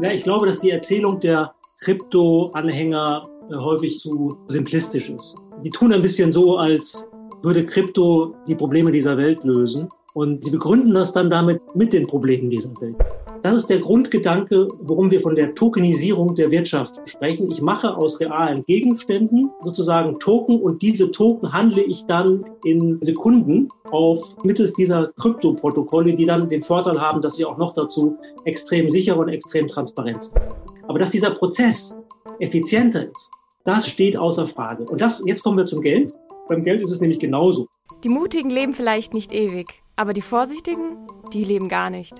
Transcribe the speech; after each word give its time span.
Ja, 0.00 0.10
ich 0.10 0.24
glaube, 0.24 0.46
dass 0.46 0.58
die 0.58 0.70
Erzählung 0.70 1.20
der 1.20 1.54
Krypto-Anhänger 1.80 3.22
äh, 3.50 3.54
häufig 3.56 4.00
zu 4.00 4.36
simplistisch 4.48 5.08
ist. 5.08 5.36
Die 5.62 5.70
tun 5.70 5.92
ein 5.92 6.02
bisschen 6.02 6.32
so, 6.32 6.56
als 6.56 7.06
würde 7.42 7.64
Krypto 7.64 8.34
die 8.48 8.56
Probleme 8.56 8.90
dieser 8.90 9.16
Welt 9.16 9.44
lösen. 9.44 9.88
Und 10.14 10.44
sie 10.44 10.50
begründen 10.50 10.94
das 10.94 11.12
dann 11.12 11.30
damit 11.30 11.60
mit 11.74 11.92
den 11.92 12.06
Problemen 12.06 12.50
dieser 12.50 12.70
Welt. 12.80 12.96
Das 13.44 13.56
ist 13.56 13.68
der 13.68 13.78
Grundgedanke, 13.78 14.68
warum 14.78 15.10
wir 15.10 15.20
von 15.20 15.34
der 15.34 15.54
Tokenisierung 15.54 16.34
der 16.34 16.50
Wirtschaft 16.50 16.98
sprechen. 17.04 17.50
Ich 17.50 17.60
mache 17.60 17.94
aus 17.94 18.18
realen 18.18 18.64
Gegenständen 18.64 19.50
sozusagen 19.60 20.18
Token 20.18 20.62
und 20.62 20.80
diese 20.80 21.10
Token 21.10 21.52
handle 21.52 21.82
ich 21.82 22.06
dann 22.06 22.46
in 22.64 22.96
Sekunden 23.02 23.68
auf 23.90 24.42
mittels 24.44 24.72
dieser 24.72 25.08
Kryptoprotokolle, 25.18 26.14
die 26.14 26.24
dann 26.24 26.48
den 26.48 26.62
Vorteil 26.62 26.98
haben, 26.98 27.20
dass 27.20 27.36
sie 27.36 27.44
auch 27.44 27.58
noch 27.58 27.74
dazu 27.74 28.16
extrem 28.46 28.88
sicher 28.88 29.18
und 29.18 29.28
extrem 29.28 29.68
transparent 29.68 30.22
sind. 30.22 30.40
Aber 30.88 30.98
dass 30.98 31.10
dieser 31.10 31.32
Prozess 31.32 31.94
effizienter 32.38 33.10
ist, 33.10 33.30
das 33.64 33.86
steht 33.86 34.16
außer 34.16 34.46
Frage. 34.46 34.86
Und 34.86 35.02
das, 35.02 35.22
jetzt 35.26 35.42
kommen 35.42 35.58
wir 35.58 35.66
zum 35.66 35.82
Geld. 35.82 36.14
Beim 36.48 36.64
Geld 36.64 36.80
ist 36.80 36.92
es 36.92 37.00
nämlich 37.02 37.18
genauso. 37.18 37.68
Die 38.04 38.08
Mutigen 38.08 38.48
leben 38.48 38.72
vielleicht 38.72 39.12
nicht 39.12 39.34
ewig, 39.34 39.82
aber 39.96 40.14
die 40.14 40.22
Vorsichtigen, 40.22 40.96
die 41.34 41.44
leben 41.44 41.68
gar 41.68 41.90
nicht. 41.90 42.14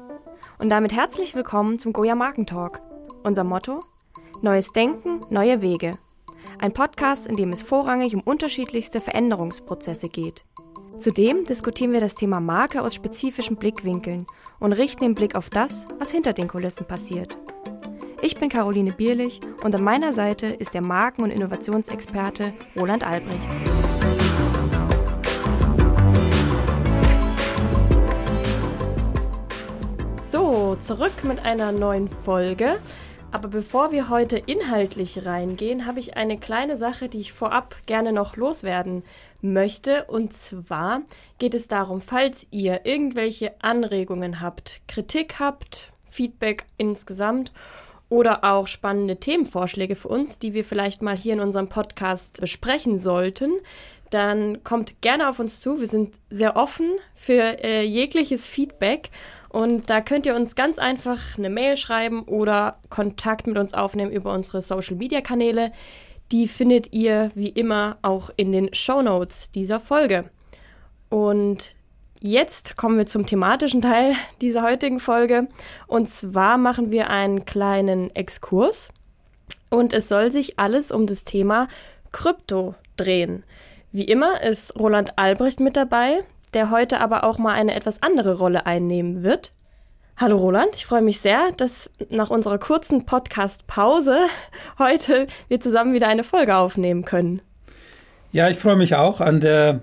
Und 0.58 0.70
damit 0.70 0.92
herzlich 0.92 1.34
willkommen 1.34 1.78
zum 1.78 1.92
Goya 1.92 2.14
Markentalk. 2.14 2.80
Unser 3.24 3.44
Motto? 3.44 3.80
Neues 4.40 4.72
Denken, 4.72 5.20
neue 5.28 5.60
Wege. 5.60 5.98
Ein 6.60 6.72
Podcast, 6.72 7.26
in 7.26 7.36
dem 7.36 7.52
es 7.52 7.62
vorrangig 7.62 8.14
um 8.14 8.20
unterschiedlichste 8.20 9.00
Veränderungsprozesse 9.00 10.08
geht. 10.08 10.44
Zudem 10.98 11.44
diskutieren 11.44 11.92
wir 11.92 12.00
das 12.00 12.14
Thema 12.14 12.38
Marke 12.40 12.82
aus 12.82 12.94
spezifischen 12.94 13.56
Blickwinkeln 13.56 14.26
und 14.60 14.72
richten 14.72 15.02
den 15.02 15.14
Blick 15.16 15.34
auf 15.34 15.50
das, 15.50 15.88
was 15.98 16.12
hinter 16.12 16.32
den 16.32 16.46
Kulissen 16.46 16.86
passiert. 16.86 17.36
Ich 18.22 18.36
bin 18.38 18.48
Caroline 18.48 18.92
Bierlich 18.92 19.40
und 19.64 19.74
an 19.74 19.82
meiner 19.82 20.12
Seite 20.12 20.46
ist 20.46 20.72
der 20.72 20.82
Marken- 20.82 21.24
und 21.24 21.30
Innovationsexperte 21.30 22.54
Roland 22.78 23.04
Albrecht. 23.04 23.50
So, 30.34 30.74
zurück 30.80 31.22
mit 31.22 31.44
einer 31.44 31.70
neuen 31.70 32.08
Folge. 32.08 32.80
Aber 33.30 33.46
bevor 33.46 33.92
wir 33.92 34.08
heute 34.08 34.36
inhaltlich 34.36 35.24
reingehen, 35.24 35.86
habe 35.86 36.00
ich 36.00 36.16
eine 36.16 36.38
kleine 36.38 36.76
Sache, 36.76 37.08
die 37.08 37.20
ich 37.20 37.32
vorab 37.32 37.76
gerne 37.86 38.12
noch 38.12 38.34
loswerden 38.34 39.04
möchte. 39.42 40.06
Und 40.06 40.32
zwar 40.32 41.02
geht 41.38 41.54
es 41.54 41.68
darum, 41.68 42.00
falls 42.00 42.48
ihr 42.50 42.84
irgendwelche 42.84 43.52
Anregungen 43.62 44.40
habt, 44.40 44.80
Kritik 44.88 45.38
habt, 45.38 45.92
Feedback 46.02 46.64
insgesamt 46.78 47.52
oder 48.08 48.42
auch 48.42 48.66
spannende 48.66 49.18
Themenvorschläge 49.18 49.94
für 49.94 50.08
uns, 50.08 50.40
die 50.40 50.52
wir 50.52 50.64
vielleicht 50.64 51.00
mal 51.00 51.16
hier 51.16 51.34
in 51.34 51.40
unserem 51.40 51.68
Podcast 51.68 52.40
besprechen 52.40 52.98
sollten, 52.98 53.52
dann 54.14 54.62
kommt 54.62 55.00
gerne 55.00 55.28
auf 55.28 55.40
uns 55.40 55.60
zu. 55.60 55.80
Wir 55.80 55.88
sind 55.88 56.14
sehr 56.30 56.56
offen 56.56 56.88
für 57.14 57.62
äh, 57.64 57.82
jegliches 57.82 58.46
Feedback 58.46 59.10
und 59.48 59.90
da 59.90 60.00
könnt 60.00 60.26
ihr 60.26 60.34
uns 60.34 60.54
ganz 60.54 60.78
einfach 60.78 61.38
eine 61.38 61.50
Mail 61.50 61.76
schreiben 61.76 62.22
oder 62.22 62.78
Kontakt 62.90 63.46
mit 63.46 63.58
uns 63.58 63.74
aufnehmen 63.74 64.10
über 64.10 64.32
unsere 64.32 64.62
Social-Media-Kanäle. 64.62 65.72
Die 66.32 66.48
findet 66.48 66.92
ihr 66.92 67.30
wie 67.34 67.50
immer 67.50 67.98
auch 68.02 68.30
in 68.36 68.52
den 68.52 68.72
Show 68.74 69.02
Notes 69.02 69.50
dieser 69.50 69.78
Folge. 69.78 70.30
Und 71.08 71.76
jetzt 72.20 72.76
kommen 72.76 72.98
wir 72.98 73.06
zum 73.06 73.26
thematischen 73.26 73.82
Teil 73.82 74.14
dieser 74.40 74.62
heutigen 74.62 75.00
Folge. 75.00 75.48
Und 75.86 76.08
zwar 76.08 76.56
machen 76.56 76.90
wir 76.90 77.10
einen 77.10 77.44
kleinen 77.44 78.10
Exkurs. 78.10 78.90
Und 79.70 79.92
es 79.92 80.08
soll 80.08 80.30
sich 80.30 80.58
alles 80.58 80.90
um 80.90 81.06
das 81.06 81.24
Thema 81.24 81.68
Krypto 82.12 82.74
drehen. 82.96 83.44
Wie 83.96 84.02
immer 84.02 84.42
ist 84.42 84.76
Roland 84.76 85.12
Albrecht 85.20 85.60
mit 85.60 85.76
dabei, 85.76 86.24
der 86.52 86.72
heute 86.72 86.98
aber 86.98 87.22
auch 87.22 87.38
mal 87.38 87.52
eine 87.52 87.76
etwas 87.76 88.02
andere 88.02 88.38
Rolle 88.38 88.66
einnehmen 88.66 89.22
wird. 89.22 89.52
Hallo 90.16 90.36
Roland, 90.36 90.74
ich 90.74 90.84
freue 90.84 91.00
mich 91.00 91.20
sehr, 91.20 91.52
dass 91.56 91.88
nach 92.10 92.28
unserer 92.28 92.58
kurzen 92.58 93.06
Podcast-Pause 93.06 94.18
heute 94.80 95.28
wir 95.46 95.60
zusammen 95.60 95.94
wieder 95.94 96.08
eine 96.08 96.24
Folge 96.24 96.56
aufnehmen 96.56 97.04
können. 97.04 97.40
Ja, 98.32 98.50
ich 98.50 98.56
freue 98.56 98.74
mich 98.74 98.96
auch. 98.96 99.20
An 99.20 99.38
der 99.38 99.82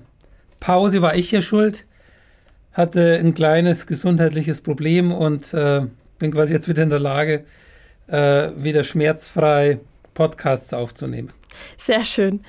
Pause 0.59 1.01
war 1.01 1.15
ich 1.15 1.31
ja 1.31 1.41
schuld, 1.41 1.85
hatte 2.73 3.17
ein 3.17 3.33
kleines 3.33 3.87
gesundheitliches 3.87 4.59
Problem 4.59 5.13
und 5.13 5.53
äh, 5.53 5.83
bin 6.19 6.33
quasi 6.33 6.53
jetzt 6.53 6.67
wieder 6.67 6.83
in 6.83 6.89
der 6.89 6.99
Lage, 6.99 7.45
äh, 8.07 8.49
wieder 8.57 8.83
schmerzfrei 8.83 9.79
Podcasts 10.13 10.73
aufzunehmen. 10.73 11.31
Sehr 11.77 12.03
schön. 12.03 12.41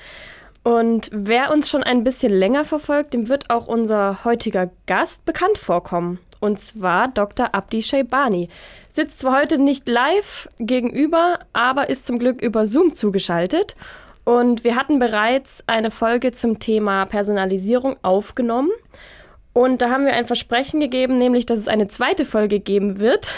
Und 0.63 1.11
wer 1.13 1.51
uns 1.51 1.69
schon 1.69 1.83
ein 1.83 2.05
bisschen 2.05 2.33
länger 2.33 2.65
verfolgt, 2.65 3.15
dem 3.15 3.29
wird 3.29 3.51
auch 3.51 3.67
unser 3.67 4.25
heutiger 4.25 4.71
Gast 4.87 5.25
bekannt 5.25 5.59
vorkommen. 5.59 6.21
Und 6.39 6.61
zwar 6.61 7.09
Dr. 7.09 7.55
Abdi 7.55 7.83
Shaybani. 7.83 8.49
Sitzt 8.91 9.21
zwar 9.21 9.41
heute 9.41 9.59
nicht 9.59 9.89
live 9.89 10.49
gegenüber, 10.59 11.41
aber 11.53 11.89
ist 11.89 12.07
zum 12.07 12.19
Glück 12.19 12.41
über 12.43 12.67
Zoom 12.67 12.95
zugeschaltet. 12.95 13.77
Und 14.25 14.63
wir 14.63 14.77
hatten 14.77 14.99
bereits 14.99 15.65
eine 15.67 15.91
Folge 15.91 16.31
zum 16.31 16.61
Thema 16.61 17.07
Personalisierung 17.07 17.97
aufgenommen. 18.03 18.71
Und 19.53 19.83
da 19.83 19.91
haben 19.91 20.05
wir 20.05 20.15
ein 20.15 20.27
Versprechen 20.27 20.81
gegeben, 20.81 21.19
nämlich, 21.19 21.45
dass 21.45 21.59
es 21.59 21.69
eine 21.69 21.89
zweite 21.89 22.25
Folge 22.25 22.61
geben 22.61 23.01
wird. 23.01 23.31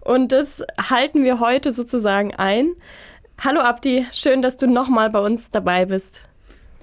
Und 0.00 0.32
das 0.32 0.62
halten 0.90 1.24
wir 1.24 1.40
heute 1.40 1.72
sozusagen 1.72 2.34
ein. 2.34 2.74
Hallo 3.42 3.60
Abdi, 3.60 4.06
schön, 4.12 4.42
dass 4.42 4.56
du 4.56 4.66
nochmal 4.68 5.10
bei 5.10 5.20
uns 5.20 5.50
dabei 5.50 5.86
bist. 5.86 6.22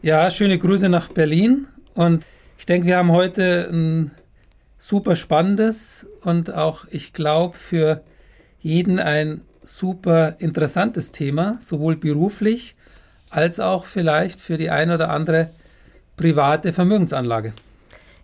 Ja, 0.04 0.32
schöne 0.32 0.58
Grüße 0.58 0.90
nach 0.90 1.10
Berlin. 1.10 1.68
Und 1.94 2.26
ich 2.58 2.66
denke, 2.66 2.88
wir 2.88 2.98
haben 2.98 3.12
heute 3.12 3.70
ein 3.72 4.10
super 4.80 5.16
spannendes 5.16 6.08
und 6.24 6.52
auch, 6.52 6.86
ich 6.90 7.14
glaube, 7.14 7.56
für 7.56 8.02
jeden 8.62 8.98
ein 8.98 9.42
super 9.62 10.38
interessantes 10.40 11.12
Thema, 11.12 11.60
sowohl 11.62 11.98
beruflich 11.98 12.76
als 13.30 13.60
auch 13.60 13.86
vielleicht 13.86 14.42
für 14.42 14.58
die 14.58 14.72
eine 14.72 14.96
oder 14.96 15.12
andere 15.12 15.52
private 16.18 16.74
Vermögensanlage. 16.74 17.54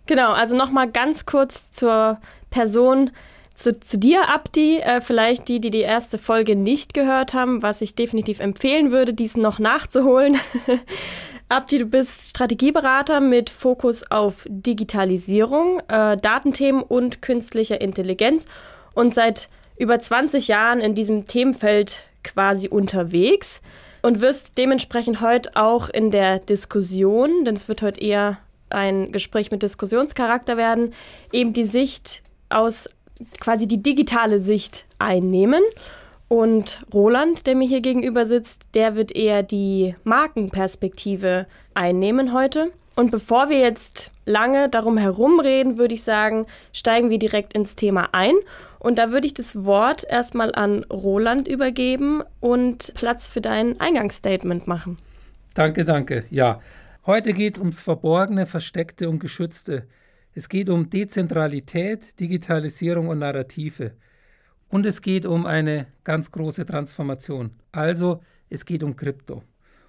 Genau, 0.06 0.32
also 0.32 0.56
nochmal 0.56 0.90
ganz 0.90 1.26
kurz 1.26 1.70
zur 1.70 2.18
Person, 2.50 3.12
zu, 3.54 3.78
zu 3.78 3.98
dir, 3.98 4.28
Abdi. 4.28 4.78
Äh, 4.78 5.00
vielleicht 5.00 5.46
die, 5.46 5.60
die 5.60 5.70
die 5.70 5.82
erste 5.82 6.18
Folge 6.18 6.56
nicht 6.56 6.92
gehört 6.92 7.34
haben, 7.34 7.62
was 7.62 7.82
ich 7.82 7.94
definitiv 7.94 8.40
empfehlen 8.40 8.90
würde, 8.90 9.14
dies 9.14 9.36
noch 9.36 9.60
nachzuholen. 9.60 10.36
Abdi, 11.50 11.78
du 11.78 11.86
bist 11.86 12.28
Strategieberater 12.28 13.20
mit 13.20 13.48
Fokus 13.48 14.04
auf 14.10 14.44
Digitalisierung, 14.50 15.80
äh, 15.88 16.18
Datenthemen 16.18 16.82
und 16.82 17.22
künstlicher 17.22 17.80
Intelligenz 17.80 18.44
und 18.94 19.14
seit 19.14 19.48
über 19.78 19.98
20 19.98 20.48
Jahren 20.48 20.80
in 20.80 20.94
diesem 20.94 21.26
Themenfeld 21.26 22.04
quasi 22.22 22.68
unterwegs 22.68 23.62
und 24.02 24.20
wirst 24.20 24.58
dementsprechend 24.58 25.22
heute 25.22 25.56
auch 25.56 25.88
in 25.88 26.10
der 26.10 26.38
Diskussion, 26.38 27.46
denn 27.46 27.54
es 27.54 27.66
wird 27.66 27.80
heute 27.80 28.00
eher 28.02 28.36
ein 28.68 29.10
Gespräch 29.10 29.50
mit 29.50 29.62
Diskussionscharakter 29.62 30.58
werden, 30.58 30.92
eben 31.32 31.54
die 31.54 31.64
Sicht 31.64 32.22
aus 32.50 32.90
quasi 33.40 33.66
die 33.66 33.82
digitale 33.82 34.38
Sicht 34.38 34.84
einnehmen 34.98 35.62
und 36.28 36.84
Roland, 36.92 37.46
der 37.46 37.56
mir 37.56 37.66
hier 37.66 37.80
gegenüber 37.80 38.26
sitzt, 38.26 38.68
der 38.74 38.94
wird 38.94 39.16
eher 39.16 39.42
die 39.42 39.96
Markenperspektive 40.04 41.46
einnehmen 41.74 42.32
heute. 42.34 42.70
Und 42.94 43.10
bevor 43.10 43.48
wir 43.48 43.58
jetzt 43.58 44.10
lange 44.26 44.68
darum 44.68 44.98
herumreden, 44.98 45.78
würde 45.78 45.94
ich 45.94 46.02
sagen, 46.02 46.46
steigen 46.72 47.10
wir 47.10 47.18
direkt 47.18 47.54
ins 47.54 47.76
Thema 47.76 48.08
ein. 48.12 48.34
Und 48.78 48.98
da 48.98 49.10
würde 49.10 49.26
ich 49.26 49.34
das 49.34 49.64
Wort 49.64 50.04
erstmal 50.08 50.54
an 50.54 50.84
Roland 50.84 51.48
übergeben 51.48 52.22
und 52.40 52.92
Platz 52.94 53.28
für 53.28 53.40
dein 53.40 53.80
Eingangsstatement 53.80 54.66
machen. 54.66 54.98
Danke, 55.54 55.84
danke. 55.84 56.24
Ja, 56.28 56.60
heute 57.06 57.32
geht 57.32 57.54
es 57.54 57.58
ums 57.58 57.80
Verborgene, 57.80 58.46
Versteckte 58.46 59.08
und 59.08 59.18
Geschützte. 59.18 59.86
Es 60.34 60.48
geht 60.48 60.68
um 60.68 60.90
Dezentralität, 60.90 62.20
Digitalisierung 62.20 63.08
und 63.08 63.20
Narrative. 63.20 63.92
Und 64.68 64.84
es 64.84 65.00
geht 65.00 65.24
um 65.24 65.46
eine 65.46 65.86
ganz 66.04 66.30
große 66.30 66.66
Transformation. 66.66 67.52
Also 67.72 68.22
es 68.50 68.64
geht 68.64 68.82
um 68.82 68.96
Krypto. 68.96 69.42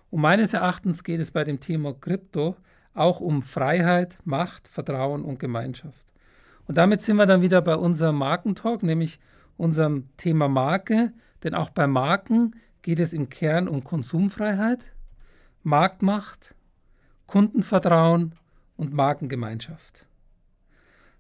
Und 0.10 0.22
meines 0.22 0.54
Erachtens 0.54 1.04
geht 1.04 1.20
es 1.20 1.32
bei 1.32 1.44
dem 1.44 1.60
Thema 1.60 1.94
Krypto 1.94 2.56
auch 2.94 3.20
um 3.20 3.42
Freiheit, 3.42 4.18
Macht, 4.24 4.68
Vertrauen 4.68 5.24
und 5.24 5.40
Gemeinschaft. 5.40 6.06
Und 6.68 6.78
damit 6.78 7.02
sind 7.02 7.18
wir 7.18 7.26
dann 7.26 7.42
wieder 7.42 7.62
bei 7.62 7.76
unserem 7.76 8.18
Markentalk, 8.18 8.84
nämlich 8.84 9.20
unserem 9.58 10.10
Thema 10.18 10.48
Marke. 10.48 11.14
Denn 11.44 11.54
auch 11.54 11.70
bei 11.70 11.88
Marken 11.88 12.56
geht 12.82 13.00
es 13.00 13.14
im 13.14 13.30
Kern 13.30 13.68
um 13.68 13.84
Konsumfreiheit, 13.84 14.92
Marktmacht, 15.64 16.56
Kundenvertrauen 17.28 18.36
und 18.78 18.94
Markengemeinschaft. 18.94 20.06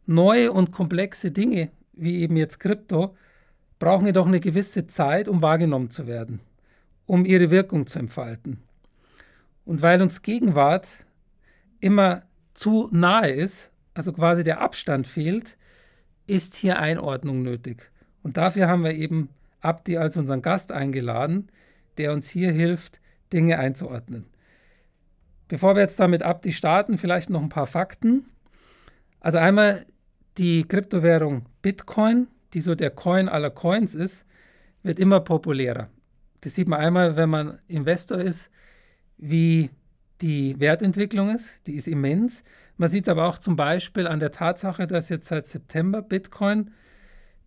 Neue 0.06 0.51
und 0.51 0.71
komplexe 0.71 1.31
Dinge, 1.31 1.71
wie 1.94 2.19
eben 2.21 2.38
jetzt 2.38 2.59
Krypto, 2.59 3.15
brauchen 3.79 4.05
jedoch 4.05 4.27
eine 4.27 4.39
gewisse 4.39 4.87
Zeit, 4.87 5.27
um 5.27 5.41
wahrgenommen 5.41 5.89
zu 5.89 6.05
werden, 6.05 6.41
um 7.05 7.25
ihre 7.25 7.49
Wirkung 7.49 7.87
zu 7.87 7.97
entfalten. 7.99 8.61
Und 9.65 9.81
weil 9.81 10.01
uns 10.01 10.21
Gegenwart 10.21 10.89
immer 11.79 12.23
zu 12.53 12.89
nahe 12.91 13.31
ist, 13.31 13.71
also 13.93 14.13
quasi 14.13 14.43
der 14.43 14.61
Abstand 14.61 15.07
fehlt, 15.07 15.57
ist 16.27 16.55
hier 16.55 16.79
Einordnung 16.79 17.41
nötig. 17.41 17.91
Und 18.21 18.37
dafür 18.37 18.67
haben 18.67 18.83
wir 18.83 18.93
eben 18.93 19.29
Abdi 19.61 19.97
als 19.97 20.17
unseren 20.17 20.41
Gast 20.41 20.71
eingeladen, 20.71 21.49
der 21.97 22.13
uns 22.13 22.29
hier 22.29 22.51
hilft, 22.51 22.99
Dinge 23.33 23.59
einzuordnen. 23.59 24.25
Bevor 25.47 25.75
wir 25.75 25.81
jetzt 25.81 25.99
damit 25.99 26.23
Abdi 26.23 26.51
starten, 26.51 26.97
vielleicht 26.97 27.29
noch 27.29 27.41
ein 27.41 27.49
paar 27.49 27.67
Fakten. 27.67 28.25
Also 29.19 29.37
einmal 29.37 29.85
die 30.37 30.63
Kryptowährung 30.63 31.45
Bitcoin, 31.61 32.27
die 32.53 32.61
so 32.61 32.75
der 32.75 32.91
Coin 32.91 33.29
aller 33.29 33.51
Coins 33.51 33.95
ist, 33.95 34.25
wird 34.83 34.99
immer 34.99 35.19
populärer. 35.19 35.89
Das 36.41 36.55
sieht 36.55 36.67
man 36.67 36.79
einmal, 36.79 37.15
wenn 37.15 37.29
man 37.29 37.59
Investor 37.67 38.19
ist, 38.19 38.49
wie 39.17 39.69
die 40.21 40.59
Wertentwicklung 40.59 41.33
ist, 41.33 41.59
die 41.67 41.75
ist 41.75 41.87
immens. 41.87 42.43
Man 42.77 42.89
sieht 42.89 43.05
es 43.05 43.09
aber 43.09 43.25
auch 43.25 43.37
zum 43.37 43.55
Beispiel 43.55 44.07
an 44.07 44.19
der 44.19 44.31
Tatsache, 44.31 44.87
dass 44.87 45.09
jetzt 45.09 45.27
seit 45.27 45.47
September 45.47 46.01
Bitcoin 46.01 46.71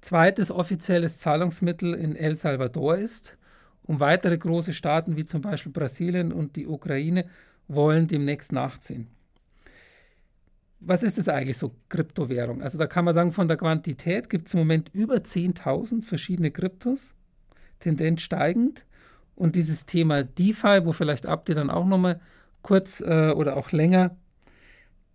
zweites 0.00 0.50
offizielles 0.50 1.18
Zahlungsmittel 1.18 1.94
in 1.94 2.16
El 2.16 2.34
Salvador 2.34 2.96
ist. 2.96 3.36
Und 3.84 4.00
weitere 4.00 4.38
große 4.38 4.74
Staaten 4.74 5.16
wie 5.16 5.24
zum 5.24 5.40
Beispiel 5.40 5.72
Brasilien 5.72 6.32
und 6.32 6.56
die 6.56 6.66
Ukraine 6.66 7.26
wollen 7.66 8.06
demnächst 8.06 8.52
nachziehen. 8.52 9.08
Was 10.84 11.02
ist 11.02 11.18
das 11.18 11.28
eigentlich 11.28 11.58
so, 11.58 11.72
Kryptowährung? 11.88 12.60
Also 12.60 12.76
da 12.76 12.86
kann 12.86 13.04
man 13.04 13.14
sagen, 13.14 13.30
von 13.30 13.46
der 13.46 13.56
Quantität 13.56 14.28
gibt 14.28 14.48
es 14.48 14.54
im 14.54 14.60
Moment 14.60 14.90
über 14.92 15.16
10.000 15.16 16.02
verschiedene 16.04 16.50
Kryptos, 16.50 17.14
Tendenz 17.78 18.22
steigend. 18.22 18.84
Und 19.34 19.56
dieses 19.56 19.86
Thema 19.86 20.24
DeFi, 20.24 20.84
wo 20.84 20.92
vielleicht 20.92 21.26
Abdi 21.26 21.54
dann 21.54 21.70
auch 21.70 21.86
nochmal 21.86 22.20
kurz 22.62 23.00
äh, 23.00 23.30
oder 23.30 23.56
auch 23.56 23.72
länger 23.72 24.16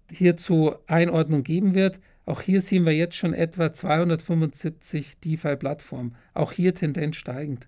hierzu 0.09 0.73
Einordnung 0.87 1.43
geben 1.43 1.73
wird, 1.73 1.99
auch 2.25 2.41
hier 2.41 2.61
sehen 2.61 2.85
wir 2.85 2.93
jetzt 2.93 3.15
schon 3.15 3.33
etwa 3.33 3.71
275 3.71 5.19
DeFi-Plattformen. 5.19 6.15
Auch 6.33 6.51
hier 6.51 6.75
Tendenz 6.75 7.15
steigend. 7.15 7.67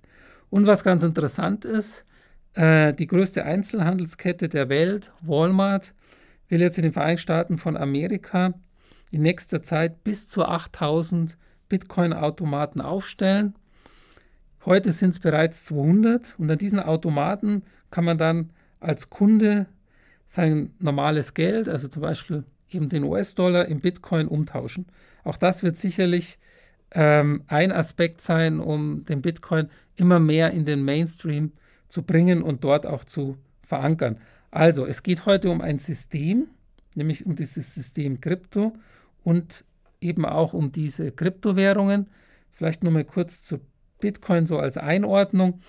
Und 0.49 0.67
was 0.67 0.83
ganz 0.83 1.03
interessant 1.03 1.63
ist, 1.63 2.05
äh, 2.55 2.93
die 2.93 3.07
größte 3.07 3.45
Einzelhandelskette 3.45 4.49
der 4.49 4.67
Welt, 4.67 5.13
Walmart, 5.21 5.93
will 6.49 6.61
jetzt 6.61 6.77
in 6.77 6.83
den 6.83 6.91
Vereinigten 6.91 7.21
Staaten 7.21 7.57
von 7.57 7.77
Amerika 7.77 8.53
in 9.11 9.21
nächster 9.21 9.63
Zeit 9.63 10.03
bis 10.03 10.27
zu 10.27 10.45
8000 10.45 11.37
Bitcoin-Automaten 11.69 12.81
aufstellen. 12.81 13.55
Heute 14.65 14.91
sind 14.91 15.11
es 15.11 15.19
bereits 15.19 15.63
200 15.65 16.35
und 16.37 16.51
an 16.51 16.57
diesen 16.57 16.79
Automaten 16.79 17.63
kann 17.91 18.05
man 18.05 18.17
dann 18.17 18.49
als 18.79 19.09
Kunde 19.09 19.67
sein 20.27 20.73
normales 20.79 21.33
Geld, 21.33 21.69
also 21.69 21.87
zum 21.87 22.01
Beispiel 22.01 22.43
eben 22.71 22.89
den 22.89 23.03
US-Dollar 23.03 23.65
in 23.65 23.79
Bitcoin 23.79 24.27
umtauschen. 24.27 24.85
Auch 25.23 25.37
das 25.37 25.63
wird 25.63 25.77
sicherlich 25.77 26.37
ähm, 26.91 27.43
ein 27.47 27.71
Aspekt 27.71 28.21
sein, 28.21 28.59
um 28.59 29.05
den 29.05 29.21
Bitcoin 29.21 29.69
immer 29.95 30.19
mehr 30.19 30.51
in 30.51 30.65
den 30.65 30.83
Mainstream 30.83 31.51
zu 31.87 32.03
bringen 32.03 32.41
und 32.41 32.63
dort 32.63 32.85
auch 32.85 33.03
zu 33.03 33.37
verankern. 33.63 34.17
Also, 34.51 34.85
es 34.85 35.03
geht 35.03 35.25
heute 35.25 35.49
um 35.49 35.61
ein 35.61 35.79
System, 35.79 36.47
nämlich 36.95 37.25
um 37.25 37.35
dieses 37.35 37.73
System 37.73 38.19
Krypto 38.19 38.73
und 39.23 39.63
eben 40.01 40.25
auch 40.25 40.53
um 40.53 40.71
diese 40.71 41.11
Kryptowährungen. 41.11 42.07
Vielleicht 42.51 42.83
nochmal 42.83 43.05
kurz 43.05 43.41
zu 43.41 43.59
Bitcoin 43.99 44.45
so 44.45 44.57
als 44.57 44.77
Einordnung. 44.77 45.59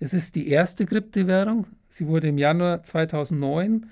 Es 0.00 0.14
ist 0.14 0.34
die 0.34 0.48
erste 0.48 0.86
Kryptowährung. 0.86 1.66
Sie 1.88 2.06
wurde 2.06 2.28
im 2.28 2.38
Januar 2.38 2.82
2009 2.82 3.86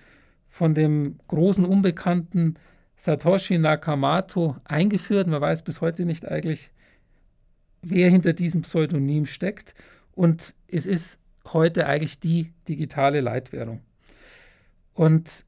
von 0.48 0.74
dem 0.74 1.18
großen 1.28 1.64
Unbekannten 1.64 2.54
Satoshi 2.96 3.58
Nakamoto 3.58 4.56
eingeführt. 4.64 5.28
Man 5.28 5.40
weiß 5.40 5.62
bis 5.62 5.80
heute 5.80 6.04
nicht 6.04 6.28
eigentlich, 6.28 6.70
wer 7.82 8.10
hinter 8.10 8.32
diesem 8.32 8.62
Pseudonym 8.62 9.26
steckt. 9.26 9.74
Und 10.12 10.54
es 10.68 10.86
ist 10.86 11.18
heute 11.52 11.86
eigentlich 11.86 12.20
die 12.20 12.52
digitale 12.68 13.20
Leitwährung. 13.20 13.80
Und 14.94 15.44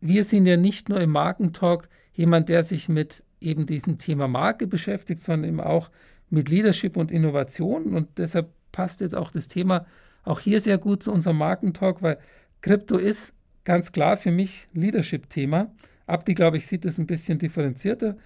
wir 0.00 0.24
sind 0.24 0.46
ja 0.46 0.56
nicht 0.56 0.88
nur 0.88 1.00
im 1.00 1.10
Markentalk 1.10 1.88
jemand, 2.12 2.48
der 2.48 2.64
sich 2.64 2.88
mit 2.88 3.22
eben 3.40 3.66
diesem 3.66 3.98
Thema 3.98 4.28
Marke 4.28 4.66
beschäftigt, 4.66 5.22
sondern 5.22 5.48
eben 5.48 5.60
auch 5.60 5.90
mit 6.30 6.48
Leadership 6.48 6.96
und 6.96 7.10
Innovation. 7.10 7.94
Und 7.94 8.18
deshalb 8.18 8.50
passt 8.72 9.00
jetzt 9.00 9.14
auch 9.14 9.30
das 9.30 9.48
Thema 9.48 9.86
auch 10.24 10.40
hier 10.40 10.60
sehr 10.60 10.78
gut 10.78 11.02
zu 11.02 11.12
unserem 11.12 11.38
Markentalk, 11.38 12.02
weil 12.02 12.18
Krypto 12.60 12.96
ist 12.96 13.32
ganz 13.64 13.92
klar 13.92 14.16
für 14.16 14.30
mich 14.30 14.66
Leadership-Thema. 14.72 15.70
Abdi, 16.06 16.34
glaube 16.34 16.56
ich, 16.56 16.66
sieht 16.66 16.84
das 16.84 16.98
ein 16.98 17.06
bisschen 17.06 17.38
differenzierter. 17.38 18.16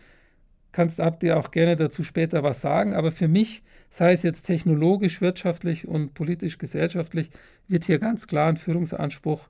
Kannst 0.72 1.00
Abdi 1.00 1.32
auch 1.32 1.50
gerne 1.50 1.76
dazu 1.76 2.04
später 2.04 2.42
was 2.42 2.60
sagen. 2.60 2.94
Aber 2.94 3.10
für 3.10 3.28
mich, 3.28 3.62
sei 3.90 4.12
es 4.12 4.22
jetzt 4.22 4.42
technologisch, 4.42 5.20
wirtschaftlich 5.20 5.88
und 5.88 6.14
politisch, 6.14 6.58
gesellschaftlich, 6.58 7.30
wird 7.68 7.84
hier 7.84 7.98
ganz 7.98 8.26
klar 8.26 8.48
ein 8.48 8.56
Führungsanspruch 8.56 9.48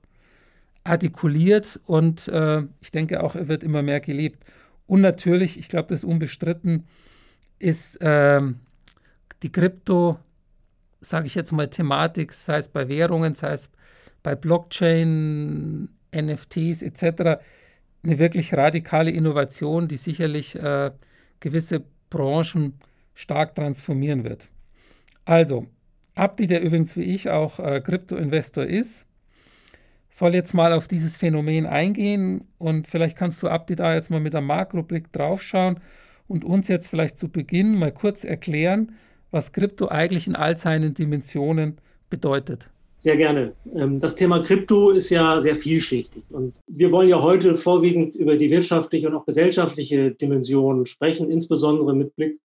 artikuliert 0.83 1.79
und 1.85 2.27
äh, 2.27 2.63
ich 2.81 2.91
denke 2.91 3.23
auch, 3.23 3.35
er 3.35 3.47
wird 3.47 3.63
immer 3.63 3.81
mehr 3.81 3.99
gelebt. 3.99 4.43
Und 4.87 5.01
natürlich, 5.01 5.57
ich 5.57 5.69
glaube, 5.69 5.87
das 5.89 5.99
ist 5.99 6.09
unbestritten, 6.09 6.85
ist 7.59 8.01
äh, 8.01 8.41
die 9.43 9.51
Krypto, 9.51 10.17
sage 10.99 11.27
ich 11.27 11.35
jetzt 11.35 11.51
mal, 11.51 11.69
Thematik, 11.69 12.33
sei 12.33 12.57
es 12.57 12.69
bei 12.69 12.87
Währungen, 12.87 13.33
sei 13.33 13.53
es 13.53 13.71
bei 14.23 14.35
Blockchain, 14.35 15.89
NFTs 16.13 16.81
etc. 16.81 17.39
eine 18.03 18.19
wirklich 18.19 18.53
radikale 18.53 19.11
Innovation, 19.11 19.87
die 19.87 19.97
sicherlich 19.97 20.55
äh, 20.55 20.91
gewisse 21.39 21.83
Branchen 22.09 22.73
stark 23.13 23.55
transformieren 23.55 24.23
wird. 24.23 24.49
Also, 25.25 25.67
Abdi, 26.15 26.47
der 26.47 26.61
übrigens 26.61 26.95
wie 26.97 27.03
ich 27.03 27.29
auch 27.29 27.59
äh, 27.59 27.79
Krypto-Investor 27.81 28.65
ist, 28.65 29.05
soll 30.11 30.35
jetzt 30.35 30.53
mal 30.53 30.73
auf 30.73 30.87
dieses 30.87 31.17
Phänomen 31.17 31.65
eingehen 31.65 32.43
und 32.57 32.87
vielleicht 32.87 33.17
kannst 33.17 33.41
du 33.41 33.47
Abdi 33.47 33.75
da 33.75 33.95
jetzt 33.95 34.11
mal 34.11 34.19
mit 34.19 34.35
einem 34.35 34.47
Makroblick 34.47 35.11
draufschauen 35.13 35.79
und 36.27 36.43
uns 36.45 36.67
jetzt 36.67 36.89
vielleicht 36.89 37.17
zu 37.17 37.29
Beginn 37.29 37.79
mal 37.79 37.91
kurz 37.91 38.23
erklären, 38.23 38.91
was 39.31 39.53
Krypto 39.53 39.87
eigentlich 39.87 40.27
in 40.27 40.35
all 40.35 40.57
seinen 40.57 40.93
Dimensionen 40.93 41.77
bedeutet. 42.09 42.69
Sehr 42.97 43.17
gerne. 43.17 43.53
Ähm, 43.73 43.99
das 43.99 44.15
Thema 44.15 44.43
Krypto 44.43 44.91
ist 44.91 45.09
ja 45.09 45.39
sehr 45.39 45.55
vielschichtig 45.55 46.23
und 46.29 46.59
wir 46.67 46.91
wollen 46.91 47.09
ja 47.09 47.21
heute 47.21 47.55
vorwiegend 47.55 48.13
über 48.13 48.37
die 48.37 48.51
wirtschaftliche 48.51 49.07
und 49.07 49.15
auch 49.15 49.25
gesellschaftliche 49.25 50.11
Dimension 50.11 50.85
sprechen, 50.85 51.31
insbesondere 51.31 51.95
mit 51.95 52.15
Blick 52.15 52.37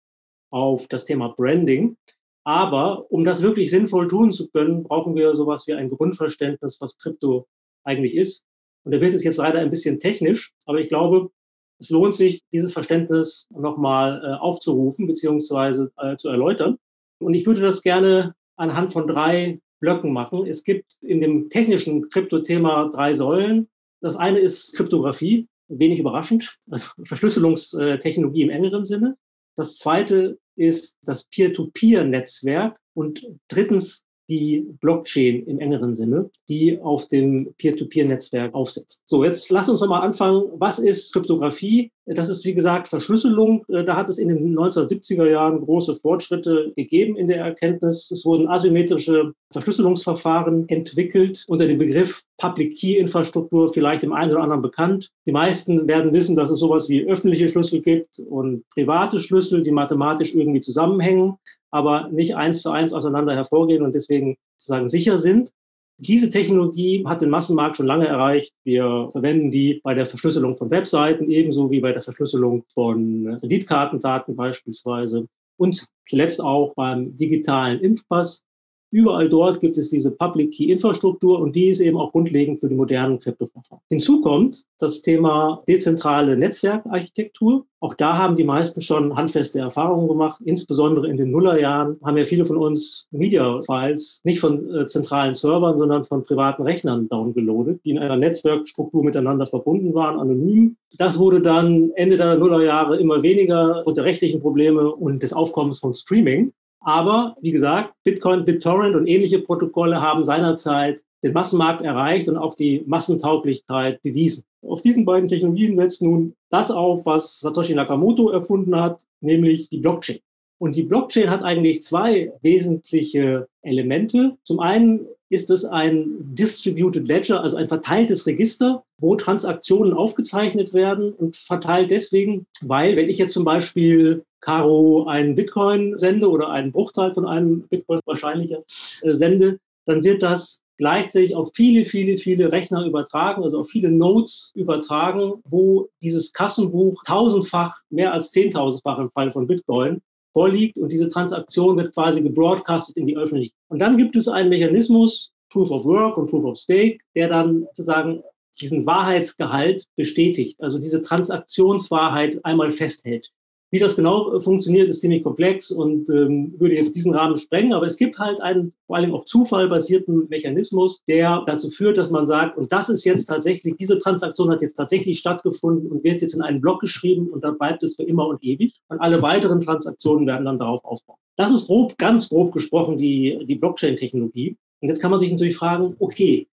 auf 0.51 0.87
das 0.87 1.07
Thema 1.07 1.35
Branding. 1.37 1.97
Aber 2.45 3.11
um 3.11 3.25
das 3.25 3.43
wirklich 3.43 3.71
sinnvoll 3.71 4.09
tun 4.09 4.33
zu 4.33 4.49
können, 4.51 4.83
brauchen 4.83 5.15
wir 5.15 5.33
sowas 5.35 5.67
wie 5.67 5.73
ein 5.73 5.89
Grundverständnis, 5.89 6.79
was 6.81 6.99
Krypto 6.99 7.47
eigentlich 7.85 8.15
ist. 8.15 8.45
Und 8.85 8.93
da 8.93 9.01
wird 9.01 9.15
es 9.15 9.25
jetzt 9.25 9.39
leider 9.39 9.61
ein 9.61 9.71
bisschen 9.71 9.99
technisch, 9.99 10.53
aber 10.67 10.79
ich 10.79 10.89
glaube, 10.89 11.31
es 11.79 11.91
lohnt 11.91 12.15
sich, 12.15 12.43
dieses 12.53 12.73
Verständnis 12.73 13.47
nochmal 13.51 14.23
äh, 14.23 14.35
aufzurufen 14.41 15.07
beziehungsweise 15.07 15.91
äh, 15.97 16.17
zu 16.17 16.29
erläutern. 16.29 16.79
Und 17.19 17.35
ich 17.35 17.47
würde 17.47 17.63
das 17.63 17.83
gerne 17.83 18.35
anhand 18.57 18.93
von 18.93 19.07
drei 19.07 19.61
Blöcken 19.81 20.13
machen. 20.13 20.47
Es 20.47 20.65
gibt 20.65 20.97
in 21.01 21.21
dem 21.21 21.49
technischen 21.51 22.09
Krypto-Thema 22.11 22.91
drei 22.91 23.15
Säulen. 23.15 23.69
Das 24.01 24.17
eine 24.17 24.39
ist 24.39 24.75
Kryptographie, 24.77 25.49
wenig 25.69 25.99
überraschend, 25.99 26.59
also 26.71 26.91
Verschlüsselungstechnologie 27.05 28.43
im 28.43 28.51
engeren 28.51 28.85
Sinne. 28.85 29.17
Das 29.57 29.77
zweite 29.77 30.39
ist 30.57 30.99
das 31.03 31.25
Peer-to-Peer-Netzwerk 31.25 32.79
und 32.95 33.27
drittens 33.49 34.04
die 34.29 34.67
Blockchain 34.81 35.45
im 35.47 35.59
engeren 35.59 35.95
Sinne, 35.95 36.31
die 36.49 36.81
auf 36.81 37.09
dem 37.09 37.55
Peer-to-Peer-Netzwerk 37.59 38.55
aufsetzt. 38.55 39.03
So, 39.05 39.25
jetzt 39.25 39.51
lass 39.51 39.69
uns 39.69 39.81
noch 39.81 39.89
mal 39.89 40.01
anfangen. 40.01 40.45
Was 40.57 40.79
ist 40.79 41.13
Kryptographie? 41.13 41.91
Das 42.07 42.29
ist, 42.29 42.45
wie 42.45 42.53
gesagt, 42.55 42.89
Verschlüsselung. 42.89 43.65
Äh, 43.69 43.85
da 43.85 43.97
hat 43.97 44.09
es 44.09 44.19
in 44.19 44.29
den 44.29 44.57
1970er 44.57 45.29
Jahren 45.29 45.61
große 45.61 45.95
Fortschritte 45.95 46.73
gegeben 46.77 47.17
in 47.17 47.29
der 47.29 47.39
Erkenntnis. 47.39 48.11
Es 48.11 48.25
wurden 48.27 48.47
asymmetrische 48.47 49.33
Verschlüsselungsverfahren 49.51 50.69
entwickelt 50.69 51.45
unter 51.49 51.67
dem 51.67 51.79
Begriff 51.79 52.23
Public 52.37 52.77
Key 52.77 52.99
Infrastruktur, 52.99 53.73
vielleicht 53.73 54.03
dem 54.03 54.13
einen 54.13 54.33
oder 54.33 54.43
anderen 54.43 54.63
bekannt. 54.63 55.11
Die 55.27 55.33
meisten 55.33 55.89
werden 55.89 56.13
wissen, 56.13 56.37
dass 56.37 56.51
es 56.51 56.59
sowas 56.59 56.89
wie 56.89 57.07
öffentliche 57.07 57.49
Schlüssel 57.49 57.81
gibt 57.81 58.19
und 58.19 58.69
private 58.71 59.21
Schlüssel, 59.21 59.63
die 59.63 59.71
mathematisch 59.71 60.35
irgendwie 60.35 60.61
zusammenhängen, 60.61 61.39
aber 61.75 62.09
nicht 62.11 62.37
eins 62.37 62.63
zu 62.63 62.71
eins 62.71 62.93
auseinander 62.93 63.35
hervorgehen 63.35 63.83
und 63.83 63.97
deswegen 63.97 64.37
sozusagen 64.57 64.87
sicher 64.87 65.19
sind. 65.19 65.51
Diese 65.99 66.31
Technologie 66.31 67.05
hat 67.05 67.21
den 67.21 67.31
Massenmarkt 67.31 67.77
schon 67.77 67.87
lange 67.87 68.07
erreicht. 68.07 68.53
Wir 68.63 69.09
verwenden 69.11 69.51
die 69.51 69.81
bei 69.83 69.93
der 69.93 70.07
Verschlüsselung 70.07 70.57
von 70.57 70.71
Webseiten 70.71 71.29
ebenso 71.31 71.73
wie 71.73 71.81
bei 71.81 71.93
der 71.93 72.03
Verschlüsselung 72.03 72.65
von 72.73 73.39
Kreditkartendaten 73.41 74.37
beispielsweise. 74.37 75.27
und 75.57 75.85
zuletzt 76.09 76.41
auch 76.41 76.75
beim 76.75 77.17
digitalen 77.17 77.81
Impfpass. 77.81 78.45
Überall 78.95 79.29
dort 79.29 79.59
gibt 79.59 79.77
es 79.77 79.91
diese 79.91 80.13
Public 80.13 80.53
Key 80.53 80.71
Infrastruktur 80.71 81.41
und 81.41 81.57
die 81.57 81.67
ist 81.67 81.81
eben 81.81 81.97
auch 81.97 82.13
grundlegend 82.13 82.61
für 82.61 82.69
die 82.69 82.77
modernen 82.77 83.19
Kryptoverfahren. 83.19 83.83
Hinzu 83.89 84.21
kommt 84.21 84.67
das 84.79 85.03
Thema 85.03 85.61
dezentrale 85.67 86.37
Netzwerkarchitektur. 86.37 87.67
Auch 87.81 87.95
da 87.95 88.17
haben 88.17 88.37
die 88.37 88.45
meisten 88.45 88.81
schon 88.83 89.17
handfeste 89.17 89.59
Erfahrungen 89.59 90.07
gemacht. 90.07 90.41
Insbesondere 90.45 91.09
in 91.09 91.17
den 91.17 91.33
Nullerjahren 91.33 91.97
haben 92.05 92.17
ja 92.17 92.25
viele 92.25 92.45
von 92.45 92.57
uns 92.57 93.09
Media-Files 93.11 94.21
nicht 94.23 94.39
von 94.39 94.73
äh, 94.73 94.87
zentralen 94.87 95.35
Servern, 95.35 95.77
sondern 95.77 96.05
von 96.05 96.23
privaten 96.23 96.63
Rechnern 96.63 97.09
downgeloadet, 97.09 97.85
die 97.85 97.91
in 97.91 97.99
einer 97.99 98.17
Netzwerkstruktur 98.17 99.03
miteinander 99.03 99.49
verbunden 99.49 99.93
waren, 99.95 100.21
anonym. 100.21 100.77
Das 100.99 101.19
wurde 101.19 101.43
dann 101.43 101.91
Ende 101.97 102.17
der 102.17 102.37
Nullerjahre 102.37 102.97
immer 103.01 103.25
weniger 103.25 103.83
der 103.85 104.05
rechtlichen 104.05 104.41
Probleme 104.41 104.95
und 104.95 105.21
des 105.21 105.33
Aufkommens 105.33 105.81
von 105.81 105.95
Streaming. 105.95 106.53
Aber 106.85 107.37
wie 107.41 107.51
gesagt, 107.51 107.95
Bitcoin, 108.05 108.45
BitTorrent 108.45 108.95
und 108.95 109.07
ähnliche 109.07 109.39
Protokolle 109.39 110.01
haben 110.01 110.23
seinerzeit 110.23 111.03
den 111.23 111.33
Massenmarkt 111.33 111.83
erreicht 111.83 112.29
und 112.29 112.37
auch 112.37 112.55
die 112.55 112.85
Massentauglichkeit 112.87 114.03
bewiesen. 114.03 114.45
Auf 114.63 114.83
diesen 114.83 115.07
beiden 115.07 115.29
Technologien 115.29 115.77
setzt 115.77 116.03
nun 116.03 116.35
das 116.51 116.71
auf, 116.71 117.07
was 117.07 117.41
Satoshi 117.41 117.75
Nakamoto 117.75 118.29
erfunden 118.29 118.77
hat, 118.77 119.03
nämlich 119.21 119.71
die 119.71 119.79
Blockchain. 119.79 120.21
Und 120.59 120.77
die 120.77 120.83
Blockchain 120.83 121.31
hat 121.31 121.43
eigentlich 121.43 121.83
zwei 121.83 122.33
wesentliche 122.43 123.49
Elemente. 123.63 124.37
Zum 124.45 124.61
einen 124.61 125.07
ist 125.31 125.51
es 125.51 125.65
ein 125.65 126.07
Distributed 126.21 127.09
Ledger, 127.09 127.43
also 127.43 127.57
ein 127.57 127.67
verteiltes 127.67 128.27
Register, 128.27 128.85
wo 128.99 129.17
Transaktionen 129.17 129.93
aufgezeichnet 129.95 130.73
werden 130.73 131.13
und 131.13 131.37
verteilt 131.37 131.91
deswegen, 131.91 132.47
weil 132.63 132.97
wenn 132.97 133.09
ich 133.09 133.19
jetzt 133.19 133.33
zum 133.33 133.45
Beispiel 133.45 134.25
Caro 134.45 135.07
einen 135.07 135.35
Bitcoin 135.35 135.97
sende 135.97 136.29
oder 136.29 136.51
einen 136.51 136.71
Bruchteil 136.71 137.15
von 137.15 137.27
einem 137.27 137.67
Bitcoin 137.69 138.01
wahrscheinlicher 138.05 138.63
äh, 139.01 139.15
sende, 139.15 139.59
dann 139.87 140.05
wird 140.05 140.23
das 140.23 140.61
gleichzeitig 140.77 141.35
auf 141.35 141.51
viele, 141.55 141.85
viele, 141.85 142.19
viele 142.19 142.53
Rechner 142.53 142.85
übertragen, 142.85 143.43
also 143.43 143.61
auf 143.61 143.69
viele 143.69 143.91
Nodes 143.91 144.53
übertragen, 144.55 145.41
wo 145.45 145.89
dieses 146.03 146.33
Kassenbuch 146.33 147.03
tausendfach, 147.07 147.81
mehr 147.89 148.13
als 148.13 148.33
zehntausendfach 148.33 148.99
im 148.99 149.11
Fall 149.13 149.31
von 149.31 149.47
Bitcoin 149.47 150.03
vorliegt 150.35 150.77
und 150.77 150.93
diese 150.93 151.09
Transaktion 151.09 151.79
wird 151.79 151.95
quasi 151.95 152.21
gebroadcastet 152.21 152.97
in 152.97 153.07
die 153.07 153.17
Öffentlichkeit. 153.17 153.59
Und 153.69 153.79
dann 153.79 153.97
gibt 153.97 154.15
es 154.17 154.29
einen 154.29 154.51
Mechanismus, 154.51 155.31
Proof 155.49 155.71
of 155.71 155.85
Work 155.85 156.19
und 156.19 156.29
Proof 156.29 156.45
of 156.45 156.59
Stake, 156.59 156.99
der 157.15 157.29
dann 157.29 157.63
sozusagen 157.73 158.23
diesen 158.61 158.85
Wahrheitsgehalt 158.85 159.85
bestätigt, 159.97 160.61
also 160.61 160.79
diese 160.79 161.01
Transaktionswahrheit 161.01 162.45
einmal 162.45 162.73
festhält. 162.73 163.31
Wie 163.75 163.81
das 163.81 163.97
genau 163.97 164.33
äh, 164.33 164.41
funktioniert, 164.41 164.89
ist 164.89 165.01
ziemlich 165.01 165.25
komplex 165.25 165.73
und 165.73 166.09
ähm, 166.09 166.55
würde 166.61 166.77
jetzt 166.77 166.95
diesen 166.95 167.13
Rahmen 167.13 167.37
sprengen. 167.37 167.73
Aber 167.73 167.87
es 167.87 167.97
gibt 167.97 168.21
halt 168.21 168.41
einen 168.41 168.73
vor 168.87 168.95
allem 168.95 169.13
auf 169.13 169.25
Zufall 169.25 169.67
basierten 169.67 170.29
Mechanismus, 170.29 171.03
der 171.09 171.43
dazu 171.45 171.71
führt, 171.71 171.99
dass 171.99 172.09
man 172.09 172.25
sagt, 172.29 172.57
und 172.57 172.71
das 172.71 172.89
ist 172.89 173.05
jetzt 173.05 173.25
tatsächlich, 173.25 173.75
diese 173.77 173.99
Transaktion 173.99 174.49
hat 174.53 174.63
jetzt 174.63 174.75
tatsächlich 174.75 175.19
stattgefunden 175.19 175.91
und 175.91 176.05
wird 176.05 176.23
jetzt 176.23 176.35
in 176.35 176.43
einen 176.43 176.61
Block 176.61 176.83
geschrieben 176.83 177.27
und 177.31 177.43
dann 177.43 177.59
bleibt 177.59 177.83
es 177.83 177.97
für 177.97 178.05
immer 178.05 178.29
und 178.29 178.45
ewig. 178.45 178.81
Und 178.87 179.01
alle 179.01 179.21
weiteren 179.23 179.59
Transaktionen 179.59 180.25
werden 180.29 180.45
dann 180.45 180.61
darauf 180.61 180.85
aufbauen. 180.85 181.19
Das 181.35 181.51
ist 181.51 181.67
grob, 181.67 181.99
ganz 181.99 182.29
grob 182.29 182.53
gesprochen 182.53 182.97
die, 182.97 183.45
die 183.45 183.57
Blockchain-Technologie. 183.57 184.57
Und 184.83 184.89
jetzt 184.89 185.01
kann 185.01 185.11
man 185.11 185.19
sich 185.19 185.33
natürlich 185.33 185.57
fragen, 185.57 185.97
okay, 185.99 186.47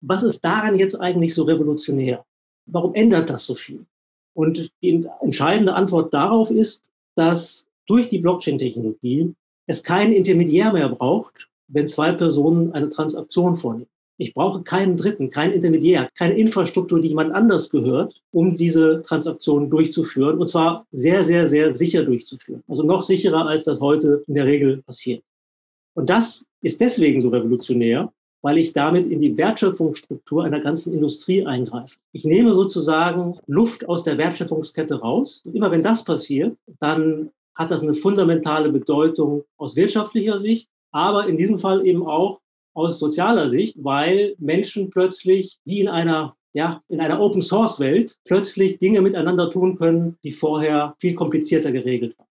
was 0.00 0.22
ist 0.22 0.42
daran 0.42 0.78
jetzt 0.78 0.94
eigentlich 0.94 1.34
so 1.34 1.42
revolutionär? 1.42 2.24
Warum 2.64 2.94
ändert 2.94 3.28
das 3.28 3.44
so 3.44 3.54
viel? 3.54 3.84
Und 4.36 4.70
die 4.82 5.08
entscheidende 5.22 5.72
Antwort 5.72 6.12
darauf 6.12 6.50
ist, 6.50 6.90
dass 7.14 7.66
durch 7.86 8.08
die 8.08 8.18
Blockchain-Technologie 8.18 9.34
es 9.66 9.82
keinen 9.82 10.12
Intermediär 10.12 10.74
mehr 10.74 10.90
braucht, 10.90 11.48
wenn 11.68 11.88
zwei 11.88 12.12
Personen 12.12 12.70
eine 12.72 12.90
Transaktion 12.90 13.56
vornehmen. 13.56 13.88
Ich 14.18 14.34
brauche 14.34 14.62
keinen 14.62 14.98
Dritten, 14.98 15.30
keinen 15.30 15.54
Intermediär, 15.54 16.10
keine 16.14 16.34
Infrastruktur, 16.34 17.00
die 17.00 17.08
jemand 17.08 17.32
anders 17.34 17.70
gehört, 17.70 18.22
um 18.30 18.58
diese 18.58 19.00
Transaktion 19.00 19.70
durchzuführen. 19.70 20.38
Und 20.38 20.48
zwar 20.48 20.86
sehr, 20.92 21.24
sehr, 21.24 21.48
sehr 21.48 21.70
sicher 21.72 22.04
durchzuführen. 22.04 22.62
Also 22.68 22.82
noch 22.82 23.02
sicherer, 23.04 23.46
als 23.46 23.64
das 23.64 23.80
heute 23.80 24.22
in 24.26 24.34
der 24.34 24.44
Regel 24.44 24.82
passiert. 24.82 25.22
Und 25.94 26.10
das 26.10 26.44
ist 26.60 26.82
deswegen 26.82 27.22
so 27.22 27.30
revolutionär, 27.30 28.12
weil 28.46 28.58
ich 28.58 28.72
damit 28.72 29.06
in 29.06 29.18
die 29.18 29.36
Wertschöpfungsstruktur 29.36 30.44
einer 30.44 30.60
ganzen 30.60 30.94
Industrie 30.94 31.44
eingreife. 31.44 31.96
Ich 32.12 32.24
nehme 32.24 32.54
sozusagen 32.54 33.36
Luft 33.48 33.88
aus 33.88 34.04
der 34.04 34.18
Wertschöpfungskette 34.18 35.00
raus. 35.00 35.42
Und 35.44 35.56
immer 35.56 35.72
wenn 35.72 35.82
das 35.82 36.04
passiert, 36.04 36.56
dann 36.78 37.30
hat 37.56 37.72
das 37.72 37.82
eine 37.82 37.94
fundamentale 37.94 38.68
Bedeutung 38.68 39.42
aus 39.56 39.74
wirtschaftlicher 39.74 40.38
Sicht, 40.38 40.68
aber 40.92 41.26
in 41.26 41.36
diesem 41.36 41.58
Fall 41.58 41.84
eben 41.84 42.06
auch 42.06 42.38
aus 42.72 43.00
sozialer 43.00 43.48
Sicht, 43.48 43.78
weil 43.82 44.36
Menschen 44.38 44.90
plötzlich 44.90 45.58
wie 45.64 45.80
in 45.80 45.88
einer 45.88 46.36
ja, 46.52 46.80
in 46.86 47.00
einer 47.00 47.20
Open 47.20 47.42
Source 47.42 47.80
Welt 47.80 48.16
plötzlich 48.24 48.78
Dinge 48.78 49.00
miteinander 49.00 49.50
tun 49.50 49.76
können, 49.76 50.18
die 50.22 50.30
vorher 50.30 50.94
viel 51.00 51.16
komplizierter 51.16 51.72
geregelt 51.72 52.16
waren. 52.16 52.28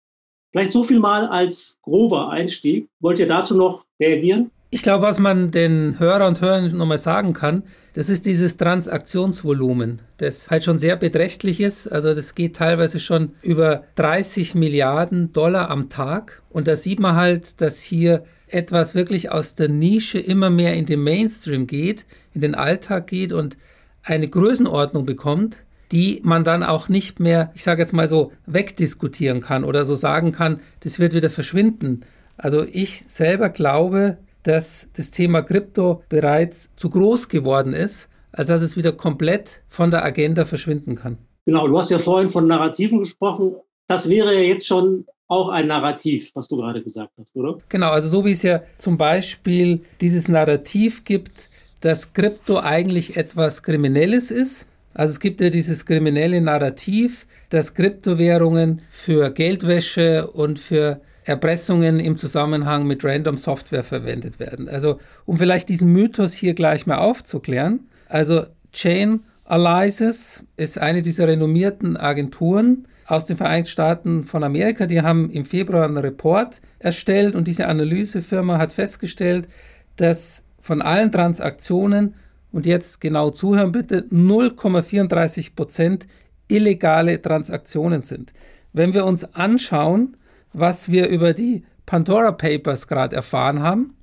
Vielleicht 0.51 0.74
so 0.74 0.84
viel 0.84 1.00
mal 1.00 1.25
als 1.25 1.80
grober 1.84 2.32
Einstieg. 2.32 2.89
Wollt 3.00 3.18
ihr 3.18 3.27
dazu 3.27 3.56
noch 3.56 3.86
reagieren? 3.98 4.51
Ich 4.74 4.84
glaube, 4.84 5.04
was 5.04 5.20
man 5.20 5.51
den 5.51 6.00
Hörer 6.00 6.25
und 6.30 6.40
Hörern 6.40 6.75
nochmal 6.78 6.98
sagen 6.98 7.34
kann, 7.34 7.63
das 7.92 8.08
ist 8.08 8.25
dieses 8.25 8.56
Transaktionsvolumen, 8.56 10.01
das 10.16 10.50
halt 10.50 10.63
schon 10.63 10.80
sehr 10.80 10.96
beträchtlich 10.96 11.60
ist. 11.60 11.92
Also 11.92 12.13
das 12.13 12.36
geht 12.36 12.56
teilweise 12.56 13.01
schon 13.01 13.34
über 13.42 13.84
30 13.96 14.56
Milliarden 14.56 15.34
Dollar 15.34 15.70
am 15.70 15.90
Tag. 15.90 16.42
Und 16.50 16.70
da 16.70 16.78
sieht 16.78 17.01
man 17.01 17.18
halt, 17.18 17.60
dass 17.60 17.82
hier 17.82 18.24
etwas 18.48 18.96
wirklich 18.96 19.30
aus 19.30 19.56
der 19.56 19.68
Nische 19.68 20.20
immer 20.20 20.50
mehr 20.50 20.74
in 20.75 20.86
den 20.86 21.04
Mainstream 21.04 21.68
geht, 21.68 22.06
in 22.34 22.40
den 22.40 22.56
Alltag 22.56 23.08
geht 23.08 23.34
und 23.34 23.58
eine 24.04 24.30
Größenordnung 24.30 25.06
bekommt, 25.06 25.66
die 25.92 26.22
man 26.24 26.46
dann 26.46 26.63
auch 26.63 26.88
nicht 26.88 27.20
mehr, 27.20 27.51
ich 27.56 27.63
sage 27.66 27.82
jetzt 27.82 27.92
mal 27.92 28.08
so, 28.08 28.32
wegdiskutieren 28.46 29.42
kann 29.42 29.66
oder 29.66 29.84
so 29.84 29.96
sagen 29.96 30.32
kann, 30.32 30.62
das 30.80 30.98
wird 30.98 31.12
wieder 31.12 31.30
verschwinden. 31.30 32.06
Also 32.38 32.63
ich 32.63 33.04
selber 33.10 33.50
glaube, 33.50 34.18
dass 34.43 34.89
das 34.95 35.12
Thema 35.12 35.41
Krypto 35.41 36.03
bereits 36.10 36.69
zu 36.75 36.89
groß 36.89 37.29
geworden 37.29 37.74
ist, 37.74 38.10
als 38.31 38.48
dass 38.48 38.62
es 38.62 38.77
wieder 38.77 38.91
komplett 38.91 39.62
von 39.67 39.91
der 39.91 40.03
Agenda 40.03 40.45
verschwinden 40.45 40.95
kann. 40.95 41.17
Genau, 41.45 41.67
du 41.67 41.77
hast 41.77 41.89
ja 41.89 42.00
vorhin 42.00 42.29
von 42.29 42.48
Narrativen 42.48 43.00
gesprochen. 43.00 43.55
Das 43.88 44.07
wäre 44.07 44.33
ja 44.33 44.41
jetzt 44.41 44.65
schon 44.65 45.05
auch 45.27 45.50
ein 45.50 45.67
Narrativ, 45.67 46.31
was 46.33 46.48
du 46.48 46.57
gerade 46.57 46.83
gesagt 46.83 47.12
hast, 47.17 47.36
oder? 47.36 47.57
Genau, 47.69 47.89
also 47.91 48.10
so 48.10 48.25
wie 48.25 48.31
es 48.31 48.43
ja 48.43 48.62
zum 48.77 48.98
Beispiel 48.98 49.81
dieses 50.01 50.27
Narrativ 50.27 51.03
gibt, 51.03 51.50
dass 51.79 52.13
Krypto 52.13 52.60
eigentlich 52.60 53.17
etwas 53.17 53.63
Kriminelles 53.63 54.29
ist. 54.29 54.67
Also 54.93 55.12
es 55.12 55.19
gibt 55.19 55.41
ja 55.41 55.50
dieses 55.50 55.86
kriminelle 55.86 56.41
Narrativ, 56.41 57.27
dass 57.50 57.74
Kryptowährungen 57.74 58.81
für 58.89 59.31
Geldwäsche 59.31 60.27
und 60.27 60.60
für 60.60 61.01
Erpressungen 61.24 62.00
im 62.00 62.18
Zusammenhang 62.18 62.88
mit 62.88 63.04
Random 63.04 63.38
Software 63.38 63.84
verwendet 63.84 64.40
werden. 64.40 64.68
Also 64.68 65.00
um 65.25 65.38
vielleicht 65.38 65.70
diesen 65.70 65.92
Mythos 65.92 66.34
hier 66.34 66.54
gleich 66.54 66.88
mal 66.88 66.98
aufzuklären. 66.98 67.88
Also 68.10 68.46
Chain 68.74 69.22
Analysis 69.46 70.44
ist 70.58 70.80
eine 70.80 71.01
dieser 71.01 71.28
renommierten 71.28 71.98
Agenturen 71.98 72.88
aus 73.06 73.25
den 73.25 73.36
Vereinigten 73.36 73.70
Staaten 73.70 74.24
von 74.24 74.44
Amerika. 74.44 74.86
Die 74.86 75.01
haben 75.01 75.30
im 75.30 75.44
Februar 75.44 75.86
einen 75.86 75.98
Report 75.98 76.62
erstellt 76.80 77.36
und 77.36 77.48
diese 77.48 77.68
Analysefirma 77.68 78.58
hat 78.58 78.74
festgestellt, 78.74 79.48
dass 79.98 80.44
von 80.60 80.82
allen 80.82 81.12
Transaktionen 81.12 82.16
und 82.51 82.66
jetzt 82.66 83.01
genau 83.01 83.30
zuhören 83.30 83.72
bitte 83.72 84.06
0,34 84.12 85.56
Prozent 85.56 86.08
illegale 86.48 87.22
Transaktionen 87.22 88.01
sind. 88.01 88.34
Wenn 88.74 88.94
wir 88.94 89.06
uns 89.06 89.24
anschauen, 89.34 90.16
was 90.53 90.91
wir 90.91 91.08
über 91.08 91.34
die 91.34 91.63
Pandora 91.86 92.31
Papers 92.31 92.88
gerade 92.88 93.15
erfahren 93.15 93.62
haben. 93.62 93.96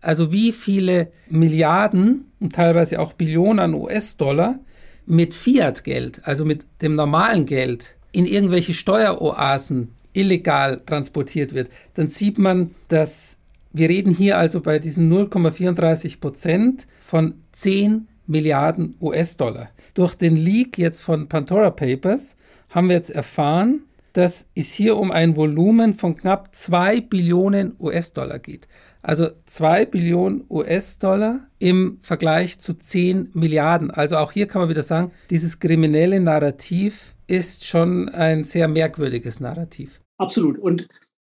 Also 0.00 0.32
wie 0.32 0.52
viele 0.52 1.12
Milliarden 1.28 2.32
und 2.40 2.54
teilweise 2.54 2.98
auch 2.98 3.12
Billionen 3.12 3.74
US-Dollar 3.74 4.58
mit 5.06 5.34
Fiat-Geld, 5.34 6.22
also 6.24 6.44
mit 6.44 6.66
dem 6.80 6.94
normalen 6.94 7.46
Geld, 7.46 7.96
in 8.10 8.26
irgendwelche 8.26 8.74
Steueroasen 8.74 9.92
illegal 10.12 10.80
transportiert 10.84 11.54
wird, 11.54 11.70
dann 11.94 12.08
sieht 12.08 12.38
man, 12.38 12.74
dass 12.88 13.38
wir 13.72 13.88
reden 13.88 14.12
hier 14.12 14.36
also 14.36 14.60
bei 14.60 14.78
diesen 14.78 15.10
0,34 15.10 16.20
Prozent 16.20 16.86
von 17.00 17.34
10 17.52 18.08
Milliarden 18.26 18.96
US-Dollar. 19.00 19.70
Durch 19.94 20.14
den 20.14 20.36
Leak 20.36 20.78
jetzt 20.78 21.02
von 21.02 21.28
Pandora 21.28 21.70
Papers 21.70 22.36
haben 22.68 22.88
wir 22.88 22.96
jetzt 22.96 23.10
erfahren, 23.10 23.82
dass 24.12 24.48
es 24.54 24.72
hier 24.72 24.96
um 24.96 25.10
ein 25.10 25.36
Volumen 25.36 25.94
von 25.94 26.16
knapp 26.16 26.54
2 26.54 27.00
Billionen 27.00 27.74
US-Dollar 27.78 28.38
geht. 28.38 28.68
Also 29.02 29.28
2 29.46 29.86
Billionen 29.86 30.44
US-Dollar 30.48 31.40
im 31.58 31.98
Vergleich 32.00 32.60
zu 32.60 32.74
10 32.74 33.30
Milliarden. 33.32 33.90
Also 33.90 34.16
auch 34.16 34.32
hier 34.32 34.46
kann 34.46 34.62
man 34.62 34.68
wieder 34.68 34.82
sagen, 34.82 35.10
dieses 35.30 35.58
kriminelle 35.58 36.20
Narrativ 36.20 37.14
ist 37.26 37.66
schon 37.66 38.08
ein 38.08 38.44
sehr 38.44 38.68
merkwürdiges 38.68 39.40
Narrativ. 39.40 40.00
Absolut. 40.18 40.58
Und 40.58 40.88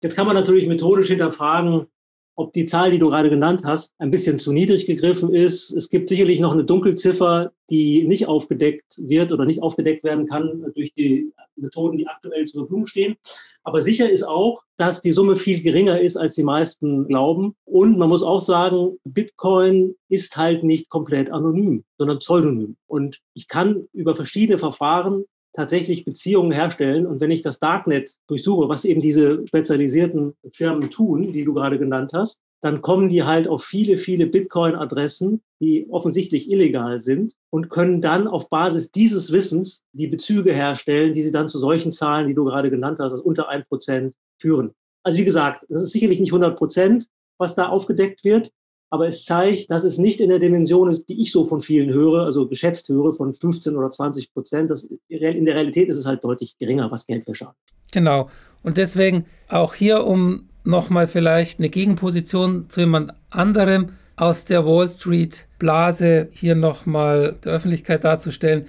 Jetzt 0.06 0.16
kann 0.16 0.28
man 0.28 0.36
natürlich 0.36 0.68
methodisch 0.68 1.08
hinterfragen, 1.08 1.88
ob 2.36 2.54
die 2.54 2.66
Zahl, 2.66 2.92
die 2.92 3.00
du 3.00 3.10
gerade 3.10 3.30
genannt 3.30 3.62
hast, 3.64 3.94
ein 3.98 4.12
bisschen 4.12 4.40
zu 4.40 4.52
niedrig 4.52 4.86
gegriffen 4.86 5.34
ist. 5.34 5.72
Es 5.72 5.90
gibt 5.90 6.10
sicherlich 6.10 6.40
noch 6.40 6.52
eine 6.52 6.66
Dunkelziffer, 6.66 7.52
die 7.70 8.04
nicht 8.04 8.28
aufgedeckt 8.28 8.96
wird 8.98 9.32
oder 9.32 9.46
nicht 9.46 9.64
aufgedeckt 9.64 10.04
werden 10.04 10.26
kann 10.28 10.66
durch 10.76 10.94
die 10.94 11.32
Methoden, 11.56 11.98
die 11.98 12.08
aktuell 12.08 12.46
zur 12.46 12.64
Verfügung 12.64 12.88
stehen. 12.88 13.16
Aber 13.64 13.82
sicher 13.82 14.10
ist 14.10 14.24
auch, 14.24 14.64
dass 14.78 15.02
die 15.02 15.12
Summe 15.12 15.36
viel 15.36 15.62
geringer 15.62 16.00
ist, 16.00 16.18
als 16.18 16.36
die 16.36 16.44
meisten 16.44 17.08
glauben. 17.08 17.56
Und 17.64 17.98
man 17.98 18.10
muss 18.10 18.22
auch 18.22 18.42
sagen, 18.42 19.00
Bitcoin 19.06 19.96
ist 20.10 20.36
halt 20.36 20.64
nicht 20.64 20.90
komplett 20.90 21.32
anonym, 21.32 21.84
sondern 21.98 22.20
pseudonym. 22.20 22.76
Und 22.86 23.22
ich 23.34 23.48
kann 23.48 23.88
über 23.94 24.14
verschiedene 24.14 24.60
Verfahren 24.60 25.26
tatsächlich 25.56 26.06
Beziehungen 26.06 26.52
herstellen. 26.52 27.08
Und 27.08 27.22
wenn 27.22 27.32
ich 27.32 27.42
das 27.42 27.60
Darknet 27.60 28.16
durchsuche, 28.28 28.70
was 28.70 28.86
eben 28.86 29.02
diese 29.02 29.48
spezialisierten 29.48 30.34
Firmen 30.52 30.92
tun, 30.92 31.32
die 31.34 31.46
du 31.46 31.54
gerade 31.54 31.80
genannt 31.80 32.12
hast, 32.14 32.40
dann 32.62 32.82
kommen 32.82 33.10
die 33.10 33.24
halt 33.24 33.48
auf 33.48 33.64
viele, 33.64 33.98
viele 33.98 34.26
Bitcoin-Adressen, 34.26 35.42
die 35.62 35.88
offensichtlich 35.90 36.50
illegal 36.50 37.00
sind 37.00 37.34
und 37.52 37.70
können 37.70 38.02
dann 38.02 38.28
auf 38.28 38.50
Basis 38.50 38.92
dieses 38.92 39.32
Wissens 39.32 39.84
die 39.94 40.08
Bezüge 40.08 40.52
herstellen, 40.52 41.14
die 41.14 41.24
sie 41.24 41.32
dann 41.32 41.48
zu 41.48 41.60
solchen 41.60 41.92
Zahlen, 41.92 42.28
die 42.28 42.34
du 42.34 42.44
gerade 42.44 42.70
genannt 42.70 43.00
hast, 43.00 43.12
also 43.12 43.24
unter 43.24 43.50
ein 43.50 43.66
Prozent 43.66 44.16
führen. 44.42 44.72
Also 45.04 45.20
wie 45.20 45.26
gesagt, 45.26 45.66
das 45.70 45.84
ist 45.84 45.92
sicherlich 45.92 46.20
nicht 46.20 46.32
100 46.32 46.58
Prozent, 46.58 47.08
was 47.38 47.56
da 47.56 47.68
aufgedeckt 47.68 48.24
wird, 48.24 48.52
aber 48.96 49.10
es 49.10 49.26
zeigt, 49.26 49.70
dass 49.72 49.84
es 49.84 49.98
nicht 49.98 50.22
in 50.22 50.30
der 50.30 50.40
Dimension 50.40 50.90
ist, 50.90 51.10
die 51.10 51.22
ich 51.22 51.34
so 51.34 51.44
von 51.44 51.60
vielen 51.60 51.94
höre, 51.94 52.24
also 52.24 52.48
geschätzt 52.48 52.88
höre 52.88 53.14
von 53.14 53.34
15 53.34 53.76
oder 53.76 53.92
20 53.92 54.34
Prozent. 54.34 54.70
Das, 54.70 54.86
in 55.10 55.44
der 55.44 55.56
Realität 55.56 55.90
ist 55.90 55.98
es 55.98 56.06
halt 56.06 56.24
deutlich 56.24 56.58
geringer, 56.58 56.90
was 56.92 57.06
Geld 57.06 57.26
verschafft. 57.26 57.58
Genau. 57.92 58.30
Und 58.64 58.78
deswegen 58.78 59.26
auch 59.50 59.74
hier, 59.74 60.06
um 60.06 60.48
nochmal 60.64 61.08
vielleicht 61.08 61.60
eine 61.60 61.68
Gegenposition 61.68 62.70
zu 62.70 62.80
jemand 62.80 63.12
anderem 63.32 63.90
aus 64.16 64.46
der 64.46 64.66
Wall 64.66 64.88
Street 64.88 65.46
Blase 65.60 66.30
hier 66.32 66.56
nochmal 66.56 67.36
der 67.44 67.52
Öffentlichkeit 67.52 68.06
darzustellen. 68.06 68.66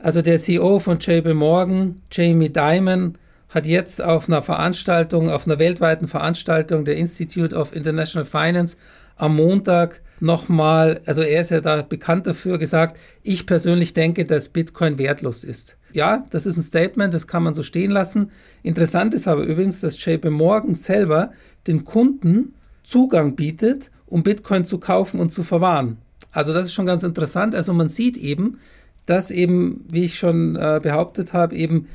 Also 0.00 0.22
der 0.22 0.38
CEO 0.38 0.80
von 0.80 0.98
JP 0.98 1.34
Morgan, 1.34 2.02
Jamie 2.10 2.48
Dimon, 2.48 3.16
hat 3.48 3.64
jetzt 3.64 4.02
auf 4.02 4.28
einer 4.28 4.42
Veranstaltung, 4.42 5.30
auf 5.30 5.46
einer 5.46 5.60
weltweiten 5.60 6.08
Veranstaltung 6.08 6.84
der 6.84 6.96
Institute 6.96 7.54
of 7.54 7.72
International 7.72 8.24
Finance 8.26 8.76
am 9.18 9.36
Montag 9.36 10.00
nochmal, 10.20 11.00
also 11.04 11.20
er 11.20 11.42
ist 11.42 11.50
ja 11.50 11.60
da 11.60 11.82
bekannt 11.82 12.26
dafür, 12.26 12.58
gesagt, 12.58 12.98
ich 13.22 13.46
persönlich 13.46 13.94
denke, 13.94 14.24
dass 14.24 14.48
Bitcoin 14.48 14.98
wertlos 14.98 15.44
ist. 15.44 15.76
Ja, 15.92 16.24
das 16.30 16.46
ist 16.46 16.56
ein 16.56 16.62
Statement, 16.62 17.14
das 17.14 17.26
kann 17.26 17.42
man 17.42 17.54
so 17.54 17.62
stehen 17.62 17.90
lassen. 17.90 18.30
Interessant 18.62 19.14
ist 19.14 19.28
aber 19.28 19.42
übrigens, 19.42 19.80
dass 19.80 20.02
JP 20.04 20.30
Morgan 20.30 20.74
selber 20.74 21.32
den 21.66 21.84
Kunden 21.84 22.54
Zugang 22.82 23.36
bietet, 23.36 23.90
um 24.06 24.22
Bitcoin 24.22 24.64
zu 24.64 24.78
kaufen 24.78 25.20
und 25.20 25.30
zu 25.30 25.42
verwahren. 25.42 25.98
Also 26.30 26.52
das 26.52 26.66
ist 26.66 26.72
schon 26.72 26.86
ganz 26.86 27.02
interessant. 27.02 27.54
Also 27.54 27.72
man 27.72 27.88
sieht 27.88 28.16
eben, 28.16 28.58
dass 29.06 29.30
eben, 29.30 29.84
wie 29.90 30.04
ich 30.04 30.18
schon 30.18 30.56
äh, 30.56 30.80
behauptet 30.82 31.32
habe, 31.32 31.56
eben 31.56 31.86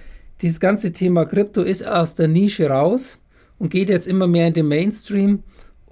dieses 0.41 0.59
ganze 0.59 0.91
Thema 0.91 1.25
Krypto 1.25 1.61
ist 1.61 1.85
aus 1.85 2.15
der 2.15 2.27
Nische 2.27 2.67
raus 2.67 3.19
und 3.59 3.69
geht 3.69 3.89
jetzt 3.89 4.07
immer 4.07 4.27
mehr 4.27 4.47
in 4.47 4.53
den 4.53 4.67
Mainstream 4.67 5.43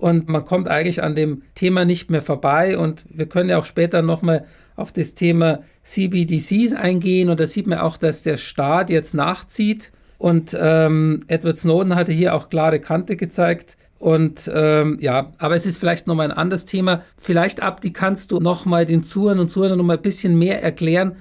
und 0.02 0.28
man 0.28 0.44
kommt 0.44 0.68
eigentlich 0.68 1.04
an 1.04 1.16
dem 1.16 1.44
Thema 1.54 1.86
nicht 1.86 2.10
mehr 2.10 2.22
vorbei 2.22 2.78
und 2.78 3.06
wir 3.10 3.28
können 3.28 3.50
ja 3.50 3.58
auch 3.60 3.66
später 3.66 4.02
nochmal 4.02 4.46
auf 4.76 4.92
das 4.92 5.14
Thema 5.14 5.60
CBDCs 5.84 6.74
eingehen 6.74 7.30
und 7.30 7.40
da 7.40 7.46
sieht 7.46 7.68
man 7.68 7.80
auch, 7.80 7.98
dass 7.98 8.24
der 8.24 8.38
Staat 8.38 8.90
jetzt 8.90 9.14
nachzieht 9.14 9.92
und 10.18 10.58
ähm, 10.60 11.22
Edward 11.28 11.58
Snowden 11.58 11.96
hatte 11.96 12.14
hier 12.14 12.36
auch 12.36 12.50
klare 12.50 12.80
Kante 12.80 13.16
gezeigt. 13.16 13.76
Und 13.98 14.50
ähm, 14.54 14.98
ja, 15.00 15.34
aber 15.40 15.56
es 15.56 15.66
ist 15.66 15.78
vielleicht 15.78 16.06
nochmal 16.06 16.30
ein 16.30 16.38
anderes 16.38 16.66
Thema. 16.66 17.04
Vielleicht, 17.18 17.62
Abdi, 17.62 17.92
kannst 17.92 18.32
du 18.32 18.40
nochmal 18.40 18.86
den 18.86 19.04
Zuhörern 19.04 19.40
und 19.40 19.50
Zuhörern 19.50 19.80
nochmal 19.80 19.98
ein 19.98 20.04
bisschen 20.04 20.38
mehr 20.38 20.62
erklären, 20.62 21.18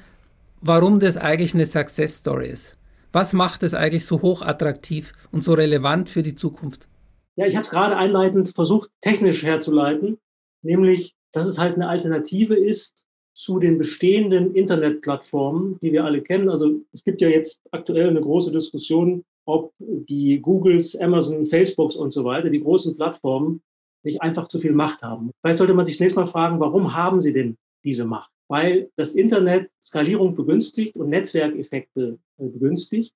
warum 0.61 1.01
das 1.01 1.17
eigentlich 1.17 1.55
eine 1.55 1.65
Success 1.65 2.17
Story 2.17 2.49
ist. 2.49 2.77
Was 3.13 3.33
macht 3.33 3.63
es 3.63 3.73
eigentlich 3.73 4.05
so 4.05 4.21
hochattraktiv 4.21 5.13
und 5.31 5.45
so 5.45 5.55
relevant 5.55 6.11
für 6.11 6.23
die 6.23 6.35
Zukunft? 6.35 6.87
Ja, 7.37 7.47
ich 7.47 7.55
habe 7.57 7.65
es 7.65 7.71
gerade 7.71 7.97
einleitend 7.97 8.51
versucht, 8.51 8.91
technisch 9.01 9.43
herzuleiten, 9.43 10.19
nämlich, 10.63 11.15
dass 11.33 11.47
es 11.47 11.59
halt 11.59 11.75
eine 11.75 11.89
Alternative 11.89 12.55
ist 12.55 13.07
zu 13.33 13.59
den 13.59 13.79
bestehenden 13.79 14.55
Internetplattformen, 14.55 15.79
die 15.81 15.93
wir 15.93 16.05
alle 16.05 16.23
kennen. 16.23 16.51
Also 16.51 16.81
es 16.93 17.05
gibt 17.05 17.21
ja 17.21 17.29
jetzt 17.29 17.61
aktuell 17.71 18.09
eine 18.09 18.21
große 18.21 18.53
Diskussion, 18.53 19.25
ob 19.47 19.73
die 19.79 20.41
Googles, 20.41 20.95
Amazon, 20.97 21.47
Facebooks 21.47 21.97
und 21.97 22.13
so 22.13 22.25
weiter, 22.25 22.51
die 22.51 22.63
großen 22.63 22.97
Plattformen, 22.97 23.63
nicht 24.03 24.23
einfach 24.23 24.49
zu 24.49 24.59
viel 24.59 24.73
Macht 24.73 25.03
haben. 25.03 25.31
Vielleicht 25.41 25.59
sollte 25.59 25.75
man 25.75 25.85
sich 25.85 25.97
zunächst 25.97 26.17
mal 26.17 26.27
fragen, 26.27 26.61
warum 26.61 26.95
haben 26.95 27.21
sie 27.21 27.33
denn 27.33 27.57
diese 27.85 28.05
Macht? 28.05 28.31
Weil 28.49 28.91
das 28.97 29.13
Internet 29.13 29.71
Skalierung 29.83 30.35
begünstigt 30.35 30.97
und 30.97 31.09
Netzwerkeffekte 31.09 32.19
äh, 32.39 32.49
begünstigt. 32.49 33.15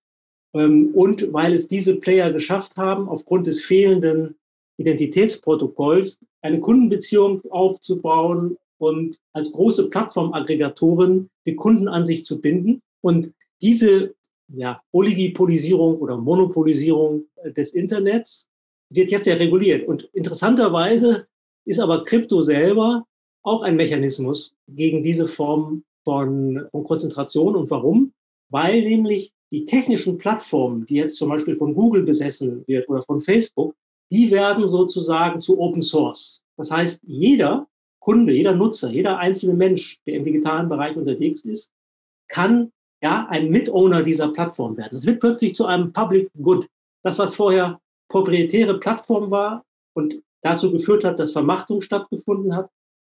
Ähm, 0.55 0.90
und 0.95 1.33
weil 1.33 1.53
es 1.53 1.69
diese 1.69 1.97
Player 1.97 2.33
geschafft 2.33 2.77
haben, 2.77 3.09
aufgrund 3.09 3.47
des 3.47 3.62
fehlenden 3.62 4.37
Identitätsprotokolls 4.79 6.21
eine 6.43 6.61
Kundenbeziehung 6.61 7.43
aufzubauen 7.51 8.57
und 8.79 9.17
als 9.33 9.53
große 9.53 9.90
Plattformaggregatoren 9.90 11.31
die 11.47 11.57
Kunden 11.57 11.88
an 11.88 12.05
sich 12.05 12.25
zu 12.25 12.40
binden. 12.40 12.83
Und 13.01 13.33
diese 13.62 14.14
ja, 14.49 14.83
Oligopolisierung 14.93 15.99
oder 15.99 16.17
Monopolisierung 16.17 17.25
des 17.45 17.73
Internets 17.73 18.49
wird 18.90 19.11
jetzt 19.11 19.27
ja 19.27 19.35
reguliert. 19.35 19.88
Und 19.88 20.09
interessanterweise 20.12 21.27
ist 21.64 21.81
aber 21.81 22.05
Krypto 22.05 22.43
selber 22.43 23.07
auch 23.43 23.62
ein 23.62 23.77
Mechanismus 23.77 24.55
gegen 24.69 25.03
diese 25.03 25.27
Form 25.27 25.85
von, 26.05 26.67
von 26.71 26.85
Konzentration. 26.85 27.57
Und 27.57 27.71
warum? 27.71 28.12
Weil 28.51 28.83
nämlich 28.83 29.34
die 29.55 29.64
technischen 29.64 30.19
Plattformen, 30.19 30.85
die 30.85 30.97
jetzt 30.97 31.14
zum 31.17 31.29
Beispiel 31.29 31.55
von 31.55 31.75
Google 31.75 32.03
besessen 32.03 32.64
wird 32.67 32.88
oder 32.88 33.03
von 33.03 33.21
Facebook, 33.21 33.77
die 34.11 34.33
werden 34.33 34.67
sozusagen 34.67 35.40
zu 35.40 35.61
Open 35.61 35.81
Source. 35.81 36.43
Das 36.57 36.73
heißt, 36.73 37.01
jeder 37.05 37.69
Kunde, 38.01 38.33
jeder 38.33 38.53
Nutzer, 38.53 38.90
jeder 38.90 39.19
einzelne 39.19 39.55
Mensch, 39.55 40.01
der 40.07 40.14
im 40.14 40.25
digitalen 40.25 40.69
Bereich 40.69 40.97
unterwegs 40.97 41.43
ist, 41.43 41.71
kann 42.27 42.73
ja 43.01 43.29
ein 43.31 43.49
Mitowner 43.51 44.03
dieser 44.03 44.27
Plattform 44.33 44.77
werden. 44.77 44.97
Es 44.97 45.07
wird 45.07 45.21
plötzlich 45.21 45.55
zu 45.55 45.67
einem 45.67 45.93
Public 45.93 46.31
Good. 46.43 46.67
Das, 47.05 47.21
was 47.21 47.37
vorher 47.37 47.81
proprietäre 48.09 48.81
Plattform 48.81 49.31
war 49.31 49.64
und 49.95 50.21
dazu 50.43 50.73
geführt 50.73 51.05
hat, 51.05 51.21
dass 51.21 51.31
Vermachtung 51.31 51.81
stattgefunden 51.81 52.57
hat, 52.57 52.73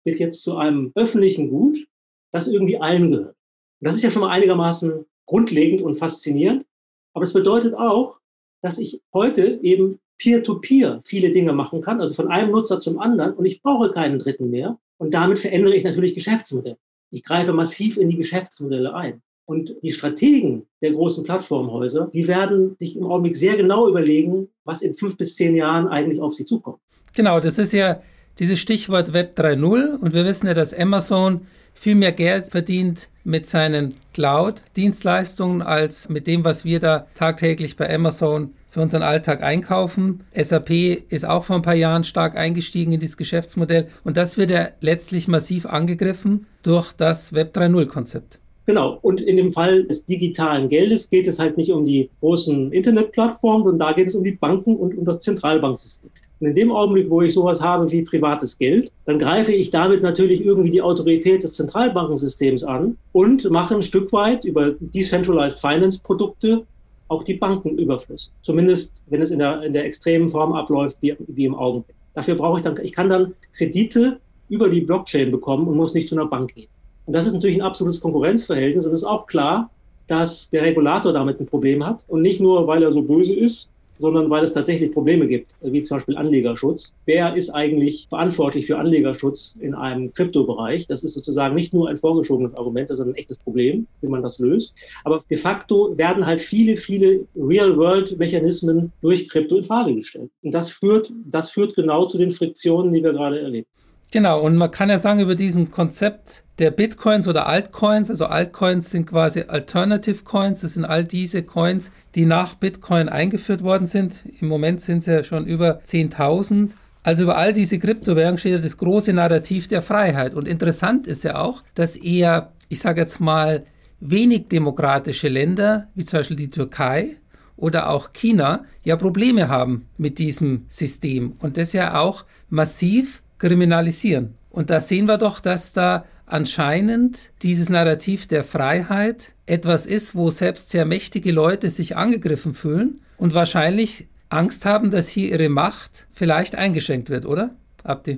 wird 0.04 0.20
jetzt 0.20 0.44
zu 0.44 0.58
einem 0.58 0.92
öffentlichen 0.96 1.50
Gut, 1.50 1.88
das 2.34 2.50
irgendwie 2.50 2.78
allen 2.78 3.12
gehört. 3.12 3.38
Und 3.80 3.88
das 3.88 3.96
ist 3.96 4.04
ja 4.04 4.12
schon 4.12 4.22
mal 4.22 4.32
einigermaßen 4.32 5.06
grundlegend 5.26 5.82
und 5.82 5.96
faszinierend. 5.96 6.66
Aber 7.14 7.24
es 7.24 7.34
bedeutet 7.34 7.74
auch, 7.74 8.20
dass 8.62 8.78
ich 8.78 9.02
heute 9.14 9.60
eben 9.62 10.00
peer-to-peer 10.18 11.00
-peer 11.00 11.06
viele 11.06 11.32
Dinge 11.32 11.54
machen 11.54 11.82
kann, 11.82 12.00
also 12.00 12.14
von 12.14 12.30
einem 12.30 12.52
Nutzer 12.52 12.80
zum 12.80 13.00
anderen 13.00 13.34
und 13.34 13.46
ich 13.46 13.62
brauche 13.62 13.92
keinen 13.92 14.20
dritten 14.20 14.50
mehr. 14.50 14.78
Und 14.98 15.14
damit 15.14 15.40
verändere 15.40 15.76
ich 15.76 15.84
natürlich 15.84 16.16
Geschäftsmodelle. 16.16 16.78
Ich 17.12 17.24
greife 17.24 17.54
massiv 17.54 17.98
in 17.98 18.10
die 18.10 18.18
Geschäftsmodelle 18.18 18.94
ein. 18.94 19.22
Und 19.46 19.76
die 19.84 19.92
Strategen 19.92 20.66
der 20.82 20.92
großen 20.92 21.24
Plattformhäuser, 21.24 22.10
die 22.12 22.28
werden 22.28 22.76
sich 22.80 22.96
im 22.96 23.06
Augenblick 23.06 23.36
sehr 23.36 23.56
genau 23.56 23.88
überlegen, 23.88 24.48
was 24.64 24.82
in 24.82 24.94
fünf 24.94 25.18
bis 25.18 25.36
zehn 25.36 25.56
Jahren 25.56 25.88
eigentlich 25.88 26.20
auf 26.20 26.34
sie 26.34 26.46
zukommt. 26.46 26.80
Genau, 27.14 27.40
das 27.40 27.60
ist 27.60 27.72
ja 27.72 28.02
dieses 28.40 28.60
Stichwort 28.60 29.14
Web 29.14 29.38
3.0 29.38 30.00
und 30.00 30.14
wir 30.14 30.26
wissen 30.26 30.48
ja, 30.48 30.54
dass 30.54 30.74
Amazon 30.74 31.46
viel 31.76 31.96
mehr 31.96 32.12
Geld 32.12 32.48
verdient 32.48 33.10
mit 33.24 33.48
seinen 33.48 33.94
Cloud-Dienstleistungen 34.14 35.62
als 35.62 36.10
mit 36.10 36.26
dem, 36.26 36.44
was 36.44 36.66
wir 36.66 36.80
da 36.80 37.06
tagtäglich 37.14 37.76
bei 37.76 37.94
Amazon 37.94 38.54
für 38.68 38.82
unseren 38.82 39.04
Alltag 39.04 39.44
einkaufen. 39.44 40.24
SAP 40.36 40.70
ist 41.10 41.26
auch 41.26 41.44
vor 41.44 41.58
ein 41.58 41.62
paar 41.62 41.76
Jahren 41.76 42.04
stark 42.04 42.36
eingestiegen 42.36 42.94
in 42.94 43.00
dieses 43.00 43.18
Geschäftsmodell 43.18 43.88
und 44.04 44.18
das 44.18 44.38
wird 44.38 44.52
ja 44.52 44.70
letztlich 44.82 45.28
massiv 45.28 45.66
angegriffen 45.66 46.48
durch 46.64 46.94
das 46.94 47.34
Web 47.34 47.56
3.0-Konzept. 47.56 48.40
Genau. 48.66 48.98
Und 49.02 49.22
in 49.22 49.38
dem 49.38 49.54
Fall 49.54 49.84
des 49.84 50.06
digitalen 50.06 50.70
Geldes 50.70 51.10
geht 51.10 51.28
es 51.28 51.38
halt 51.40 51.58
nicht 51.58 51.72
um 51.72 51.86
die 51.86 52.10
großen 52.20 52.72
Internetplattformen, 52.72 53.64
sondern 53.64 53.88
da 53.88 53.94
geht 53.94 54.08
es 54.08 54.16
um 54.16 54.24
die 54.24 54.32
Banken 54.32 54.76
und 54.76 54.98
um 54.98 55.06
das 55.06 55.20
Zentralbanksystem. 55.20 56.10
Und 56.40 56.48
in 56.48 56.56
dem 56.56 56.72
Augenblick, 56.72 57.10
wo 57.10 57.22
ich 57.22 57.34
sowas 57.34 57.62
habe 57.62 57.90
wie 57.92 58.02
privates 58.02 58.58
Geld, 58.58 58.92
dann 59.06 59.20
greife 59.20 59.54
ich 59.54 59.70
damit 59.70 60.02
natürlich 60.02 60.44
irgendwie 60.44 60.72
die 60.72 60.82
Autorität 60.82 61.44
des 61.44 61.54
Zentralbankensystems 61.54 62.64
an 62.64 62.98
und 63.14 63.50
mache 63.50 63.76
ein 63.76 63.82
Stück 63.82 64.12
weit 64.12 64.44
über 64.44 64.72
Decentralized 64.80 65.60
Finance 65.60 66.00
Produkte 66.02 66.66
auch 67.08 67.24
die 67.24 67.36
Banken 67.36 67.78
überflüssig. 67.78 68.32
Zumindest, 68.42 69.04
wenn 69.08 69.22
es 69.22 69.32
in 69.32 69.40
der, 69.40 69.62
in 69.64 69.74
der 69.74 69.86
extremen 69.86 70.30
Form 70.30 70.54
abläuft, 70.54 70.98
wie, 71.02 71.16
wie 71.28 71.46
im 71.46 71.56
Augenblick. 71.56 71.96
Dafür 72.14 72.36
brauche 72.36 72.58
ich 72.58 72.64
dann, 72.64 72.78
ich 72.82 72.94
kann 72.94 73.10
dann 73.10 73.34
Kredite 73.54 74.20
über 74.50 74.70
die 74.70 74.82
Blockchain 74.82 75.32
bekommen 75.32 75.68
und 75.68 75.76
muss 75.76 75.94
nicht 75.94 76.10
zu 76.10 76.16
einer 76.16 76.26
Bank 76.26 76.54
gehen. 76.56 76.70
Und 77.06 77.14
das 77.14 77.28
ist 77.28 77.34
natürlich 77.34 77.58
ein 77.58 77.62
absolutes 77.62 78.02
Konkurrenzverhältnis 78.02 78.86
und 78.86 78.92
es 78.92 79.00
ist 79.00 79.08
auch 79.08 79.28
klar, 79.28 79.70
dass 80.08 80.50
der 80.50 80.64
Regulator 80.64 81.14
damit 81.14 81.40
ein 81.40 81.48
Problem 81.48 81.86
hat 81.86 82.06
und 82.08 82.22
nicht 82.22 82.40
nur, 82.40 82.68
weil 82.68 82.84
er 82.84 82.92
so 82.92 83.02
böse 83.02 83.36
ist, 83.36 83.70
sondern 83.98 84.30
weil 84.30 84.44
es 84.44 84.54
tatsächlich 84.54 84.92
Probleme 84.92 85.28
gibt, 85.28 85.56
wie 85.62 85.84
zum 85.84 85.98
Beispiel 85.98 86.18
Anlegerschutz. 86.18 86.94
Wer 87.06 87.36
ist 87.36 87.50
eigentlich 87.50 88.08
verantwortlich 88.10 88.68
für 88.68 88.78
Anlegerschutz 88.78 89.58
in 89.60 89.74
einem 89.74 90.14
Kryptobereich? 90.14 90.88
Das 90.88 91.04
ist 91.04 91.14
sozusagen 91.14 91.56
nicht 91.56 91.74
nur 91.74 91.90
ein 91.90 91.98
vorgeschobenes 91.98 92.56
Argument, 92.56 92.90
das 92.90 93.00
ist 93.00 93.06
ein 93.06 93.16
echtes 93.16 93.38
Problem, 93.38 93.88
wie 94.02 94.08
man 94.08 94.24
das 94.24 94.40
löst. 94.40 94.76
Aber 95.04 95.24
de 95.30 95.38
facto 95.38 95.98
werden 95.98 96.26
halt 96.26 96.42
viele, 96.42 96.78
viele 96.78 97.26
Real-World-Mechanismen 97.36 98.92
durch 99.02 99.30
Krypto 99.30 99.58
in 99.58 99.64
Frage 99.64 99.96
gestellt. 99.96 100.32
Und 100.44 100.52
das 100.52 100.70
führt, 100.70 101.12
das 101.26 101.50
führt 101.50 101.76
genau 101.76 102.06
zu 102.06 102.18
den 102.18 102.32
Friktionen, 102.32 102.92
die 102.92 103.04
wir 103.04 103.14
gerade 103.14 103.40
erleben. 103.40 103.68
Genau, 104.12 104.42
und 104.42 104.56
man 104.56 104.72
kann 104.72 104.90
ja 104.90 104.98
sagen, 104.98 105.20
über 105.20 105.36
diesen 105.36 105.72
Konzept 105.72 106.44
der 106.60 106.72
Bitcoins 106.72 107.28
oder 107.28 107.48
Altcoins, 107.48 108.10
also 108.10 108.28
Altcoins 108.28 108.90
sind 108.90 109.08
quasi 109.08 109.42
Alternative 109.42 110.24
Coins, 110.24 110.62
das 110.62 110.74
sind 110.74 110.86
all 110.86 111.04
diese 111.04 111.44
Coins, 111.44 111.92
die 112.16 112.26
nach 112.26 112.56
Bitcoin 112.56 113.10
eingeführt 113.10 113.62
worden 113.62 113.88
sind. 113.88 114.24
Im 114.40 114.48
Moment 114.48 114.80
sind 114.80 115.00
es 115.00 115.06
ja 115.08 115.24
schon 115.24 115.46
über 115.46 115.82
10.000. 115.82 116.72
Also 117.04 117.24
über 117.24 117.38
all 117.38 117.54
diese 117.54 117.78
Kryptowährungen 117.78 118.38
steht 118.38 118.54
ja 118.54 118.58
das 118.58 118.78
große 118.78 119.14
Narrativ 119.14 119.68
der 119.68 119.82
Freiheit. 119.82 120.34
Und 120.34 120.48
interessant 120.48 121.08
ist 121.08 121.24
ja 121.24 121.36
auch, 121.36 121.62
dass 121.76 121.98
eher, 121.98 122.54
ich 122.70 122.80
sage 122.80 123.02
jetzt 123.02 123.20
mal, 123.20 123.66
wenig 124.00 124.48
demokratische 124.48 125.28
Länder, 125.28 125.88
wie 125.94 126.06
zum 126.06 126.20
Beispiel 126.20 126.38
die 126.38 126.50
Türkei 126.50 127.18
oder 127.58 127.90
auch 127.90 128.14
China, 128.14 128.64
ja 128.84 128.96
Probleme 128.96 129.50
haben 129.50 129.88
mit 129.98 130.20
diesem 130.20 130.66
System 130.68 131.34
und 131.40 131.58
das 131.58 131.74
ja 131.74 132.00
auch 132.00 132.26
massiv 132.50 133.22
kriminalisieren. 133.46 134.34
Und 134.50 134.72
da 134.72 134.80
sehen 134.80 135.06
wir 135.06 135.20
doch, 135.20 135.40
dass 135.40 135.72
da 135.72 136.06
anscheinend 136.26 137.32
dieses 137.44 137.70
Narrativ 137.70 138.26
der 138.26 138.44
Freiheit 138.44 139.34
etwas 139.46 139.86
ist, 139.86 140.16
wo 140.16 140.32
selbst 140.32 140.72
sehr 140.72 140.86
mächtige 140.86 141.32
Leute 141.32 141.70
sich 141.70 141.96
angegriffen 141.96 142.56
fühlen 142.56 143.02
und 143.18 143.36
wahrscheinlich 143.36 144.08
Angst 144.30 144.66
haben, 144.66 144.90
dass 144.90 145.10
hier 145.10 145.30
ihre 145.30 145.50
Macht 145.50 146.08
vielleicht 146.12 146.56
eingeschränkt 146.56 147.12
wird, 147.12 147.28
oder? 147.28 147.52
Abdi? 147.84 148.18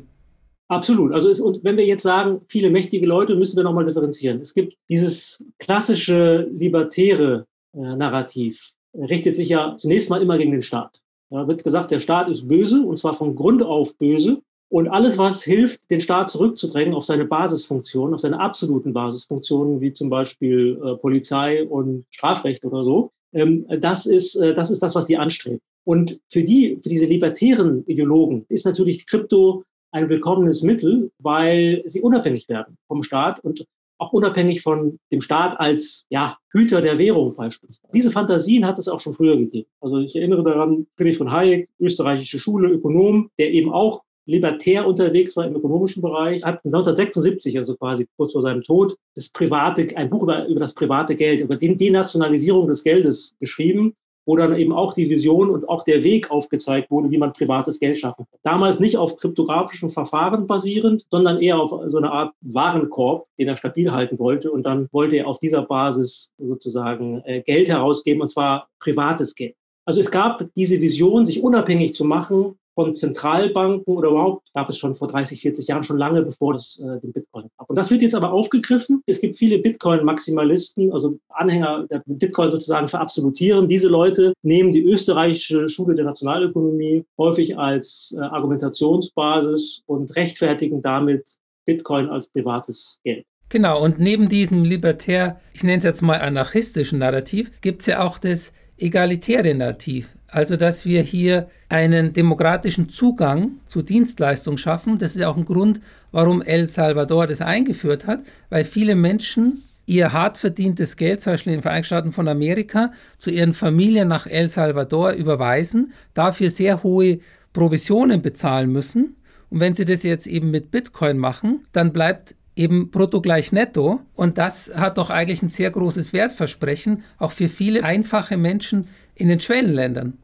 Absolut. 0.70 1.12
Also 1.12 1.30
es, 1.30 1.42
und 1.42 1.62
wenn 1.66 1.76
wir 1.76 1.86
jetzt 1.86 2.04
sagen, 2.04 2.40
viele 2.48 2.70
mächtige 2.70 3.06
Leute, 3.06 3.36
müssen 3.36 3.58
wir 3.58 3.64
nochmal 3.64 3.84
differenzieren. 3.84 4.40
Es 4.40 4.54
gibt 4.54 4.76
dieses 4.90 5.44
klassische 5.60 6.48
libertäre 6.54 7.46
äh, 7.74 7.80
Narrativ, 7.80 8.72
richtet 8.94 9.36
sich 9.36 9.50
ja 9.50 9.76
zunächst 9.76 10.10
mal 10.10 10.22
immer 10.22 10.38
gegen 10.38 10.54
den 10.54 10.62
Staat. 10.62 11.02
Da 11.30 11.46
wird 11.50 11.66
gesagt, 11.66 11.92
der 11.92 12.00
Staat 12.00 12.30
ist 12.30 12.48
böse 12.48 12.82
und 12.82 12.98
zwar 12.98 13.14
von 13.14 13.36
Grund 13.36 13.62
auf 13.62 13.98
böse 13.98 14.42
und 14.70 14.90
alles, 14.90 15.18
was 15.18 15.44
hilft, 15.44 15.90
den 15.90 16.02
Staat 16.02 16.30
zurückzudrängen 16.30 16.94
auf 16.94 17.06
seine 17.06 17.26
Basisfunktionen, 17.26 18.14
auf 18.14 18.22
seine 18.22 18.40
absoluten 18.40 18.94
Basisfunktionen, 18.94 19.80
wie 19.80 19.94
zum 19.94 20.10
Beispiel 20.10 20.80
äh, 20.84 20.96
Polizei 20.96 21.66
und 21.66 22.06
Strafrecht 22.10 22.66
oder 22.66 22.84
so, 22.84 23.12
ähm, 23.34 23.66
das, 23.80 24.06
ist, 24.06 24.36
äh, 24.36 24.54
das 24.54 24.72
ist 24.72 24.84
das, 24.84 24.96
was 24.96 25.06
die 25.06 25.18
anstrebt. 25.18 25.62
Und 25.86 26.20
für 26.30 26.44
die, 26.44 26.80
für 26.84 26.90
diese 26.90 27.06
libertären 27.06 27.86
Ideologen 27.86 28.46
ist 28.50 28.66
natürlich 28.66 29.08
Krypto 29.08 29.64
ein 29.92 30.10
willkommenes 30.10 30.62
Mittel, 30.62 31.12
weil 31.20 31.82
sie 31.86 32.02
unabhängig 32.02 32.50
werden 32.50 32.78
vom 32.88 33.04
Staat 33.04 33.40
und 33.40 33.66
auch 34.00 34.14
unabhängig 34.14 34.62
von 34.62 35.00
dem 35.12 35.22
Staat 35.22 35.60
als 35.60 36.06
ja, 36.10 36.38
Hüter 36.52 36.82
der 36.82 36.98
Währung 36.98 37.36
beispielsweise. 37.36 37.92
Diese 37.94 38.12
Fantasien 38.12 38.66
hat 38.66 38.78
es 38.78 38.88
auch 38.88 39.00
schon 39.00 39.14
früher 39.14 39.38
gegeben. 39.38 39.70
Also 39.82 40.00
ich 40.00 40.16
erinnere 40.16 40.44
daran, 40.44 40.88
Friedrich 40.98 41.18
von 41.18 41.32
Hayek, 41.32 41.70
österreichische 41.80 42.38
Schule, 42.38 42.70
Ökonom, 42.70 43.32
der 43.40 43.52
eben 43.52 43.72
auch 43.72 44.04
libertär 44.28 44.86
unterwegs 44.86 45.36
war 45.36 45.48
im 45.48 45.56
ökonomischen 45.56 46.02
Bereich, 46.02 46.44
hat 46.44 46.64
1976, 46.66 47.58
also 47.58 47.76
quasi 47.76 48.08
kurz 48.18 48.34
vor 48.34 48.42
seinem 48.42 48.62
Tod, 48.62 48.98
das 49.16 49.30
private, 49.30 49.88
ein 49.96 50.10
Buch 50.10 50.24
über, 50.24 50.46
über 50.48 50.60
das 50.60 50.74
private 50.74 51.16
Geld, 51.16 51.40
über 51.40 51.56
die 51.56 51.76
Denationalisierung 51.76 52.68
des 52.68 52.84
Geldes 52.84 53.36
geschrieben, 53.40 53.96
wo 54.28 54.36
dann 54.36 54.56
eben 54.58 54.74
auch 54.74 54.94
die 54.94 55.10
Vision 55.10 55.50
und 55.50 55.70
auch 55.70 55.84
der 55.84 56.04
Weg 56.04 56.30
aufgezeigt 56.30 56.92
wurde, 56.92 57.10
wie 57.10 57.18
man 57.18 57.32
privates 57.32 57.80
Geld 57.80 57.98
schaffen 57.98 58.26
kann. 58.30 58.40
Damals 58.44 58.80
nicht 58.80 58.98
auf 58.98 59.16
kryptografischen 59.18 59.90
Verfahren 59.90 60.46
basierend, 60.46 61.06
sondern 61.10 61.42
eher 61.42 61.58
auf 61.58 61.74
so 61.88 61.98
eine 61.98 62.12
Art 62.12 62.34
Warenkorb, 62.42 63.28
den 63.40 63.48
er 63.48 63.56
stabil 63.56 63.90
halten 63.90 64.20
wollte. 64.20 64.52
Und 64.52 64.64
dann 64.64 64.90
wollte 64.92 65.16
er 65.16 65.28
auf 65.28 65.40
dieser 65.40 65.62
Basis 65.62 66.34
sozusagen 66.38 67.22
äh, 67.24 67.42
Geld 67.42 67.70
herausgeben, 67.70 68.22
und 68.22 68.28
zwar 68.28 68.68
privates 68.80 69.34
Geld. 69.34 69.56
Also 69.86 70.02
es 70.02 70.12
gab 70.12 70.46
diese 70.58 70.82
Vision, 70.82 71.26
sich 71.26 71.42
unabhängig 71.42 71.96
zu 71.96 72.04
machen 72.04 72.58
von 72.78 72.94
Zentralbanken 72.94 73.96
oder 73.96 74.10
überhaupt 74.10 74.54
gab 74.54 74.70
es 74.70 74.78
schon 74.78 74.94
vor 74.94 75.08
30, 75.08 75.42
40 75.42 75.68
Jahren, 75.68 75.82
schon 75.82 75.98
lange 75.98 76.22
bevor 76.22 76.54
es 76.54 76.80
äh, 76.80 77.02
den 77.02 77.12
Bitcoin 77.12 77.48
gab. 77.58 77.68
Und 77.68 77.76
das 77.76 77.90
wird 77.90 78.04
jetzt 78.04 78.14
aber 78.14 78.32
aufgegriffen. 78.32 79.02
Es 79.08 79.20
gibt 79.20 79.36
viele 79.36 79.58
Bitcoin-Maximalisten, 79.58 80.94
also 80.94 81.18
Anhänger 81.30 81.88
der 81.90 82.04
Bitcoin 82.06 82.52
sozusagen 82.52 82.88
verabsolutieren. 82.88 83.68
Diese 83.68 83.88
Leute 83.88 84.34
nehmen 84.44 84.72
die 84.74 84.84
österreichische 84.84 85.68
Schule 85.70 85.96
der 85.96 86.06
Nationalökonomie 86.06 87.04
häufig 87.18 87.58
als 87.58 88.16
äh, 88.16 88.22
Argumentationsbasis 88.22 89.82
und 89.88 90.16
rechtfertigen 90.16 90.80
damit 90.80 91.28
Bitcoin 91.66 92.10
als 92.10 92.28
privates 92.28 93.00
Geld. 93.04 93.26
Genau, 93.50 93.84
und 93.84 93.98
neben 93.98 94.30
diesem 94.30 94.64
libertär, 94.64 95.40
ich 95.52 95.64
nenne 95.64 95.80
es 95.80 95.84
jetzt 95.84 96.04
mal 96.04 96.20
anarchistischen 96.20 97.00
Narrativ, 97.00 97.50
gibt 97.62 97.82
es 97.82 97.88
ja 97.88 98.04
auch 98.04 98.20
das 98.20 98.54
egalitäre 98.78 99.56
Narrativ. 99.56 100.17
Also, 100.30 100.58
dass 100.58 100.86
wir 100.86 101.02
hier 101.02 101.50
einen 101.70 102.14
demokratischen 102.14 102.90
Zugang 102.90 103.60
zu 103.66 103.82
Dienstleistungen 103.82 104.58
schaffen. 104.58 104.98
Das 104.98 105.16
ist 105.16 105.24
auch 105.24 105.38
ein 105.38 105.46
Grund, 105.46 105.80
warum 106.12 106.42
El 106.42 106.68
Salvador 106.68 107.28
das 107.28 107.42
eingeführt 107.42 108.08
hat, 108.08 108.24
weil 108.50 108.64
viele 108.64 108.96
Menschen 108.96 109.64
ihr 109.86 110.12
hart 110.12 110.38
verdientes 110.38 110.98
Geld, 110.98 111.22
zum 111.22 111.34
Beispiel 111.34 111.54
in 111.54 111.60
den 111.60 111.64
Vereinigten 111.64 111.88
Staaten 111.88 112.12
von 112.12 112.28
Amerika, 112.28 112.92
zu 113.18 113.32
ihren 113.32 113.54
Familien 113.54 114.10
nach 114.10 114.28
El 114.28 114.50
Salvador 114.50 115.12
überweisen, 115.12 115.94
dafür 116.14 116.52
sehr 116.52 116.84
hohe 116.84 117.20
Provisionen 117.54 118.22
bezahlen 118.22 118.72
müssen. 118.72 119.16
Und 119.50 119.62
wenn 119.62 119.76
sie 119.76 119.86
das 119.86 120.04
jetzt 120.04 120.28
eben 120.28 120.52
mit 120.52 120.72
Bitcoin 120.72 121.18
machen, 121.18 121.66
dann 121.72 121.94
bleibt 121.94 122.36
eben 122.58 122.92
brutto 122.92 123.22
gleich 123.22 123.54
netto. 123.54 124.02
Und 124.14 124.38
das 124.38 124.72
hat 124.76 124.98
doch 124.98 125.10
eigentlich 125.10 125.42
ein 125.42 125.50
sehr 125.50 125.72
großes 125.72 126.12
Wertversprechen, 126.12 127.04
auch 127.18 127.32
für 127.32 127.48
viele 127.48 127.84
einfache 127.84 128.36
Menschen, 128.36 128.90
in 129.18 129.28
den 129.28 129.40
Schwellenländern. 129.40 130.18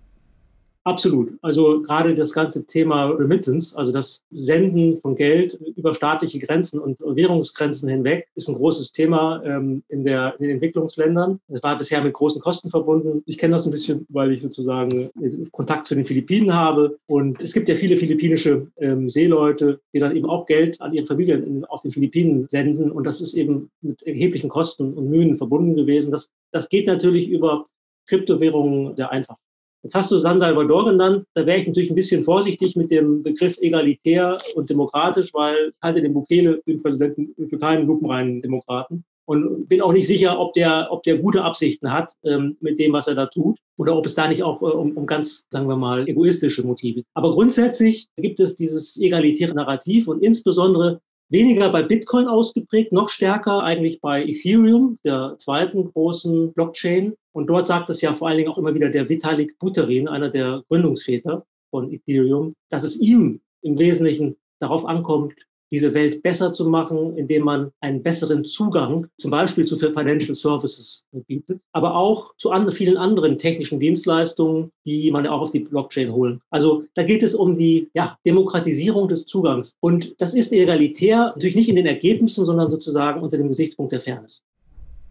Absolut. 0.86 1.34
Also 1.42 1.82
gerade 1.82 2.14
das 2.14 2.34
ganze 2.34 2.66
Thema 2.66 3.06
Remittance, 3.06 3.78
also 3.78 3.94
das 3.94 4.26
Senden 4.32 5.00
von 5.00 5.16
Geld 5.16 5.54
über 5.78 5.94
staatliche 5.94 6.40
Grenzen 6.40 6.80
und 6.80 7.00
Währungsgrenzen 7.00 7.88
hinweg, 7.88 8.28
ist 8.36 8.50
ein 8.50 8.56
großes 8.56 8.92
Thema 8.92 9.42
ähm, 9.46 9.84
in, 9.88 10.04
der, 10.04 10.36
in 10.40 10.44
den 10.44 10.52
Entwicklungsländern. 10.56 11.40
Es 11.48 11.64
war 11.64 11.78
bisher 11.78 12.04
mit 12.04 12.14
großen 12.14 12.42
Kosten 12.42 12.70
verbunden. 12.70 13.24
Ich 13.26 13.38
kenne 13.38 13.54
das 13.54 13.66
ein 13.66 13.72
bisschen, 13.72 14.06
weil 14.10 14.34
ich 14.34 14.42
sozusagen 14.42 15.10
Kontakt 15.52 15.88
zu 15.88 15.96
den 15.96 16.04
Philippinen 16.04 16.54
habe. 16.54 16.98
Und 17.08 17.40
es 17.40 17.54
gibt 17.54 17.70
ja 17.70 17.76
viele 17.76 17.96
philippinische 17.96 18.68
ähm, 18.78 19.10
Seeleute, 19.10 19.80
die 19.94 20.00
dann 20.00 20.16
eben 20.16 20.26
auch 20.26 20.46
Geld 20.48 20.82
an 20.82 20.94
ihre 20.94 21.06
Familien 21.06 21.44
in, 21.48 21.66
auf 21.66 21.82
den 21.82 21.92
Philippinen 21.92 22.46
senden. 22.50 22.92
Und 22.92 23.06
das 23.06 23.22
ist 23.22 23.36
eben 23.36 23.70
mit 23.82 24.04
erheblichen 24.04 24.50
Kosten 24.50 24.94
und 24.94 25.10
Mühen 25.10 25.38
verbunden 25.38 25.76
gewesen. 25.78 26.12
Das, 26.12 26.30
das 26.52 26.68
geht 26.68 26.88
natürlich 26.88 27.30
über 27.30 27.64
Kryptowährungen 28.08 28.96
sehr 28.96 29.12
einfach. 29.12 29.38
Jetzt 29.84 29.96
hast 29.96 30.12
du 30.12 30.18
San 30.18 30.40
Salvador 30.40 30.86
genannt. 30.86 31.26
Da 31.34 31.46
wäre 31.46 31.58
ich 31.58 31.68
natürlich 31.68 31.90
ein 31.90 31.96
bisschen 31.96 32.24
vorsichtig 32.24 32.78
mit 32.78 32.90
dem 32.90 33.22
Begriff 33.22 33.58
egalitär 33.60 34.40
und 34.56 34.70
demokratisch, 34.70 35.34
weil 35.34 35.74
ich 35.76 35.82
halte 35.82 36.02
den 36.02 36.14
Bukele, 36.14 36.62
den 36.66 36.82
Präsidenten, 36.82 37.36
keinen 37.60 37.86
lupenreinen 37.86 38.42
Demokraten. 38.42 39.04
Und 39.26 39.68
bin 39.68 39.82
auch 39.82 39.94
nicht 39.94 40.08
sicher, 40.08 40.40
ob 40.40 40.54
der, 40.54 40.88
ob 40.90 41.04
der 41.04 41.18
gute 41.18 41.44
Absichten 41.44 41.92
hat 41.92 42.14
ähm, 42.24 42.58
mit 42.60 42.80
dem, 42.80 42.92
was 42.92 43.08
er 43.08 43.16
da 43.16 43.26
tut, 43.26 43.58
oder 43.78 43.96
ob 43.98 44.06
es 44.06 44.16
da 44.16 44.28
nicht 44.28 44.44
auch 44.44 44.62
äh, 44.62 44.66
um, 44.66 44.98
um 44.98 45.06
ganz, 45.06 45.46
sagen 45.50 45.68
wir 45.68 45.78
mal, 45.78 46.08
egoistische 46.10 46.66
Motive. 46.66 47.04
Aber 47.14 47.32
grundsätzlich 47.34 48.10
gibt 48.18 48.42
es 48.42 48.56
dieses 48.56 49.00
egalitäre 49.00 49.54
Narrativ 49.54 50.10
und 50.10 50.22
insbesondere 50.22 51.00
weniger 51.30 51.70
bei 51.70 51.84
Bitcoin 51.84 52.28
ausgeprägt, 52.28 52.92
noch 52.92 53.10
stärker 53.10 53.64
eigentlich 53.64 54.02
bei 54.02 54.24
Ethereum, 54.24 55.00
der 55.04 55.36
zweiten 55.40 55.92
großen 55.92 56.54
Blockchain. 56.54 57.14
Und 57.32 57.48
dort 57.48 57.68
sagt 57.68 57.90
es 57.90 58.02
ja 58.02 58.14
vor 58.14 58.28
allen 58.28 58.38
Dingen 58.38 58.50
auch 58.50 58.58
immer 58.58 58.76
wieder 58.76 58.90
der 58.90 59.10
Vitalik 59.10 59.58
Buterin, 59.60 60.08
einer 60.08 60.30
der 60.30 60.64
Gründungsväter 60.68 61.46
von 61.72 61.92
Ethereum, 61.92 62.54
dass 62.70 62.84
es 62.84 62.98
ihm 62.98 63.42
im 63.62 63.80
Wesentlichen 63.80 64.36
darauf 64.60 64.86
ankommt, 64.86 65.34
diese 65.74 65.96
Welt 65.96 66.22
besser 66.22 66.54
zu 66.54 66.66
machen, 66.66 67.18
indem 67.18 67.46
man 67.46 67.72
einen 67.82 68.04
besseren 68.04 68.46
Zugang 68.46 69.08
zum 69.18 69.32
Beispiel 69.32 69.66
zu 69.66 69.76
Financial 69.76 70.36
Services 70.36 71.06
bietet, 71.26 71.64
aber 71.72 71.96
auch 71.96 72.36
zu 72.38 72.52
anderen, 72.52 72.78
vielen 72.78 72.96
anderen 72.96 73.40
technischen 73.40 73.80
Dienstleistungen, 73.80 74.70
die 74.86 75.10
man 75.10 75.26
auch 75.26 75.42
auf 75.42 75.52
die 75.52 75.62
Blockchain 75.62 76.14
holen. 76.14 76.42
Also 76.52 76.84
da 76.94 77.02
geht 77.02 77.24
es 77.24 77.34
um 77.34 77.58
die 77.58 77.90
ja, 77.96 78.20
Demokratisierung 78.24 79.08
des 79.08 79.26
Zugangs. 79.26 79.76
Und 79.80 80.14
das 80.20 80.36
ist 80.36 80.54
egalitär, 80.54 81.34
natürlich 81.34 81.56
nicht 81.56 81.70
in 81.70 81.76
den 81.76 81.88
Ergebnissen, 81.88 82.46
sondern 82.46 82.70
sozusagen 82.70 83.24
unter 83.24 83.38
dem 83.38 83.48
Gesichtspunkt 83.48 83.94
der 83.94 84.02
Fairness. 84.02 84.44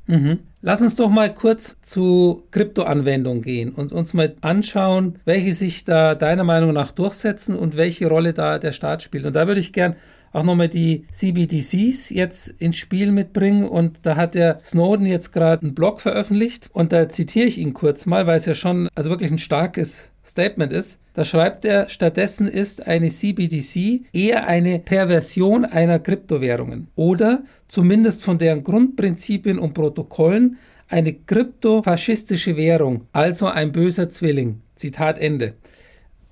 Mhm. 0.07 0.41
Lass 0.61 0.83
uns 0.83 0.97
doch 0.97 1.11
mal 1.11 1.33
kurz 1.33 1.77
zu 1.81 2.45
Kryptoanwendungen 2.51 3.43
gehen 3.43 3.73
und 3.73 3.93
uns 3.93 4.15
mal 4.15 4.35
anschauen, 4.41 5.19
welche 5.25 5.53
sich 5.53 5.85
da 5.85 6.15
deiner 6.15 6.45
Meinung 6.45 6.73
nach 6.73 6.93
durchsetzen 6.93 7.57
und 7.57 7.77
welche 7.77 8.09
Rolle 8.09 8.33
da 8.33 8.59
der 8.59 8.73
Staat 8.73 9.03
spielt. 9.03 9.27
Und 9.27 9.35
da 9.35 9.47
würde 9.47 9.61
ich 9.61 9.73
gern 9.73 9.97
auch 10.33 10.43
nochmal 10.43 10.69
die 10.69 11.05
CBDCs 11.13 12.11
jetzt 12.11 12.49
ins 12.59 12.77
Spiel 12.77 13.13
mitbringen. 13.13 13.65
Und 13.65 14.01
da 14.03 14.17
hat 14.17 14.35
der 14.35 14.61
Snowden 14.65 15.07
jetzt 15.07 15.33
gerade 15.33 15.63
einen 15.63 15.75
Blog 15.75 16.01
veröffentlicht 16.01 16.71
und 16.73 16.93
da 16.93 17.09
zitiere 17.09 17.47
ich 17.47 17.59
ihn 17.59 17.73
kurz 17.75 18.07
mal, 18.07 18.27
weil 18.27 18.37
es 18.37 18.47
ja 18.47 18.55
schon 18.55 18.89
also 18.95 19.11
wirklich 19.11 19.31
ein 19.31 19.39
starkes 19.39 20.11
Statement 20.25 20.73
ist. 20.73 20.99
Da 21.15 21.25
schreibt 21.25 21.65
er, 21.65 21.89
stattdessen 21.89 22.49
ist 22.49 22.87
eine 22.87 23.11
CBDC 23.11 24.05
eher 24.13 24.47
eine 24.47 24.79
Perversion 24.79 25.65
einer 25.65 25.99
Kryptowährungen 25.99 26.89
oder 26.95 27.43
zumindest 27.69 28.23
von 28.23 28.39
deren 28.39 28.65
Grundprinzipien 28.65 29.59
und 29.59 29.75
Protokollen 29.75 30.59
eine 30.89 31.15
kryptofaschistische 31.15 32.57
Währung, 32.57 33.07
also 33.13 33.47
ein 33.47 33.73
böser 33.73 34.11
Zwilling. 34.11 34.61
Zitat 34.75 35.19
Ende. 35.19 35.55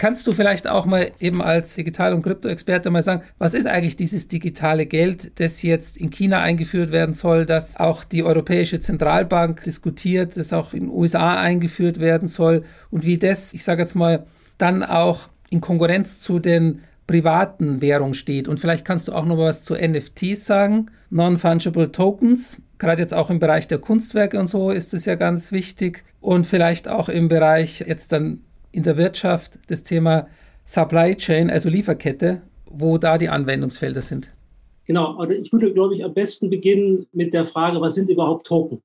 Kannst 0.01 0.27
du 0.27 0.33
vielleicht 0.33 0.67
auch 0.67 0.87
mal 0.87 1.13
eben 1.21 1.43
als 1.43 1.75
Digital- 1.75 2.15
und 2.15 2.23
Krypto-Experte 2.23 2.89
mal 2.89 3.03
sagen, 3.03 3.23
was 3.37 3.53
ist 3.53 3.67
eigentlich 3.67 3.97
dieses 3.97 4.29
digitale 4.29 4.87
Geld, 4.87 5.39
das 5.39 5.61
jetzt 5.61 5.99
in 5.99 6.09
China 6.09 6.41
eingeführt 6.41 6.91
werden 6.91 7.13
soll, 7.13 7.45
das 7.45 7.77
auch 7.77 8.05
die 8.05 8.25
Europäische 8.25 8.81
Zentralbank 8.81 9.63
diskutiert, 9.63 10.39
das 10.39 10.55
auch 10.55 10.73
in 10.73 10.85
den 10.85 10.89
USA 10.89 11.39
eingeführt 11.39 12.01
werden 12.01 12.29
soll 12.29 12.65
und 12.91 13.05
wie 13.05 13.19
das, 13.19 13.53
ich 13.53 13.63
sage 13.63 13.83
jetzt 13.83 13.95
mal, 13.95 14.25
dann 14.57 14.83
auch 14.83 15.29
in 15.51 15.61
Konkurrenz 15.61 16.23
zu 16.23 16.39
den 16.39 16.81
privaten 17.07 17.83
Währungen 17.83 18.15
steht. 18.15 18.49
Und 18.49 18.59
vielleicht 18.59 18.87
kannst 18.87 19.09
du 19.09 19.13
auch 19.13 19.27
noch 19.27 19.37
was 19.37 19.65
zu 19.65 19.75
NFTs 19.75 20.47
sagen, 20.47 20.87
Non-Fungible 21.11 21.93
Tokens. 21.93 22.57
Gerade 22.79 23.03
jetzt 23.03 23.13
auch 23.13 23.29
im 23.29 23.39
Bereich 23.39 23.69
der 23.69 23.77
Kunstwerke 23.77 24.41
und 24.41 24.47
so 24.47 24.71
ist 24.71 24.95
es 24.95 25.05
ja 25.05 25.17
ganz 25.17 25.53
wichtig. 25.53 26.05
Und 26.21 26.47
vielleicht 26.47 26.89
auch 26.89 27.11
im 27.11 27.29
Bereich 27.29 27.85
jetzt 27.87 28.13
dann 28.13 28.41
in 28.73 28.83
der 28.83 28.97
Wirtschaft 28.97 29.59
das 29.69 29.83
Thema 29.83 30.29
Supply 30.65 31.15
Chain, 31.17 31.51
also 31.51 31.69
Lieferkette, 31.69 32.43
wo 32.71 32.99
da 32.99 33.19
die 33.19 33.29
Anwendungsfelder 33.29 34.03
sind. 34.03 34.33
Genau, 34.85 35.17
also 35.19 35.33
ich 35.33 35.53
würde, 35.53 35.73
glaube 35.73 35.95
ich, 35.95 36.05
am 36.05 36.15
besten 36.15 36.51
beginnen 36.51 37.07
mit 37.13 37.35
der 37.35 37.45
Frage, 37.45 37.81
was 37.81 37.95
sind 37.95 38.09
überhaupt 38.09 38.47
Token? 38.47 38.83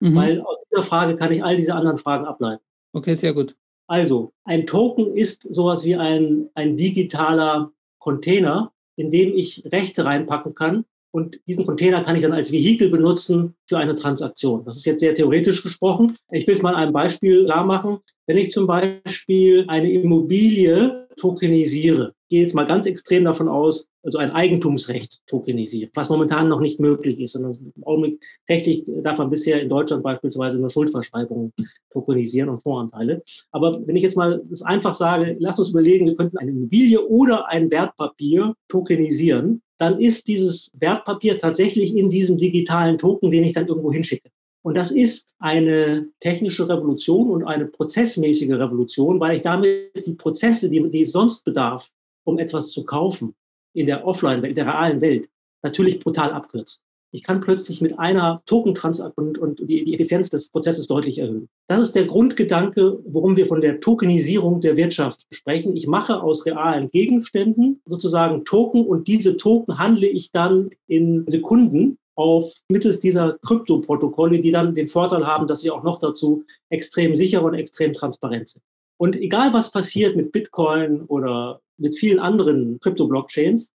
Mhm. 0.00 0.14
Weil 0.14 0.40
aus 0.40 0.56
dieser 0.70 0.84
Frage 0.84 1.16
kann 1.16 1.32
ich 1.32 1.42
all 1.42 1.56
diese 1.56 1.74
anderen 1.74 1.98
Fragen 1.98 2.24
ableiten. 2.24 2.62
Okay, 2.92 3.14
sehr 3.14 3.34
gut. 3.34 3.56
Also, 3.86 4.32
ein 4.44 4.66
Token 4.66 5.14
ist 5.16 5.46
sowas 5.50 5.84
wie 5.84 5.96
ein, 5.96 6.48
ein 6.54 6.76
digitaler 6.76 7.70
Container, 7.98 8.72
in 8.96 9.10
dem 9.10 9.34
ich 9.34 9.64
Rechte 9.66 10.04
reinpacken 10.04 10.54
kann, 10.54 10.84
und 11.14 11.38
diesen 11.46 11.64
Container 11.64 12.02
kann 12.02 12.16
ich 12.16 12.22
dann 12.22 12.32
als 12.32 12.50
Vehikel 12.50 12.88
benutzen 12.88 13.54
für 13.68 13.78
eine 13.78 13.94
Transaktion. 13.94 14.64
Das 14.64 14.76
ist 14.76 14.84
jetzt 14.84 14.98
sehr 14.98 15.14
theoretisch 15.14 15.62
gesprochen. 15.62 16.16
Ich 16.32 16.44
will 16.48 16.56
es 16.56 16.62
mal 16.62 16.74
ein 16.74 16.92
Beispiel 16.92 17.44
klar 17.44 17.64
machen. 17.64 17.98
Wenn 18.26 18.36
ich 18.36 18.50
zum 18.50 18.66
Beispiel 18.66 19.64
eine 19.68 19.92
Immobilie 19.92 21.06
tokenisiere, 21.16 22.14
gehe 22.34 22.42
jetzt 22.42 22.54
mal 22.56 22.66
ganz 22.66 22.84
extrem 22.84 23.22
davon 23.22 23.46
aus, 23.46 23.88
also 24.02 24.18
ein 24.18 24.32
Eigentumsrecht 24.32 25.20
tokenisiere, 25.28 25.88
was 25.94 26.08
momentan 26.08 26.48
noch 26.48 26.58
nicht 26.58 26.80
möglich 26.80 27.20
ist, 27.20 27.34
sondern 27.34 27.72
im 27.76 27.84
Augenblick 27.84 28.20
rechtlich 28.48 28.90
darf 29.04 29.18
man 29.18 29.30
bisher 29.30 29.62
in 29.62 29.68
Deutschland 29.68 30.02
beispielsweise 30.02 30.58
nur 30.58 30.68
Schuldverschreibungen 30.68 31.52
tokenisieren 31.92 32.48
und 32.48 32.60
Voranteile. 32.60 33.22
Aber 33.52 33.80
wenn 33.86 33.94
ich 33.94 34.02
jetzt 34.02 34.16
mal 34.16 34.42
das 34.50 34.62
einfach 34.62 34.96
sage, 34.96 35.36
lass 35.38 35.60
uns 35.60 35.70
überlegen, 35.70 36.06
wir 36.06 36.16
könnten 36.16 36.38
eine 36.38 36.50
Immobilie 36.50 37.06
oder 37.06 37.48
ein 37.48 37.70
Wertpapier 37.70 38.54
tokenisieren, 38.66 39.62
dann 39.78 40.00
ist 40.00 40.26
dieses 40.26 40.72
Wertpapier 40.76 41.38
tatsächlich 41.38 41.96
in 41.96 42.10
diesem 42.10 42.36
digitalen 42.36 42.98
Token, 42.98 43.30
den 43.30 43.44
ich 43.44 43.52
dann 43.52 43.68
irgendwo 43.68 43.92
hinschicke. 43.92 44.28
Und 44.62 44.76
das 44.76 44.90
ist 44.90 45.36
eine 45.38 46.08
technische 46.18 46.68
Revolution 46.68 47.30
und 47.30 47.44
eine 47.44 47.66
prozessmäßige 47.66 48.50
Revolution, 48.50 49.20
weil 49.20 49.36
ich 49.36 49.42
damit 49.42 50.04
die 50.04 50.14
Prozesse, 50.14 50.68
die, 50.68 50.90
die 50.90 51.02
es 51.02 51.12
sonst 51.12 51.44
bedarf, 51.44 51.88
um 52.24 52.38
etwas 52.38 52.70
zu 52.70 52.84
kaufen, 52.84 53.34
in 53.74 53.86
der 53.86 54.06
Offline-Welt, 54.06 54.50
in 54.50 54.54
der 54.54 54.66
realen 54.66 55.00
Welt, 55.00 55.28
natürlich 55.62 56.00
brutal 56.00 56.32
abkürzen. 56.32 56.80
Ich 57.14 57.22
kann 57.22 57.40
plötzlich 57.40 57.80
mit 57.80 57.96
einer 57.96 58.42
Token-Transaktion 58.46 59.36
und 59.36 59.60
die, 59.60 59.84
die 59.84 59.94
Effizienz 59.94 60.30
des 60.30 60.50
Prozesses 60.50 60.88
deutlich 60.88 61.20
erhöhen. 61.20 61.48
Das 61.68 61.80
ist 61.80 61.92
der 61.92 62.06
Grundgedanke, 62.06 62.98
worum 63.06 63.36
wir 63.36 63.46
von 63.46 63.60
der 63.60 63.78
Tokenisierung 63.78 64.60
der 64.60 64.76
Wirtschaft 64.76 65.24
sprechen. 65.30 65.76
Ich 65.76 65.86
mache 65.86 66.20
aus 66.20 66.44
realen 66.44 66.88
Gegenständen 66.90 67.80
sozusagen 67.84 68.44
Token 68.44 68.84
und 68.84 69.06
diese 69.06 69.36
Token 69.36 69.78
handle 69.78 70.08
ich 70.08 70.32
dann 70.32 70.70
in 70.88 71.24
Sekunden 71.28 71.98
auf 72.16 72.52
mittels 72.68 72.98
dieser 72.98 73.38
Kryptoprotokolle, 73.46 74.40
die 74.40 74.50
dann 74.50 74.74
den 74.74 74.88
Vorteil 74.88 75.24
haben, 75.24 75.46
dass 75.46 75.60
sie 75.60 75.70
auch 75.70 75.84
noch 75.84 76.00
dazu 76.00 76.44
extrem 76.68 77.14
sicher 77.14 77.44
und 77.44 77.54
extrem 77.54 77.92
transparent 77.92 78.48
sind. 78.48 78.64
Und 78.96 79.14
egal 79.14 79.52
was 79.52 79.70
passiert 79.70 80.16
mit 80.16 80.32
Bitcoin 80.32 81.02
oder 81.02 81.60
mit 81.78 81.96
vielen 81.98 82.18
anderen 82.18 82.78
Krypto-Blockchains, 82.80 83.72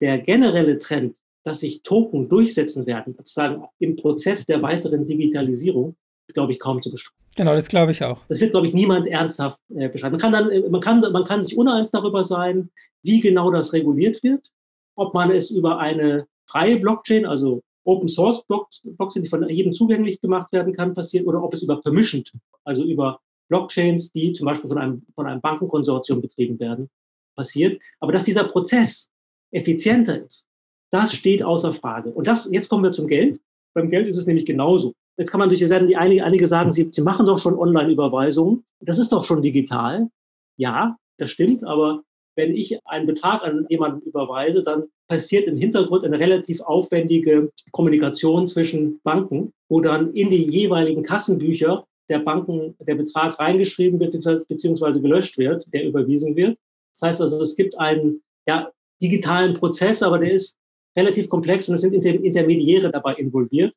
der 0.00 0.18
generelle 0.18 0.78
Trend, 0.78 1.16
dass 1.44 1.60
sich 1.60 1.82
Token 1.82 2.28
durchsetzen 2.28 2.86
werden, 2.86 3.14
sozusagen 3.16 3.64
im 3.78 3.96
Prozess 3.96 4.44
der 4.46 4.62
weiteren 4.62 5.06
Digitalisierung, 5.06 5.96
ist, 6.28 6.34
glaube 6.34 6.52
ich, 6.52 6.58
kaum 6.58 6.82
zu 6.82 6.90
bestreiten. 6.90 7.16
Genau, 7.36 7.54
das 7.54 7.68
glaube 7.68 7.92
ich 7.92 8.02
auch. 8.02 8.24
Das 8.28 8.40
wird, 8.40 8.52
glaube 8.52 8.66
ich, 8.66 8.74
niemand 8.74 9.06
ernsthaft 9.06 9.60
äh, 9.74 9.88
beschreiben. 9.88 10.12
Man 10.12 10.20
kann, 10.20 10.32
dann, 10.32 10.50
äh, 10.50 10.68
man, 10.68 10.80
kann, 10.80 11.00
man 11.00 11.24
kann 11.24 11.42
sich 11.42 11.56
uneins 11.56 11.90
darüber 11.90 12.24
sein, 12.24 12.70
wie 13.02 13.20
genau 13.20 13.50
das 13.50 13.72
reguliert 13.72 14.22
wird, 14.22 14.50
ob 14.96 15.14
man 15.14 15.30
es 15.30 15.50
über 15.50 15.78
eine 15.78 16.26
freie 16.46 16.78
Blockchain, 16.78 17.26
also 17.26 17.62
Open 17.84 18.08
Source 18.08 18.44
Blockchain, 18.46 19.22
die 19.22 19.28
von 19.28 19.48
jedem 19.48 19.72
zugänglich 19.72 20.20
gemacht 20.20 20.50
werden 20.52 20.72
kann, 20.72 20.94
passiert, 20.94 21.26
oder 21.26 21.42
ob 21.42 21.54
es 21.54 21.62
über 21.62 21.80
Permissioned, 21.80 22.32
also 22.64 22.82
über 22.82 23.20
Blockchains, 23.48 24.10
die 24.10 24.32
zum 24.32 24.46
Beispiel 24.46 24.68
von 24.68 24.78
einem, 24.78 25.06
von 25.14 25.26
einem 25.26 25.40
Bankenkonsortium 25.40 26.20
betrieben 26.20 26.58
werden, 26.58 26.90
passiert. 27.36 27.80
Aber 28.00 28.12
dass 28.12 28.24
dieser 28.24 28.44
Prozess 28.44 29.10
effizienter 29.52 30.24
ist, 30.24 30.46
das 30.90 31.12
steht 31.12 31.42
außer 31.42 31.72
Frage. 31.72 32.10
Und 32.10 32.26
das, 32.26 32.48
jetzt 32.50 32.68
kommen 32.68 32.82
wir 32.82 32.92
zum 32.92 33.06
Geld. 33.06 33.40
Beim 33.74 33.90
Geld 33.90 34.08
ist 34.08 34.16
es 34.16 34.26
nämlich 34.26 34.46
genauso. 34.46 34.94
Jetzt 35.18 35.30
kann 35.30 35.40
man 35.40 35.50
werden 35.50 35.88
die 35.88 35.96
einige, 35.96 36.24
einige 36.24 36.48
sagen, 36.48 36.72
sie, 36.72 36.88
sie 36.92 37.00
machen 37.00 37.26
doch 37.26 37.38
schon 37.38 37.58
Online-Überweisungen. 37.58 38.64
Das 38.80 38.98
ist 38.98 39.12
doch 39.12 39.24
schon 39.24 39.42
digital. 39.42 40.08
Ja, 40.56 40.96
das 41.18 41.30
stimmt, 41.30 41.64
aber 41.64 42.02
wenn 42.36 42.54
ich 42.54 42.78
einen 42.86 43.06
Betrag 43.06 43.42
an 43.42 43.66
jemanden 43.70 44.02
überweise, 44.02 44.62
dann 44.62 44.84
passiert 45.08 45.48
im 45.48 45.56
Hintergrund 45.56 46.04
eine 46.04 46.18
relativ 46.18 46.60
aufwendige 46.60 47.50
Kommunikation 47.72 48.46
zwischen 48.46 49.00
Banken, 49.02 49.52
wo 49.68 49.80
dann 49.80 50.12
in 50.12 50.30
die 50.30 50.44
jeweiligen 50.44 51.02
Kassenbücher 51.02 51.86
der 52.08 52.18
Banken 52.20 52.76
der 52.80 52.94
Betrag 52.94 53.38
reingeschrieben 53.38 53.98
wird 53.98 54.12
beziehungsweise 54.48 55.00
gelöscht 55.00 55.38
wird, 55.38 55.66
der 55.72 55.84
überwiesen 55.84 56.36
wird. 56.36 56.58
Das 56.98 57.08
heißt 57.08 57.20
also, 57.20 57.40
es 57.42 57.56
gibt 57.56 57.78
einen 57.78 58.22
ja, 58.48 58.70
digitalen 59.02 59.54
Prozess, 59.54 60.02
aber 60.02 60.18
der 60.18 60.32
ist 60.32 60.56
relativ 60.96 61.28
komplex 61.28 61.68
und 61.68 61.74
es 61.74 61.82
sind 61.82 61.92
Intermediäre 61.94 62.90
dabei 62.90 63.12
involviert. 63.14 63.74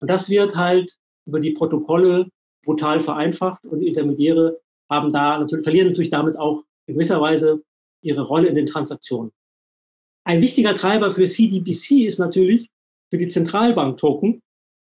Und 0.00 0.08
das 0.08 0.30
wird 0.30 0.54
halt 0.54 0.96
über 1.26 1.40
die 1.40 1.50
Protokolle 1.50 2.28
brutal 2.64 3.00
vereinfacht 3.00 3.64
und 3.64 3.80
die 3.80 3.88
Intermediäre 3.88 4.60
haben 4.88 5.12
da 5.12 5.38
natürlich, 5.38 5.64
verlieren 5.64 5.88
natürlich 5.88 6.10
damit 6.10 6.38
auch 6.38 6.62
in 6.86 6.94
gewisser 6.94 7.20
Weise 7.20 7.62
ihre 8.02 8.22
Rolle 8.22 8.48
in 8.48 8.54
den 8.54 8.66
Transaktionen. 8.66 9.32
Ein 10.24 10.40
wichtiger 10.40 10.74
Treiber 10.74 11.10
für 11.10 11.26
CDBC 11.26 12.06
ist 12.06 12.18
natürlich, 12.18 12.70
für 13.10 13.18
die 13.18 13.28
Zentralbank-Token, 13.28 14.40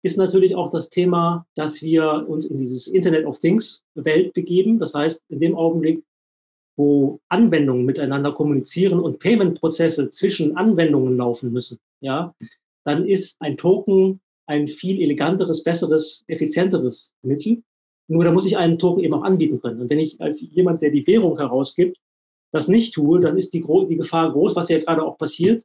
ist 0.02 0.18
natürlich 0.18 0.56
auch 0.56 0.68
das 0.68 0.90
Thema, 0.90 1.46
dass 1.54 1.80
wir 1.80 2.26
uns 2.28 2.44
in 2.44 2.58
dieses 2.58 2.88
Internet 2.88 3.24
of 3.24 3.38
Things 3.38 3.84
Welt 3.94 4.34
begeben. 4.34 4.78
Das 4.78 4.94
heißt, 4.94 5.22
in 5.28 5.38
dem 5.38 5.56
Augenblick, 5.56 6.02
wo 6.82 7.20
Anwendungen 7.28 7.86
miteinander 7.86 8.32
kommunizieren 8.32 8.98
und 8.98 9.20
Payment-Prozesse 9.20 10.10
zwischen 10.10 10.56
Anwendungen 10.56 11.16
laufen 11.16 11.52
müssen, 11.52 11.78
ja, 12.00 12.32
dann 12.84 13.06
ist 13.06 13.36
ein 13.40 13.56
Token 13.56 14.20
ein 14.46 14.66
viel 14.66 15.00
eleganteres, 15.00 15.62
besseres, 15.62 16.24
effizienteres 16.26 17.14
Mittel. 17.22 17.62
Nur 18.08 18.24
da 18.24 18.32
muss 18.32 18.46
ich 18.46 18.56
einen 18.58 18.80
Token 18.80 19.04
eben 19.04 19.14
auch 19.14 19.22
anbieten 19.22 19.60
können. 19.60 19.80
Und 19.80 19.90
wenn 19.90 20.00
ich 20.00 20.20
als 20.20 20.40
jemand, 20.40 20.82
der 20.82 20.90
die 20.90 21.06
Währung 21.06 21.38
herausgibt, 21.38 21.98
das 22.50 22.66
nicht 22.66 22.94
tue, 22.94 23.20
dann 23.20 23.38
ist 23.38 23.54
die, 23.54 23.64
die 23.88 23.96
Gefahr 23.96 24.32
groß, 24.32 24.56
was 24.56 24.68
ja 24.68 24.78
gerade 24.78 25.04
auch 25.04 25.16
passiert, 25.16 25.62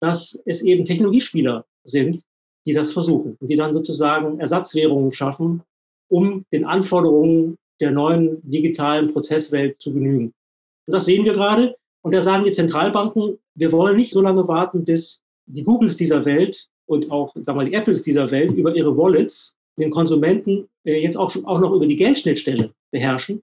dass 0.00 0.40
es 0.46 0.62
eben 0.62 0.86
Technologiespieler 0.86 1.66
sind, 1.84 2.22
die 2.64 2.72
das 2.72 2.92
versuchen 2.92 3.36
und 3.38 3.48
die 3.48 3.56
dann 3.56 3.74
sozusagen 3.74 4.40
Ersatzwährungen 4.40 5.12
schaffen, 5.12 5.62
um 6.08 6.46
den 6.50 6.64
Anforderungen 6.64 7.58
der 7.80 7.90
neuen 7.90 8.40
digitalen 8.42 9.12
Prozesswelt 9.12 9.80
zu 9.80 9.92
genügen. 9.92 10.32
Und 10.86 10.94
das 10.94 11.04
sehen 11.04 11.24
wir 11.24 11.32
gerade. 11.32 11.76
Und 12.02 12.12
da 12.12 12.22
sagen 12.22 12.44
die 12.44 12.52
Zentralbanken, 12.52 13.38
wir 13.54 13.72
wollen 13.72 13.96
nicht 13.96 14.12
so 14.12 14.20
lange 14.20 14.46
warten, 14.46 14.84
bis 14.84 15.22
die 15.46 15.64
Googles 15.64 15.96
dieser 15.96 16.24
Welt 16.24 16.68
und 16.86 17.10
auch 17.10 17.34
sagen 17.34 17.46
wir 17.46 17.54
mal, 17.54 17.66
die 17.66 17.74
Apples 17.74 18.02
dieser 18.02 18.30
Welt 18.30 18.52
über 18.52 18.74
ihre 18.74 18.96
Wallets 18.96 19.56
den 19.78 19.90
Konsumenten 19.90 20.68
äh, 20.84 21.00
jetzt 21.02 21.16
auch, 21.16 21.34
auch 21.44 21.60
noch 21.60 21.72
über 21.72 21.86
die 21.86 21.96
Geldschnittstelle 21.96 22.72
beherrschen, 22.90 23.42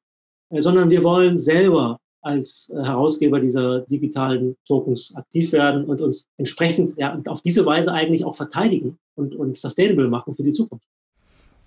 äh, 0.50 0.62
sondern 0.62 0.90
wir 0.90 1.04
wollen 1.04 1.38
selber 1.38 2.00
als 2.22 2.72
äh, 2.74 2.82
Herausgeber 2.82 3.40
dieser 3.40 3.82
digitalen 3.82 4.56
Tokens 4.66 5.14
aktiv 5.16 5.52
werden 5.52 5.86
und 5.86 6.02
uns 6.02 6.28
entsprechend 6.38 6.98
ja, 6.98 7.22
auf 7.28 7.42
diese 7.42 7.66
Weise 7.66 7.92
eigentlich 7.92 8.24
auch 8.24 8.36
verteidigen 8.36 8.98
und, 9.16 9.36
und 9.36 9.58
sustainable 9.58 10.08
machen 10.08 10.36
für 10.36 10.44
die 10.44 10.54
Zukunft. 10.54 10.88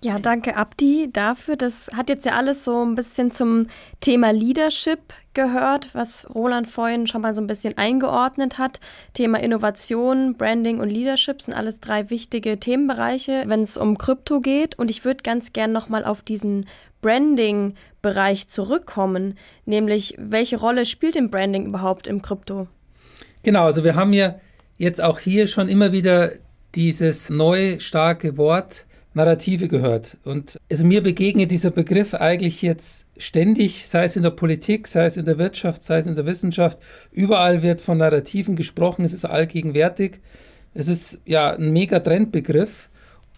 Ja, 0.03 0.19
danke 0.19 0.55
Abdi 0.55 1.09
dafür. 1.11 1.55
Das 1.55 1.87
hat 1.95 2.09
jetzt 2.09 2.25
ja 2.25 2.33
alles 2.33 2.63
so 2.63 2.85
ein 2.85 2.93
bisschen 2.93 3.31
zum 3.31 3.65
Thema 3.99 4.31
Leadership 4.31 4.99
gehört, 5.33 5.89
was 5.93 6.27
Roland 6.35 6.67
vorhin 6.67 7.07
schon 7.07 7.23
mal 7.23 7.33
so 7.33 7.41
ein 7.41 7.47
bisschen 7.47 7.75
eingeordnet 7.77 8.59
hat. 8.59 8.79
Thema 9.13 9.39
Innovation, 9.39 10.35
Branding 10.37 10.79
und 10.79 10.89
Leadership 10.89 11.41
sind 11.41 11.55
alles 11.55 11.79
drei 11.79 12.11
wichtige 12.11 12.59
Themenbereiche, 12.59 13.45
wenn 13.47 13.61
es 13.61 13.75
um 13.75 13.97
Krypto 13.97 14.39
geht. 14.39 14.77
Und 14.77 14.91
ich 14.91 15.03
würde 15.03 15.23
ganz 15.23 15.51
gern 15.51 15.71
nochmal 15.71 16.05
auf 16.05 16.21
diesen 16.21 16.67
Branding 17.01 17.75
Bereich 18.01 18.47
zurückkommen, 18.47 19.37
nämlich 19.65 20.15
welche 20.17 20.57
Rolle 20.57 20.85
spielt 20.85 21.15
im 21.15 21.29
Branding 21.29 21.65
überhaupt 21.65 22.07
im 22.07 22.21
Krypto? 22.21 22.67
Genau, 23.43 23.65
also 23.65 23.83
wir 23.83 23.95
haben 23.95 24.13
ja 24.13 24.39
jetzt 24.77 25.01
auch 25.01 25.19
hier 25.19 25.47
schon 25.47 25.67
immer 25.67 25.91
wieder 25.91 26.31
dieses 26.75 27.29
neue 27.29 27.79
starke 27.79 28.37
Wort 28.37 28.86
Narrative 29.17 29.67
gehört. 29.67 30.17
Und 30.23 30.57
also 30.71 30.85
mir 30.85 31.03
begegnet 31.03 31.51
dieser 31.51 31.71
Begriff 31.71 32.13
eigentlich 32.13 32.61
jetzt 32.61 33.05
ständig, 33.17 33.87
sei 33.87 34.05
es 34.05 34.15
in 34.15 34.23
der 34.23 34.29
Politik, 34.29 34.87
sei 34.87 35.05
es 35.05 35.17
in 35.17 35.25
der 35.25 35.37
Wirtschaft, 35.37 35.83
sei 35.83 35.99
es 35.99 36.07
in 36.07 36.15
der 36.15 36.25
Wissenschaft. 36.25 36.79
Überall 37.11 37.61
wird 37.61 37.81
von 37.81 37.97
Narrativen 37.97 38.55
gesprochen, 38.55 39.03
es 39.03 39.13
ist 39.13 39.25
allgegenwärtig. 39.25 40.21
Es 40.73 40.87
ist 40.87 41.19
ja 41.25 41.51
ein 41.51 41.73
mega 41.73 41.99
Trendbegriff. 41.99 42.89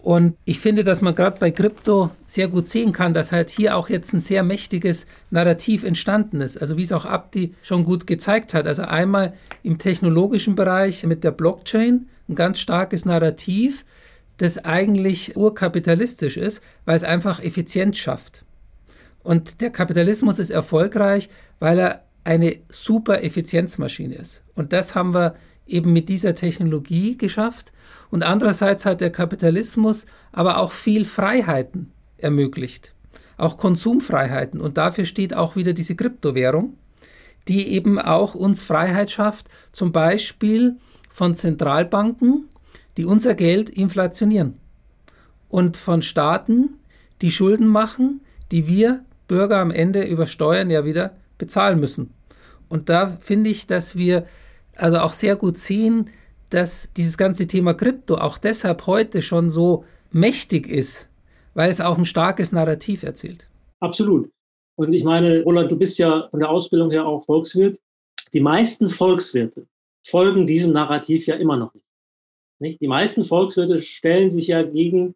Und 0.02 0.38
ich 0.46 0.60
finde, 0.60 0.86
dass 0.86 1.02
man 1.02 1.14
gerade 1.14 1.40
bei 1.40 1.52
Krypto 1.52 2.12
sehr 2.26 2.48
gut 2.48 2.70
sehen 2.70 2.94
kann, 2.94 3.14
dass 3.14 3.34
halt 3.34 3.50
hier 3.50 3.76
auch 3.76 3.90
jetzt 3.90 4.14
ein 4.14 4.22
sehr 4.22 4.44
mächtiges 4.44 5.08
Narrativ 5.30 5.84
entstanden 5.84 6.40
ist. 6.40 6.60
Also 6.60 6.78
wie 6.78 6.84
es 6.84 6.94
auch 6.94 7.06
Abdi 7.06 7.54
schon 7.62 7.84
gut 7.84 8.08
gezeigt 8.08 8.54
hat. 8.54 8.66
Also 8.66 8.84
einmal 8.84 9.34
im 9.62 9.78
technologischen 9.78 10.56
Bereich 10.56 11.06
mit 11.06 11.26
der 11.26 11.32
Blockchain 11.32 12.08
ein 12.30 12.36
ganz 12.36 12.60
starkes 12.60 13.06
Narrativ, 13.06 13.86
das 14.40 14.58
eigentlich 14.58 15.36
urkapitalistisch 15.36 16.38
ist, 16.38 16.62
weil 16.86 16.96
es 16.96 17.04
einfach 17.04 17.42
Effizienz 17.42 17.98
schafft. 17.98 18.46
Und 19.22 19.62
der 19.62 19.70
Kapitalismus 19.70 20.40
ist 20.40 20.50
erfolgreich, 20.50 21.30
weil 21.60 21.80
er 21.80 22.04
eine 22.24 22.58
super 22.70 23.24
Effizienzmaschine 23.24 24.16
ist. 24.16 24.42
Und 24.56 24.74
das 24.74 24.96
haben 24.96 25.14
wir 25.14 25.36
eben 25.68 25.94
mit 25.94 26.10
dieser 26.10 26.36
Technologie 26.36 27.18
geschafft. 27.18 27.72
Und 28.12 28.24
andererseits 28.24 28.86
hat 28.86 29.02
der 29.02 29.12
Kapitalismus 29.12 30.06
aber 30.32 30.58
auch 30.58 30.72
viel 30.72 31.06
Freiheiten 31.06 31.92
ermöglicht, 32.18 32.94
auch 33.38 33.58
Konsumfreiheiten. 33.58 34.62
Und 34.62 34.78
dafür 34.78 35.06
steht 35.06 35.34
auch 35.34 35.56
wieder 35.56 35.74
diese 35.74 35.96
Kryptowährung, 35.96 36.76
die 37.48 37.68
eben 37.68 38.00
auch 38.00 38.36
uns 38.36 38.62
Freiheit 38.62 39.12
schafft, 39.12 39.48
zum 39.72 39.92
Beispiel 39.92 40.78
von 41.10 41.36
Zentralbanken, 41.36 42.46
die 42.98 43.06
unser 43.06 43.36
Geld 43.36 43.70
inflationieren 43.70 44.56
und 45.48 45.78
von 45.78 46.02
Staaten, 46.02 46.76
die 47.22 47.32
Schulden 47.32 47.68
machen, 47.68 48.22
die 48.52 48.68
wir 48.68 49.04
Bürger 49.28 49.58
am 49.58 49.72
Ende 49.72 50.04
über 50.04 50.26
Steuern 50.26 50.70
ja 50.70 50.86
wieder 50.86 51.16
bezahlen 51.38 51.80
müssen. 51.80 52.14
Und 52.70 52.90
da 52.90 53.08
finde 53.08 53.50
ich, 53.50 53.68
dass 53.68 53.96
wir 53.96 54.26
also 54.76 55.00
auch 55.00 55.14
sehr 55.14 55.36
gut 55.36 55.58
sehen, 55.58 56.10
dass 56.50 56.92
dieses 56.94 57.18
ganze 57.18 57.48
Thema 57.48 57.74
Krypto 57.74 58.16
auch 58.16 58.38
deshalb 58.38 58.88
heute 58.88 59.22
schon 59.22 59.50
so 59.50 59.86
mächtig 60.12 60.68
ist, 60.68 61.10
weil 61.54 61.70
es 61.70 61.82
auch 61.82 61.98
ein 61.98 62.06
starkes 62.06 62.52
Narrativ 62.52 63.04
erzählt. 63.04 63.48
Absolut. 63.80 64.32
Und 64.76 64.94
ich 64.94 65.04
meine, 65.04 65.44
Roland, 65.44 65.72
du 65.72 65.78
bist 65.78 65.98
ja 65.98 66.28
von 66.32 66.40
der 66.40 66.50
Ausbildung 66.50 66.90
her 66.92 67.06
auch 67.06 67.26
Volkswirt. 67.26 67.80
Die 68.34 68.40
meisten 68.40 68.88
Volkswirte 68.88 69.68
folgen 70.08 70.48
diesem 70.48 70.72
Narrativ 70.72 71.26
ja 71.28 71.36
immer 71.36 71.58
noch 71.58 71.74
nicht. 71.74 71.86
Nicht? 72.60 72.82
Die 72.82 72.88
meisten 72.88 73.26
Volkswirte 73.26 73.80
stellen 73.80 74.32
sich 74.32 74.48
ja 74.48 74.64
gegen 74.64 75.16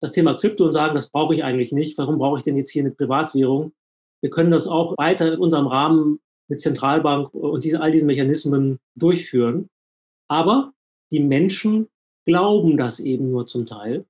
das 0.00 0.12
Thema 0.12 0.34
Krypto 0.34 0.64
und 0.64 0.72
sagen, 0.72 0.94
das 0.94 1.10
brauche 1.10 1.34
ich 1.34 1.44
eigentlich 1.44 1.72
nicht. 1.72 1.96
Warum 1.98 2.18
brauche 2.18 2.38
ich 2.38 2.44
denn 2.44 2.56
jetzt 2.56 2.70
hier 2.70 2.82
eine 2.82 2.90
Privatwährung? 2.90 3.72
Wir 4.20 4.30
können 4.30 4.50
das 4.50 4.66
auch 4.66 4.96
weiter 4.98 5.34
in 5.34 5.40
unserem 5.40 5.66
Rahmen 5.66 6.20
mit 6.48 6.60
Zentralbank 6.60 7.32
und 7.32 7.64
diese, 7.64 7.80
all 7.80 7.90
diesen 7.90 8.06
Mechanismen 8.06 8.78
durchführen. 8.94 9.68
Aber 10.28 10.72
die 11.10 11.20
Menschen 11.20 11.88
glauben 12.26 12.76
das 12.76 13.00
eben 13.00 13.30
nur 13.30 13.46
zum 13.46 13.66
Teil. 13.66 14.04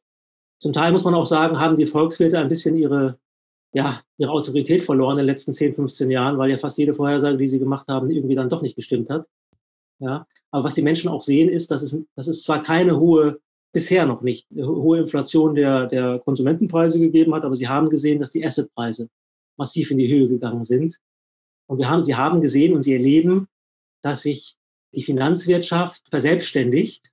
Zum 0.61 0.73
Teil 0.73 0.93
muss 0.93 1.05
man 1.05 1.15
auch 1.15 1.27
sagen, 1.27 1.59
haben 1.59 1.77
die 1.77 1.87
Volkswirte 1.87 2.39
ein 2.39 2.49
bisschen 2.49 2.77
ihre, 2.77 3.19
ja, 3.73 4.03
ihre 4.19 4.31
Autorität 4.31 4.83
verloren 4.83 5.19
in 5.19 5.27
den 5.27 5.27
letzten 5.27 5.53
10, 5.53 5.75
15 5.75 6.11
Jahren, 6.11 6.39
weil 6.39 6.51
ja 6.51 6.57
fast 6.57 6.79
jede 6.79 6.95
Vorhersage, 6.95 7.37
die 7.37 7.47
sie 7.47 7.59
gemacht 7.59 7.89
haben, 7.89 8.11
irgendwie 8.11 8.35
dann 8.35 8.49
doch 8.49 8.63
nicht 8.63 8.77
gestimmt 8.77 9.11
hat. 9.11 9.29
Ja, 9.99 10.25
aber 10.55 10.63
was 10.63 10.77
die 10.77 10.83
Menschen 10.83 11.09
auch 11.09 11.23
sehen, 11.23 11.49
ist, 11.49 11.73
dass 11.73 11.83
es, 11.83 12.01
dass 12.15 12.29
es 12.29 12.45
zwar 12.45 12.63
keine 12.63 13.01
hohe, 13.01 13.41
bisher 13.73 14.07
noch 14.07 14.23
nicht, 14.23 14.47
hohe 14.55 15.01
Inflation 15.01 15.57
der, 15.57 15.87
der 15.89 16.21
Konsumentenpreise 16.21 17.01
gegeben 17.01 17.35
hat, 17.35 17.43
aber 17.43 17.57
sie 17.57 17.67
haben 17.67 17.89
gesehen, 17.89 18.21
dass 18.21 18.31
die 18.31 18.47
Assetpreise 18.47 19.09
massiv 19.57 19.91
in 19.91 19.99
die 19.99 20.07
Höhe 20.07 20.29
gegangen 20.29 20.63
sind. 20.63 21.01
Und 21.67 21.79
wir 21.79 21.89
haben, 21.89 22.05
sie 22.05 22.15
haben 22.15 22.41
gesehen 22.41 22.73
und 22.73 22.85
sie 22.85 22.93
erleben, 22.93 23.49
dass 24.01 24.23
sich 24.23 24.55
die 24.95 25.03
Finanzwirtschaft 25.03 26.09
verselbstständigt 26.09 27.11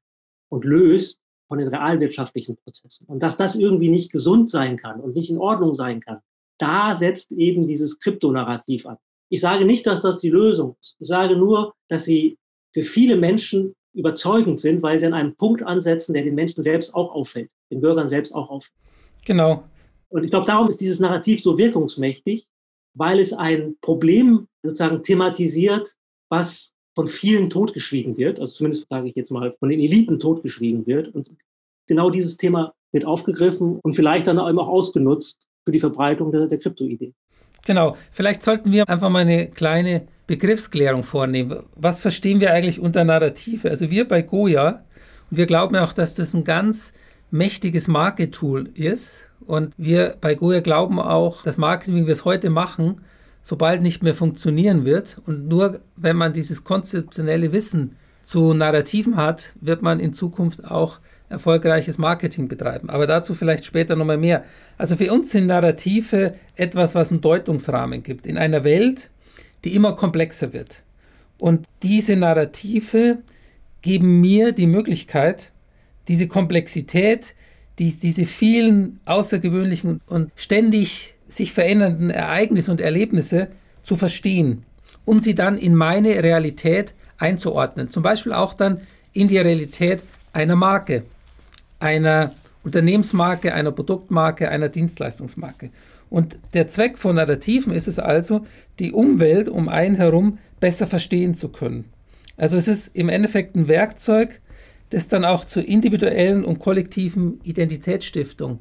und 0.50 0.64
löst 0.64 1.20
von 1.48 1.58
den 1.58 1.70
realwirtschaftlichen 1.70 2.58
Prozessen. 2.58 3.08
Und 3.08 3.24
dass 3.24 3.38
das 3.38 3.56
irgendwie 3.56 3.90
nicht 3.90 4.12
gesund 4.12 4.52
sein 4.52 4.78
kann 4.78 5.00
und 5.00 5.16
nicht 5.16 5.32
in 5.32 5.40
Ordnung 5.40 5.74
sein 5.74 6.00
kann, 6.00 6.20
da 6.60 6.94
setzt 6.94 7.32
eben 7.32 7.66
dieses 7.66 7.98
Kryptonarrativ 7.98 8.86
an. 8.86 8.98
Ich 9.30 9.42
sage 9.42 9.66
nicht, 9.66 9.88
dass 9.88 10.02
das 10.04 10.20
die 10.20 10.30
Lösung 10.30 10.76
ist. 10.80 10.96
Ich 11.00 11.08
sage 11.08 11.36
nur, 11.36 11.74
dass 11.88 12.04
sie 12.04 12.38
für 12.74 12.84
viele 12.84 13.16
Menschen 13.16 13.74
überzeugend 13.94 14.60
sind, 14.60 14.82
weil 14.82 15.00
sie 15.00 15.06
an 15.06 15.14
einem 15.14 15.36
Punkt 15.36 15.64
ansetzen, 15.64 16.14
der 16.14 16.24
den 16.24 16.36
Menschen 16.36 16.64
selbst 16.64 16.96
auch 16.96 17.14
auffällt, 17.14 17.50
den 17.72 17.82
Bürgern 17.82 18.10
selbst 18.10 18.34
auch 18.34 18.50
auffällt. 18.50 18.78
Genau. 19.26 19.64
Und 20.10 20.24
ich 20.24 20.30
glaube, 20.30 20.46
darum 20.46 20.70
ist 20.70 20.80
dieses 20.82 21.00
Narrativ 21.00 21.42
so 21.42 21.58
wirkungsmächtig, 21.58 22.48
weil 22.94 23.20
es 23.20 23.34
ein 23.34 23.76
Problem 23.82 24.48
sozusagen 24.64 25.04
thematisiert, 25.04 25.96
was 26.30 26.74
von 26.94 27.08
vielen 27.08 27.50
totgeschwiegen 27.50 28.18
wird, 28.18 28.40
also 28.40 28.54
zumindest 28.54 28.88
sage 28.90 29.08
ich 29.08 29.16
jetzt 29.16 29.32
mal 29.32 29.54
von 29.54 29.70
den 29.70 29.80
Eliten 29.80 30.20
totgeschwiegen 30.20 30.86
wird. 30.86 31.14
Und 31.16 31.32
genau 31.88 32.10
dieses 32.10 32.36
Thema 32.36 32.74
wird 32.92 33.06
aufgegriffen 33.06 33.80
und 33.82 33.94
vielleicht 33.94 34.28
dann 34.28 34.38
eben 34.38 34.60
auch 34.60 34.68
ausgenutzt 34.68 35.48
für 35.64 35.72
die 35.72 35.80
Verbreitung 35.80 36.32
der, 36.32 36.48
der 36.48 36.58
Kryptoidee. 36.58 37.14
Genau, 37.66 37.96
vielleicht 38.12 38.44
sollten 38.44 38.72
wir 38.72 38.90
einfach 38.90 39.10
mal 39.10 39.20
eine 39.20 39.50
kleine 39.50 40.08
Begriffsklärung 40.32 41.04
vornehmen. 41.04 41.64
Was 41.76 42.00
verstehen 42.00 42.40
wir 42.40 42.54
eigentlich 42.54 42.80
unter 42.80 43.04
Narrative? 43.04 43.70
Also 43.70 43.92
wir 43.92 44.08
bei 44.08 44.22
Goya, 44.22 44.82
wir 45.30 45.46
glauben 45.46 45.76
auch, 45.76 45.92
dass 45.92 46.16
das 46.16 46.34
ein 46.34 46.46
ganz 46.46 46.94
mächtiges 47.32 47.90
Marketool 47.90 48.70
ist. 48.74 49.28
Und 49.46 49.74
wir 49.76 50.16
bei 50.22 50.36
Goya 50.36 50.62
glauben 50.62 51.02
auch, 51.02 51.44
dass 51.44 51.58
Marketing, 51.58 51.98
wie 51.98 52.06
wir 52.06 52.14
es 52.14 52.24
heute 52.24 52.50
machen, 52.50 53.02
sobald 53.42 53.82
nicht 53.82 54.04
mehr 54.04 54.16
funktionieren 54.16 54.86
wird. 54.86 55.18
Und 55.26 55.50
nur 55.50 55.82
wenn 55.98 56.16
man 56.16 56.32
dieses 56.32 56.64
konzeptionelle 56.64 57.52
Wissen 57.52 57.98
zu 58.24 58.54
Narrativen 58.54 59.18
hat, 59.18 59.52
wird 59.60 59.82
man 59.82 60.00
in 60.00 60.14
Zukunft 60.14 60.64
auch 60.64 61.02
erfolgreiches 61.28 61.98
Marketing 61.98 62.48
betreiben. 62.48 62.90
Aber 62.90 63.06
dazu 63.06 63.34
vielleicht 63.34 63.66
später 63.66 63.98
nochmal 63.98 64.18
mehr. 64.18 64.46
Also 64.78 64.96
für 64.96 65.12
uns 65.12 65.32
sind 65.32 65.48
Narrative 65.48 66.36
etwas, 66.56 66.96
was 66.96 67.12
einen 67.12 67.20
Deutungsrahmen 67.20 68.02
gibt. 68.02 68.28
In 68.28 68.38
einer 68.38 68.64
Welt, 68.64 69.10
die 69.64 69.76
immer 69.76 69.94
komplexer 69.96 70.54
wird. 70.54 70.84
Und 71.38 71.68
diese 71.84 72.16
Narrative 72.16 73.20
geben 73.82 74.22
mir 74.22 74.52
die 74.52 74.68
Möglichkeit, 74.68 75.52
diese 76.08 76.28
Komplexität, 76.28 77.36
die, 77.80 77.92
diese 77.92 78.26
vielen 78.26 79.00
außergewöhnlichen 79.06 80.02
und 80.08 80.32
ständig 80.36 81.16
sich 81.28 81.54
verändernden 81.54 82.10
Ereignisse 82.10 82.72
und 82.72 82.82
Erlebnisse 82.82 83.48
zu 83.84 83.96
verstehen 83.96 84.64
und 85.06 85.24
sie 85.24 85.34
dann 85.34 85.58
in 85.58 85.74
meine 85.74 86.22
Realität 86.22 86.94
einzuordnen. 87.18 87.90
Zum 87.90 88.04
Beispiel 88.04 88.34
auch 88.34 88.54
dann 88.54 88.82
in 89.14 89.28
die 89.28 89.38
Realität 89.38 90.04
einer 90.34 90.56
Marke, 90.56 91.04
einer 91.80 92.34
Unternehmensmarke, 92.64 93.54
einer 93.54 93.72
Produktmarke, 93.72 94.50
einer 94.50 94.70
Dienstleistungsmarke. 94.70 95.70
Und 96.10 96.38
der 96.54 96.68
Zweck 96.68 96.98
von 96.98 97.16
Narrativen 97.16 97.74
ist 97.74 97.88
es 97.88 97.98
also, 97.98 98.46
die 98.80 98.92
Umwelt 98.92 99.50
um 99.50 99.70
einen 99.70 99.96
herum 99.96 100.38
besser 100.60 100.86
verstehen 100.86 101.36
zu 101.36 101.50
können. 101.50 101.86
Also 102.38 102.58
es 102.58 102.68
ist 102.68 102.96
im 102.96 103.10
Endeffekt 103.10 103.56
ein 103.56 103.68
Werkzeug, 103.68 104.42
das 104.90 105.08
dann 105.08 105.26
auch 105.26 105.46
zur 105.46 105.68
individuellen 105.68 106.44
und 106.44 106.60
kollektiven 106.60 107.40
Identitätsstiftung 107.44 108.60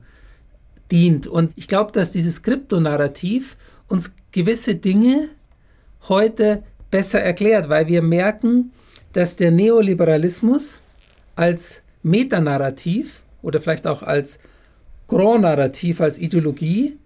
dient. 0.90 1.26
Und 1.26 1.52
ich 1.56 1.66
glaube, 1.66 1.92
dass 1.92 2.10
dieses 2.10 2.42
Kryptonarrativ 2.42 3.57
uns 3.88 4.12
gewisse 4.30 4.76
Dinge 4.76 5.28
heute 6.09 6.62
besser 6.90 7.20
erklärt, 7.20 7.68
weil 7.68 7.88
wir 7.88 8.03
merken, 8.03 8.72
dass 9.12 9.36
der 9.36 9.51
Neoliberalismus 9.51 10.82
als 11.36 11.82
Metanarrativ 12.03 13.22
oder 13.43 13.61
vielleicht 13.61 13.86
auch 13.86 14.03
als 14.03 14.38
Grand-Narrativ, 15.09 16.01
als 16.01 16.18
Ideologie 16.18 16.97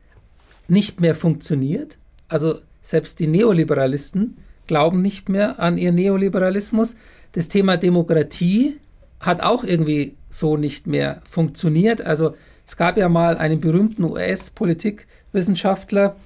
nicht 0.69 1.01
mehr 1.01 1.15
funktioniert. 1.15 1.99
Also 2.29 2.61
selbst 2.83 3.21
die 3.21 3.27
Neoliberalisten 3.27 4.37
glauben 4.67 5.03
nicht 5.03 5.29
mehr 5.29 5.61
an 5.61 5.77
ihr 5.79 5.93
Neoliberalismus. 5.93 6.97
Das 7.33 7.49
Thema 7.49 7.77
Demokratie 7.77 8.79
hat 9.21 9.43
auch 9.43 9.65
irgendwie 9.65 10.15
so 10.29 10.57
nicht 10.57 10.87
mehr 10.87 11.23
funktioniert. 11.29 12.03
Also 12.03 12.35
es 12.67 12.77
gab 12.77 12.97
ja 12.97 13.09
mal 13.09 13.37
einen 13.37 13.61
berühmten 13.61 14.05
US-Politikwissenschaftler, 14.05 16.17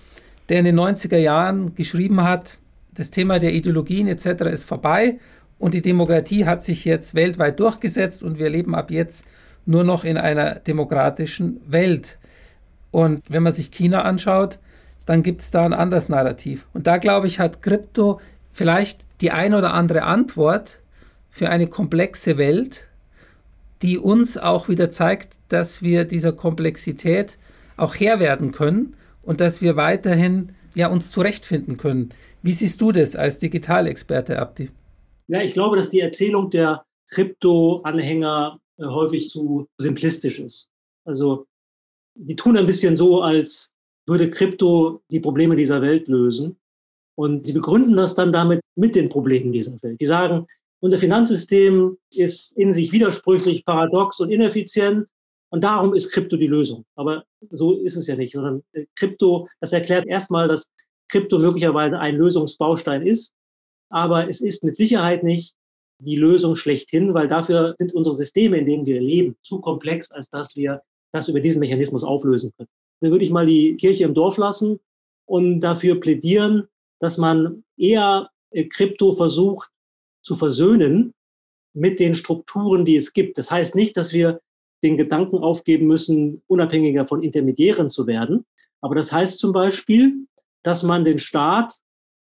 der 0.49 0.61
in 0.61 0.65
den 0.65 0.79
90er 0.79 1.19
Jahren 1.19 1.75
geschrieben 1.75 2.23
hat, 2.23 2.59
das 2.95 3.11
Thema 3.11 3.39
der 3.39 3.53
Ideologien 3.55 4.09
etc. 4.09 4.47
ist 4.53 4.65
vorbei 4.65 5.19
und 5.59 5.75
die 5.75 5.83
Demokratie 5.83 6.47
hat 6.47 6.65
sich 6.65 6.85
jetzt 6.85 7.15
weltweit 7.15 7.61
durchgesetzt 7.61 8.25
und 8.25 8.39
wir 8.39 8.51
leben 8.51 8.75
ab 8.75 8.91
jetzt 8.91 9.25
nur 9.69 9.85
noch 9.85 10.05
in 10.05 10.17
einer 10.17 10.57
demokratischen 10.57 11.61
Welt. 11.67 12.19
Und 12.91 13.23
wenn 13.29 13.43
man 13.43 13.53
sich 13.53 13.71
China 13.71 14.03
anschaut, 14.03 14.59
dann 15.05 15.23
gibt 15.23 15.43
es 15.43 15.51
da 15.51 15.65
ein 15.65 15.75
anderes 15.75 16.09
Narrativ. 16.09 16.67
Und 16.73 16.87
da 16.87 16.97
glaube 16.97 17.27
ich, 17.27 17.39
hat 17.39 17.63
Krypto 17.63 18.21
vielleicht 18.51 19.01
die 19.21 19.31
ein 19.31 19.55
oder 19.55 19.75
andere 19.75 20.03
Antwort 20.05 20.81
für 21.31 21.51
eine 21.51 21.67
komplexe 21.67 22.39
Welt, 22.39 22.87
die 23.83 23.99
uns 23.99 24.39
auch 24.39 24.69
wieder 24.69 24.91
zeigt, 24.91 25.35
dass 25.49 25.83
wir 25.83 26.05
dieser 26.05 26.33
Komplexität 26.33 27.39
auch 27.77 27.95
Herr 27.95 28.21
werden 28.21 28.53
können 28.53 28.97
und 29.23 29.41
dass 29.41 29.61
wir 29.61 29.77
weiterhin 29.77 30.53
ja, 30.75 30.89
uns 30.89 31.11
zurechtfinden 31.11 31.77
können. 31.77 32.11
Wie 32.43 32.53
siehst 32.53 32.81
du 32.81 32.91
das 32.91 33.17
als 33.17 33.39
Digitalexperte, 33.39 34.39
Abdi? 34.39 34.71
Ja, 35.27 35.43
ich 35.43 35.53
glaube, 35.53 35.77
dass 35.77 35.91
die 35.91 36.01
Erzählung 36.01 36.51
der 36.51 36.85
Krypto-Anhänger 37.11 38.61
äh, 38.79 38.85
häufig 38.85 39.31
zu 39.31 39.69
simplistisch 39.79 40.39
ist. 40.39 40.69
Also 41.05 41.47
die 42.15 42.37
tun 42.37 42.57
ein 42.57 42.67
bisschen 42.67 42.97
so, 42.97 43.23
als 43.23 43.71
würde 44.07 44.31
Krypto 44.31 45.03
die 45.11 45.21
Probleme 45.21 45.57
dieser 45.57 45.83
Welt 45.83 46.09
lösen. 46.09 46.59
Und 47.15 47.47
sie 47.47 47.53
begründen 47.53 47.97
das 47.97 48.15
dann 48.15 48.33
damit 48.33 48.61
mit 48.77 48.95
den 48.95 49.09
Problemen 49.09 49.53
dieser 49.53 49.81
Welt. 49.83 50.01
Die 50.01 50.07
sagen, 50.07 50.47
unser 50.81 50.99
Finanzsystem 50.99 51.99
ist 52.11 52.57
in 52.57 52.73
sich 52.73 52.93
widersprüchlich, 52.93 53.65
paradox 53.65 54.21
und 54.21 54.31
ineffizient. 54.31 55.09
Und 55.51 55.65
darum 55.65 55.95
ist 55.95 56.11
Krypto 56.11 56.37
die 56.37 56.47
Lösung. 56.47 56.85
Aber 56.95 57.25
so 57.51 57.75
ist 57.81 57.97
es 57.97 58.07
ja 58.07 58.17
nicht, 58.17 58.33
sondern 58.33 58.63
äh, 58.73 58.87
Krypto, 58.97 59.49
das 59.61 59.73
erklärt 59.73 60.07
erstmal, 60.07 60.47
dass 60.47 60.69
Krypto 61.09 61.39
möglicherweise 61.39 61.99
ein 61.99 62.17
Lösungsbaustein 62.17 63.07
ist. 63.07 63.33
Aber 63.91 64.29
es 64.29 64.41
ist 64.41 64.63
mit 64.63 64.77
Sicherheit 64.77 65.23
nicht 65.23 65.55
die 65.99 66.17
Lösung 66.17 66.57
schlechthin, 66.57 67.15
weil 67.15 67.29
dafür 67.29 67.75
sind 67.79 67.95
unsere 67.95 68.15
Systeme, 68.15 68.59
in 68.59 68.67
denen 68.67 68.87
wir 68.87 69.01
leben, 69.01 69.37
zu 69.43 69.61
komplex, 69.61 70.11
als 70.11 70.31
dass 70.31 70.57
wir 70.57 70.83
das 71.13 71.29
über 71.29 71.41
diesen 71.41 71.61
Mechanismus 71.61 72.05
auflösen 72.05 72.53
können. 72.57 72.69
Da 73.01 73.11
würde 73.11 73.25
ich 73.25 73.31
mal 73.31 73.47
die 73.47 73.77
Kirche 73.77 74.05
im 74.05 74.15
Dorf 74.15 74.37
lassen 74.37 74.79
und 75.27 75.61
dafür 75.61 76.01
plädieren, 76.01 76.69
dass 77.01 77.17
man 77.17 77.65
eher 77.77 78.31
äh, 78.51 78.65
Krypto 78.65 79.13
versucht 79.13 79.71
zu 80.23 80.35
versöhnen 80.35 81.15
mit 81.75 82.01
den 82.01 82.15
Strukturen, 82.15 82.85
die 82.85 82.97
es 82.97 83.13
gibt. 83.13 83.39
Das 83.39 83.51
heißt 83.51 83.75
nicht, 83.75 83.97
dass 83.97 84.13
wir 84.13 84.41
den 84.83 84.97
Gedanken 84.97 85.39
aufgeben 85.39 85.87
müssen, 85.87 86.43
unabhängiger 86.47 87.07
von 87.07 87.23
Intermediären 87.23 87.91
zu 87.91 88.07
werden. 88.07 88.45
Aber 88.81 88.95
das 88.95 89.13
heißt 89.13 89.39
zum 89.39 89.53
Beispiel, 89.53 90.27
dass 90.63 90.83
man 90.83 91.05
den 91.05 91.19
Staat 91.19 91.75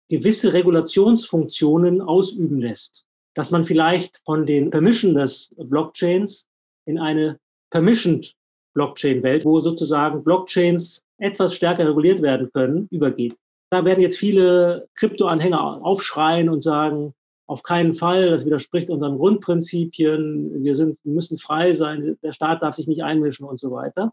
gewisse 0.09 0.53
Regulationsfunktionen 0.53 2.01
ausüben 2.01 2.61
lässt. 2.61 3.08
Dass 3.39 3.53
man 3.53 3.63
vielleicht 3.63 4.21
von 4.25 4.47
den 4.47 4.71
Permission 4.71 5.15
des 5.15 5.55
Blockchains 5.57 6.49
in 6.87 6.99
eine 6.99 7.39
Permissioned 7.71 8.35
Blockchain-Welt, 8.75 9.45
wo 9.45 9.61
sozusagen 9.61 10.25
Blockchains 10.25 11.05
etwas 11.19 11.55
stärker 11.55 11.89
reguliert 11.89 12.21
werden 12.21 12.51
können, 12.53 12.89
übergeht. 12.91 13.37
Da 13.71 13.85
werden 13.85 14.01
jetzt 14.01 14.19
viele 14.19 14.89
Krypto-Anhänger 14.97 15.61
aufschreien 15.85 16.49
und 16.49 16.63
sagen, 16.63 17.15
auf 17.47 17.63
keinen 17.63 17.95
Fall, 17.95 18.29
das 18.29 18.45
widerspricht 18.45 18.91
unseren 18.91 19.19
Grundprinzipien, 19.19 20.65
wir 20.65 20.75
sind, 20.75 20.99
müssen 21.05 21.39
frei 21.39 21.75
sein, 21.75 22.19
der 22.25 22.33
Staat 22.33 22.63
darf 22.63 22.75
sich 22.75 22.89
nicht 22.89 23.05
einmischen 23.05 23.47
und 23.47 23.61
so 23.61 23.71
weiter. 23.71 24.13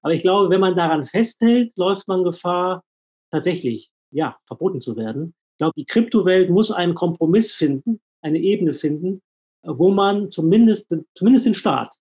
Aber 0.00 0.14
ich 0.14 0.22
glaube, 0.22 0.48
wenn 0.48 0.62
man 0.62 0.76
daran 0.76 1.04
festhält, 1.04 1.76
läuft 1.76 2.08
man 2.08 2.24
Gefahr, 2.24 2.84
tatsächlich, 3.30 3.90
ja, 4.12 4.38
verboten 4.46 4.80
zu 4.80 4.96
werden. 4.96 5.34
Ich 5.52 5.58
glaube, 5.58 5.74
die 5.76 5.84
Kryptowelt 5.84 6.48
muss 6.48 6.70
einen 6.70 6.94
Kompromiss 6.94 7.52
finden, 7.52 8.00
eine 8.22 8.38
Ebene 8.38 8.72
finden, 8.72 9.20
wo 9.62 9.90
man 9.90 10.30
zumindest, 10.30 10.94
zumindest 11.14 11.46
den 11.46 11.54
Staat, 11.54 11.94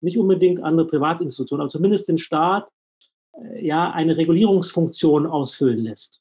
nicht 0.00 0.18
unbedingt 0.18 0.62
andere 0.62 0.86
Privatinstitutionen, 0.86 1.62
aber 1.62 1.70
zumindest 1.70 2.08
den 2.08 2.18
Staat, 2.18 2.70
äh, 3.32 3.66
ja, 3.66 3.90
eine 3.90 4.16
Regulierungsfunktion 4.16 5.26
ausfüllen 5.26 5.80
lässt. 5.80 6.20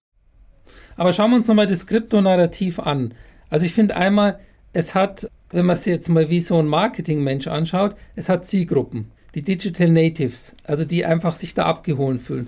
Aber 0.95 1.11
schauen 1.11 1.31
wir 1.31 1.37
uns 1.37 1.47
nochmal 1.47 1.67
das 1.67 1.85
Kryptonarrativ 1.85 2.79
an. 2.79 3.13
Also 3.49 3.65
ich 3.65 3.73
finde 3.73 3.95
einmal, 3.95 4.39
es 4.71 4.95
hat, 4.95 5.29
wenn 5.51 5.65
man 5.65 5.75
es 5.75 5.85
jetzt 5.85 6.09
mal 6.09 6.29
wie 6.29 6.41
so 6.41 6.57
ein 6.57 6.67
Marketingmensch 6.67 7.47
anschaut, 7.47 7.95
es 8.15 8.29
hat 8.29 8.47
Zielgruppen, 8.47 9.11
die 9.35 9.43
Digital 9.43 9.89
Natives, 9.89 10.55
also 10.63 10.85
die 10.85 11.05
einfach 11.05 11.35
sich 11.35 11.53
da 11.53 11.65
abgeholt 11.65 12.21
fühlen. 12.21 12.47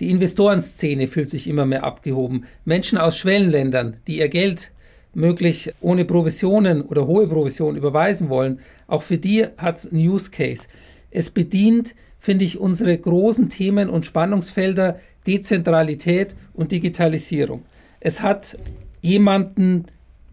Die 0.00 0.10
Investorenszene 0.10 1.06
fühlt 1.06 1.30
sich 1.30 1.48
immer 1.48 1.64
mehr 1.64 1.84
abgehoben. 1.84 2.44
Menschen 2.64 2.98
aus 2.98 3.16
Schwellenländern, 3.16 3.96
die 4.06 4.18
ihr 4.18 4.28
Geld 4.28 4.70
möglich 5.16 5.72
ohne 5.80 6.04
Provisionen 6.04 6.82
oder 6.82 7.06
hohe 7.06 7.26
Provisionen 7.26 7.76
überweisen 7.76 8.28
wollen, 8.28 8.60
auch 8.86 9.02
für 9.02 9.16
die 9.16 9.46
hat 9.56 9.78
es 9.78 9.90
einen 9.90 10.06
Use 10.06 10.30
Case. 10.30 10.68
Es 11.10 11.30
bedient, 11.30 11.94
finde 12.18 12.44
ich, 12.44 12.60
unsere 12.60 12.96
großen 12.96 13.48
Themen 13.48 13.88
und 13.88 14.04
Spannungsfelder 14.04 15.00
Dezentralität 15.26 16.36
und 16.52 16.70
Digitalisierung. 16.70 17.64
Es 17.98 18.22
hat 18.22 18.58
jemanden, 19.00 19.86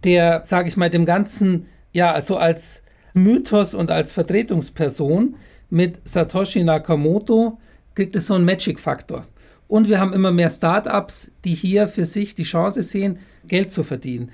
der, 0.03 0.43
sage 0.43 0.67
ich 0.67 0.75
mal, 0.75 0.89
dem 0.89 1.05
Ganzen, 1.05 1.67
ja, 1.93 2.11
also 2.11 2.35
als 2.35 2.83
Mythos 3.13 3.73
und 3.73 3.89
als 3.89 4.11
Vertretungsperson 4.11 5.35
mit 5.69 6.01
Satoshi 6.03 6.61
Nakamoto 6.61 7.57
kriegt 7.95 8.15
es 8.17 8.27
so 8.27 8.33
einen 8.33 8.45
Magic-Faktor. 8.45 9.25
Und 9.67 9.87
wir 9.87 9.99
haben 9.99 10.13
immer 10.13 10.31
mehr 10.31 10.49
Startups, 10.49 11.31
die 11.45 11.55
hier 11.55 11.87
für 11.87 12.05
sich 12.05 12.35
die 12.35 12.43
Chance 12.43 12.83
sehen, 12.83 13.19
Geld 13.47 13.71
zu 13.71 13.83
verdienen. 13.83 14.29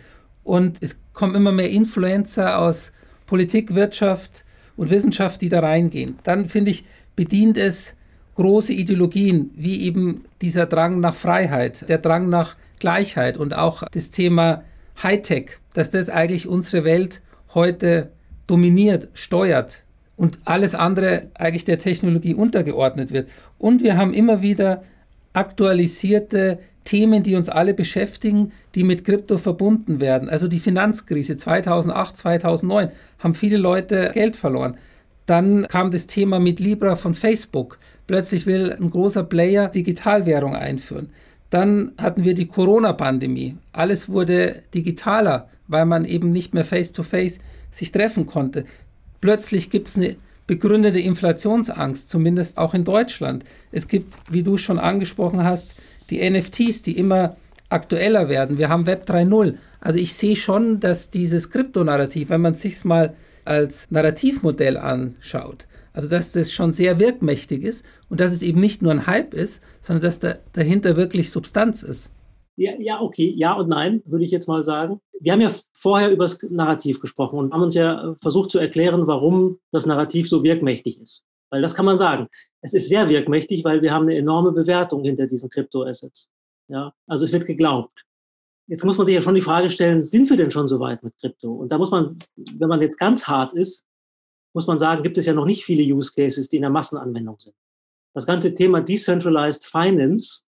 Und 0.50 0.82
es 0.82 0.97
kommen 1.14 1.36
immer 1.36 1.52
mehr 1.52 1.70
Influencer 1.70 2.58
aus 2.58 2.91
Politik, 3.28 3.76
Wirtschaft 3.76 4.45
und 4.78 4.89
Wissenschaft, 4.89 5.43
die 5.43 5.50
da 5.50 5.60
reingehen. 5.60 6.18
Dann 6.24 6.47
finde 6.47 6.72
ich, 6.72 6.86
bedient 7.16 7.56
es 7.56 7.95
große 8.34 8.74
Ideologien, 8.74 9.52
wie 9.56 9.84
eben 9.84 10.26
dieser 10.41 10.66
Drang 10.66 11.02
nach 11.02 11.14
Freiheit, 11.14 11.88
der 11.88 12.00
Drang 12.00 12.30
nach 12.30 12.56
Gleichheit 12.80 13.38
und 13.38 13.56
auch 13.56 13.84
das 13.91 14.10
Thema 14.10 14.64
Hightech, 15.04 15.60
dass 15.76 15.91
das 15.91 16.10
eigentlich 16.10 16.47
unsere 16.47 16.84
Welt 16.84 17.22
heute 17.54 18.10
dominiert, 18.47 19.08
steuert 19.14 19.84
und 20.16 20.39
alles 20.45 20.74
andere 20.74 21.28
eigentlich 21.36 21.66
der 21.66 21.78
Technologie 21.78 22.34
untergeordnet 22.34 23.14
wird. 23.14 23.30
Und 23.60 23.84
wir 23.84 23.97
haben 23.97 24.16
immer 24.16 24.41
wieder 24.41 24.82
aktualisierte 25.34 26.58
Themen, 26.89 27.21
die 27.21 27.35
uns 27.35 27.49
alle 27.49 27.75
beschäftigen, 27.75 28.51
die 28.73 28.83
mit 28.83 29.05
Krypto 29.05 29.37
verbunden 29.37 29.99
werden. 29.99 30.27
Also 30.27 30.47
die 30.47 30.57
Finanzkrise 30.57 31.37
2008, 31.37 32.17
2009 32.17 32.89
haben 33.19 33.35
viele 33.35 33.57
Leute 33.57 34.09
Geld 34.15 34.35
verloren. 34.35 34.75
Dann 35.27 35.67
kam 35.67 35.91
das 35.91 36.07
Thema 36.07 36.39
mit 36.39 36.59
Libra 36.59 36.95
von 36.95 37.13
Facebook. 37.13 37.77
Plötzlich 38.07 38.47
will 38.47 38.73
ein 38.73 38.89
großer 38.89 39.23
Player 39.23 39.67
Digitalwährung 39.67 40.55
einführen. 40.55 41.09
Dann 41.51 41.91
hatten 41.99 42.23
wir 42.23 42.33
die 42.33 42.47
Corona-Pandemie. 42.47 43.55
Alles 43.71 44.09
wurde 44.09 44.63
digitaler, 44.73 45.47
weil 45.67 45.85
man 45.85 46.05
eben 46.05 46.31
nicht 46.31 46.55
mehr 46.55 46.65
face-to-face 46.65 47.37
-face 47.37 47.41
sich 47.69 47.91
treffen 47.91 48.25
konnte. 48.25 48.65
Plötzlich 49.21 49.69
gibt 49.69 49.89
es 49.89 49.95
eine 49.95 50.15
begründete 50.47 50.99
Inflationsangst, 50.99 52.09
zumindest 52.09 52.57
auch 52.57 52.73
in 52.73 52.83
Deutschland. 52.83 53.43
Es 53.71 53.87
gibt, 53.87 54.15
wie 54.31 54.41
du 54.41 54.57
schon 54.57 54.79
angesprochen 54.79 55.43
hast, 55.43 55.75
die 56.10 56.30
NFTs, 56.30 56.82
die 56.82 56.97
immer 56.97 57.38
aktueller 57.70 58.30
werden. 58.30 58.57
Wir 58.57 58.70
haben 58.70 58.86
Web 58.86 59.10
3.0. 59.10 59.55
Also 59.80 59.99
ich 59.99 60.14
sehe 60.14 60.36
schon, 60.36 60.80
dass 60.80 61.10
dieses 61.10 61.51
Kryptonarrativ, 61.51 62.30
wenn 62.30 62.41
man 62.41 62.53
es 62.53 62.62
sich 62.62 62.84
mal 62.84 63.16
als 63.45 63.89
Narrativmodell 63.91 64.78
anschaut, 64.78 65.68
also 65.93 66.10
dass 66.10 66.32
das 66.32 66.51
schon 66.51 66.74
sehr 66.74 66.99
wirkmächtig 66.99 67.64
ist 67.64 67.86
und 68.10 68.20
dass 68.20 68.32
es 68.32 68.41
eben 68.41 68.60
nicht 68.60 68.82
nur 68.82 68.91
ein 68.91 69.07
Hype 69.07 69.34
ist, 69.34 69.62
sondern 69.82 70.03
dass 70.03 70.20
da, 70.20 70.36
dahinter 70.53 70.97
wirklich 70.97 71.32
Substanz 71.32 71.84
ist. 71.84 72.12
Ja, 72.57 72.74
ja, 72.78 73.01
okay, 73.01 73.34
ja 73.38 73.53
und 73.53 73.70
nein, 73.70 74.01
würde 74.05 74.26
ich 74.26 74.32
jetzt 74.32 74.47
mal 74.47 74.64
sagen. 74.64 74.99
Wir 75.22 75.32
haben 75.32 75.41
ja 75.41 75.53
vorher 75.74 76.12
über 76.12 76.26
das 76.26 76.41
Narrativ 76.49 76.99
gesprochen 76.99 77.39
und 77.39 77.53
haben 77.53 77.62
uns 77.64 77.76
ja 77.76 78.16
versucht 78.22 78.51
zu 78.51 78.60
erklären, 78.60 79.07
warum 79.07 79.60
das 79.72 79.86
Narrativ 79.86 80.28
so 80.28 80.43
wirkmächtig 80.43 80.99
ist. 80.99 81.24
Weil 81.50 81.62
das 81.62 81.76
kann 81.76 81.86
man 81.86 81.97
sagen. 81.97 82.28
Es 82.62 82.74
ist 82.74 82.89
sehr 82.89 83.10
wirkmächtig, 83.10 83.64
weil 83.64 83.82
wir 83.82 83.93
haben 83.93 84.04
eine 84.04 84.18
enorme 84.18 84.52
Bewertung 84.52 85.04
hinter 85.04 85.28
diesen 85.28 85.50
Kryptoassets. 85.50 86.30
Ja, 86.68 86.93
also 87.08 87.26
es 87.26 87.32
wird 87.32 87.45
geglaubt. 87.45 88.06
Jetzt 88.68 88.86
muss 88.86 88.97
man 88.97 89.08
sich 89.08 89.16
ja 89.16 89.22
schon 89.22 89.34
die 89.34 89.41
Frage 89.41 89.70
stellen, 89.70 90.04
sind 90.04 90.30
wir 90.30 90.38
denn 90.38 90.52
schon 90.52 90.68
so 90.68 90.80
weit 90.80 91.02
mit 91.04 91.18
Krypto? 91.18 91.52
Und 91.52 91.72
da 91.72 91.80
muss 91.80 91.89
man, 91.89 92.20
wenn 92.36 92.70
man 92.70 92.82
jetzt 92.82 93.00
ganz 93.00 93.26
hart 93.26 93.54
ist, 93.54 93.84
muss 94.54 94.68
man 94.68 94.78
sagen, 94.78 95.02
gibt 95.02 95.18
es 95.18 95.26
ja 95.26 95.34
noch 95.34 95.45
nicht 95.45 95.66
viele 95.66 95.84
Use 95.93 96.12
Cases, 96.16 96.50
die 96.50 96.58
in 96.58 96.62
der 96.62 96.72
Massenanwendung 96.72 97.39
sind. 97.39 97.56
Das 98.14 98.28
ganze 98.28 98.54
Thema 98.54 98.82
Decentralized 98.82 99.66
Finance 99.66 100.43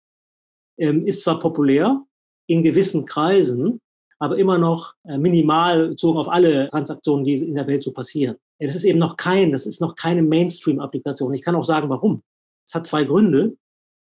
ähm, 0.79 1.07
ist 1.07 1.23
zwar 1.23 1.39
populär 1.39 2.03
in 2.47 2.63
gewissen 2.63 3.05
Kreisen, 3.05 3.81
aber 4.19 4.39
immer 4.39 4.59
noch 4.59 4.95
äh, 5.05 5.19
minimal 5.19 5.89
bezogen 5.89 6.19
auf 6.19 6.29
alle 6.29 6.69
Transaktionen, 6.69 7.25
die 7.25 7.35
in 7.35 7.55
der 7.55 7.67
Welt 7.67 7.83
so 7.83 7.93
passieren. 7.93 8.37
Es 8.59 8.75
ist 8.75 8.85
eben 8.85 8.99
noch 8.99 9.17
kein, 9.17 9.53
das 9.53 9.67
ist 9.67 9.81
noch 9.81 9.95
keine 9.95 10.23
Mainstream-Applikation. 10.23 11.35
Ich 11.35 11.43
kann 11.43 11.55
auch 11.55 11.65
sagen, 11.65 11.89
warum. 11.91 12.23
Es 12.67 12.75
hat 12.75 12.87
zwei 12.87 13.05
Gründe. 13.05 13.57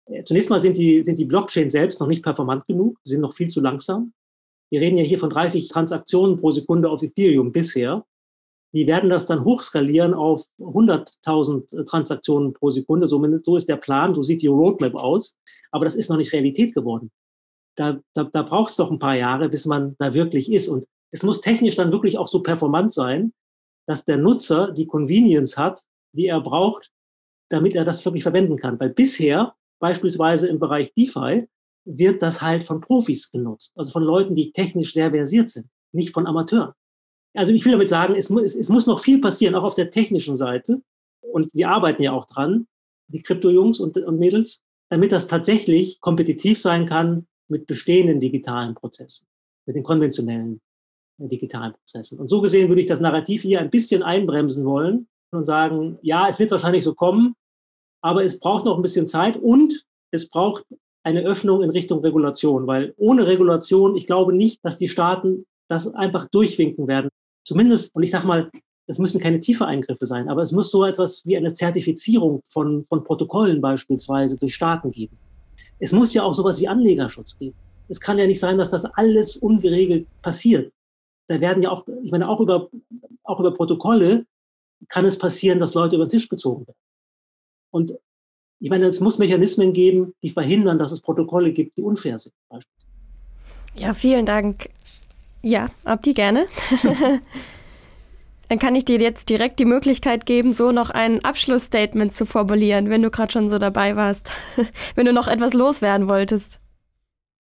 Äh, 0.08 0.24
zunächst 0.24 0.50
mal 0.50 0.62
sind 0.62 0.78
die, 0.78 1.04
sind 1.04 1.20
die 1.20 1.26
Blockchain 1.26 1.70
selbst 1.70 2.00
noch 2.00 2.08
nicht 2.08 2.24
performant 2.24 2.66
genug, 2.68 2.98
sie 3.04 3.12
sind 3.12 3.22
noch 3.22 3.36
viel 3.36 3.48
zu 3.48 3.62
langsam. 3.62 4.14
Wir 4.72 4.82
reden 4.82 4.98
ja 4.98 5.04
hier 5.04 5.20
von 5.20 5.30
30 5.30 5.68
Transaktionen 5.68 6.40
pro 6.40 6.52
Sekunde 6.52 6.90
auf 6.90 7.04
Ethereum 7.04 7.52
bisher. 7.52 8.06
die 8.74 8.88
werden 8.88 9.10
das 9.10 9.26
dann 9.26 9.44
hochskalieren 9.44 10.14
auf 10.14 10.46
100.000 10.60 11.84
Transaktionen 11.86 12.54
pro 12.54 12.70
Sekunde. 12.70 13.08
So 13.08 13.58
ist 13.58 13.68
der 13.68 13.76
Plan, 13.76 14.16
so 14.16 14.22
sieht 14.22 14.42
die 14.42 14.48
Roadmap 14.48 14.96
aus. 14.96 15.38
Aber 15.72 15.84
das 15.84 15.96
ist 15.96 16.10
noch 16.10 16.16
nicht 16.16 16.32
Realität 16.32 16.74
geworden. 16.74 17.12
Da, 17.76 18.00
da, 18.14 18.24
da 18.26 18.44
braucht 18.44 18.72
es 18.72 18.78
doch 18.78 18.92
ein 18.92 19.00
paar 19.00 19.16
Jahre, 19.16 19.50
bis 19.50 19.66
man 19.66 19.96
da 19.98 20.14
wirklich 20.14 20.52
ist. 20.52 20.68
Und 20.68 20.86
es 21.12 21.24
muss 21.24 21.42
technisch 21.42 21.76
dann 21.76 21.92
wirklich 21.92 22.18
auch 22.18 22.28
so 22.28 22.42
performant 22.42 22.92
sein, 22.92 23.34
dass 23.88 24.06
der 24.06 24.18
Nutzer 24.18 24.72
die 24.72 24.88
Convenience 24.88 25.58
hat, 25.58 25.84
die 26.14 26.28
er 26.28 26.42
braucht, 26.42 26.92
damit 27.50 27.76
er 27.76 27.86
das 27.86 28.04
wirklich 28.06 28.24
verwenden 28.24 28.58
kann. 28.58 28.80
Weil 28.80 28.90
bisher, 28.90 29.56
beispielsweise 29.80 30.48
im 30.48 30.60
Bereich 30.60 30.94
DeFi, 30.94 31.48
wird 31.86 32.22
das 32.22 32.42
halt 32.42 32.64
von 32.64 32.80
Profis 32.80 33.32
genutzt, 33.32 33.72
also 33.76 33.92
von 33.92 34.04
Leuten, 34.04 34.36
die 34.36 34.52
technisch 34.52 34.94
sehr 34.94 35.12
versiert 35.12 35.50
sind, 35.50 35.68
nicht 35.92 36.14
von 36.14 36.28
Amateuren. 36.28 36.74
Also 37.34 37.54
ich 37.54 37.66
will 37.66 37.72
damit 37.72 37.90
sagen, 37.90 38.16
es, 38.16 38.30
muss, 38.30 38.56
es 38.56 38.70
muss 38.70 38.88
noch 38.88 39.00
viel 39.00 39.20
passieren, 39.20 39.56
auch 39.56 39.64
auf 39.64 39.76
der 39.76 39.90
technischen 39.90 40.38
Seite. 40.38 40.82
Und 41.22 41.54
die 41.54 41.66
arbeiten 41.66 42.04
ja 42.04 42.12
auch 42.12 42.26
dran, 42.26 42.68
die 43.08 43.22
Krypto-Jungs 43.22 43.80
und, 43.80 43.98
und 43.98 44.20
Mädels, 44.20 44.62
damit 44.90 45.12
das 45.12 45.28
tatsächlich 45.28 46.00
kompetitiv 46.02 46.60
sein 46.60 46.86
kann 46.86 47.28
mit 47.52 47.68
bestehenden 47.68 48.20
digitalen 48.20 48.74
Prozessen, 48.74 49.28
mit 49.68 49.76
den 49.76 49.84
konventionellen 49.84 50.62
äh, 51.20 51.28
digitalen 51.28 51.74
Prozessen. 51.74 52.20
Und 52.20 52.30
so 52.30 52.42
gesehen 52.42 52.70
würde 52.70 52.82
ich 52.82 52.88
das 52.88 53.00
Narrativ 53.00 53.44
hier 53.44 53.60
ein 53.60 53.70
bisschen 53.70 54.02
einbremsen 54.02 54.66
wollen 54.66 55.08
und 55.32 55.46
sagen, 55.46 56.00
ja, 56.02 56.28
es 56.28 56.40
wird 56.40 56.52
wahrscheinlich 56.52 56.84
so 56.84 56.96
kommen, 56.96 57.36
aber 58.02 58.24
es 58.24 58.40
braucht 58.40 58.66
noch 58.66 58.76
ein 58.76 58.82
bisschen 58.82 59.08
Zeit 59.08 59.38
und 59.38 59.86
es 60.12 60.28
braucht 60.28 60.66
eine 61.04 61.22
Öffnung 61.22 61.62
in 61.62 61.70
Richtung 61.70 62.00
Regulation, 62.00 62.68
weil 62.68 62.94
ohne 62.98 63.28
Regulation, 63.28 63.96
ich 63.96 64.08
glaube 64.08 64.34
nicht, 64.34 64.64
dass 64.64 64.78
die 64.78 64.90
Staaten 64.90 65.46
das 65.68 65.94
einfach 65.94 66.28
durchwinken 66.30 66.88
werden. 66.88 67.10
Zumindest, 67.46 67.96
und 67.96 68.04
ich 68.04 68.12
sage 68.12 68.28
mal, 68.28 68.52
es 68.88 69.00
müssen 69.00 69.22
keine 69.22 69.40
tiefe 69.40 69.66
Eingriffe 69.66 70.06
sein, 70.06 70.30
aber 70.30 70.42
es 70.42 70.52
muss 70.52 70.70
so 70.70 70.84
etwas 70.86 71.26
wie 71.26 71.38
eine 71.38 71.54
Zertifizierung 71.54 72.42
von, 72.50 72.86
von 72.90 73.04
Protokollen 73.04 73.62
beispielsweise 73.62 74.38
durch 74.38 74.54
Staaten 74.54 74.92
geben. 74.92 75.18
Es 75.82 75.92
muss 75.92 76.14
ja 76.14 76.24
auch 76.24 76.34
sowas 76.34 76.60
wie 76.60 76.68
Anlegerschutz 76.68 77.38
geben. 77.38 77.56
Es 77.90 78.00
kann 78.00 78.18
ja 78.18 78.28
nicht 78.28 78.40
sein, 78.40 78.58
dass 78.58 78.70
das 78.70 78.86
alles 78.86 79.36
ungeregelt 79.36 80.08
passiert. 80.22 80.72
Da 81.28 81.42
werden 81.42 81.64
ja 81.64 81.72
auch, 81.72 81.86
ich 82.04 82.12
meine, 82.12 82.30
auch 82.30 82.40
über, 82.40 82.70
auch 83.24 83.40
über 83.40 83.54
Protokolle 83.54 84.26
kann 84.88 85.06
es 85.06 85.18
passieren, 85.18 85.60
dass 85.60 85.74
Leute 85.74 85.96
über 85.96 86.06
den 86.06 86.12
Tisch 86.12 86.30
gezogen 86.30 86.68
werden. 86.68 86.78
Und 87.72 87.94
ich 88.60 88.70
meine, 88.70 88.86
es 88.86 89.00
muss 89.00 89.18
Mechanismen 89.18 89.74
geben, 89.74 90.14
die 90.24 90.30
verhindern, 90.30 90.78
dass 90.78 90.92
es 90.92 91.02
Protokolle 91.02 91.52
gibt, 91.52 91.78
die 91.78 91.82
unfair 91.82 92.20
sind. 92.20 92.34
Ja, 93.76 93.94
vielen 93.94 94.26
Dank. 94.26 94.70
Ja, 95.42 95.70
Abdi, 95.84 96.14
gerne. 96.14 96.46
Dann 98.52 98.60
kann 98.60 98.76
ich 98.76 98.84
dir 98.84 99.00
jetzt 99.00 99.30
direkt 99.30 99.60
die 99.60 99.66
Möglichkeit 99.66 100.26
geben, 100.26 100.52
so 100.52 100.74
noch 100.74 100.90
ein 100.90 101.24
Abschlussstatement 101.24 102.14
zu 102.14 102.26
formulieren, 102.26 102.90
wenn 102.90 103.02
du 103.02 103.10
gerade 103.10 103.32
schon 103.32 103.50
so 103.50 103.60
dabei 103.60 103.96
warst, 103.96 104.30
wenn 104.96 105.06
du 105.06 105.14
noch 105.14 105.30
etwas 105.30 105.54
loswerden 105.54 106.10
wolltest. 106.10 106.60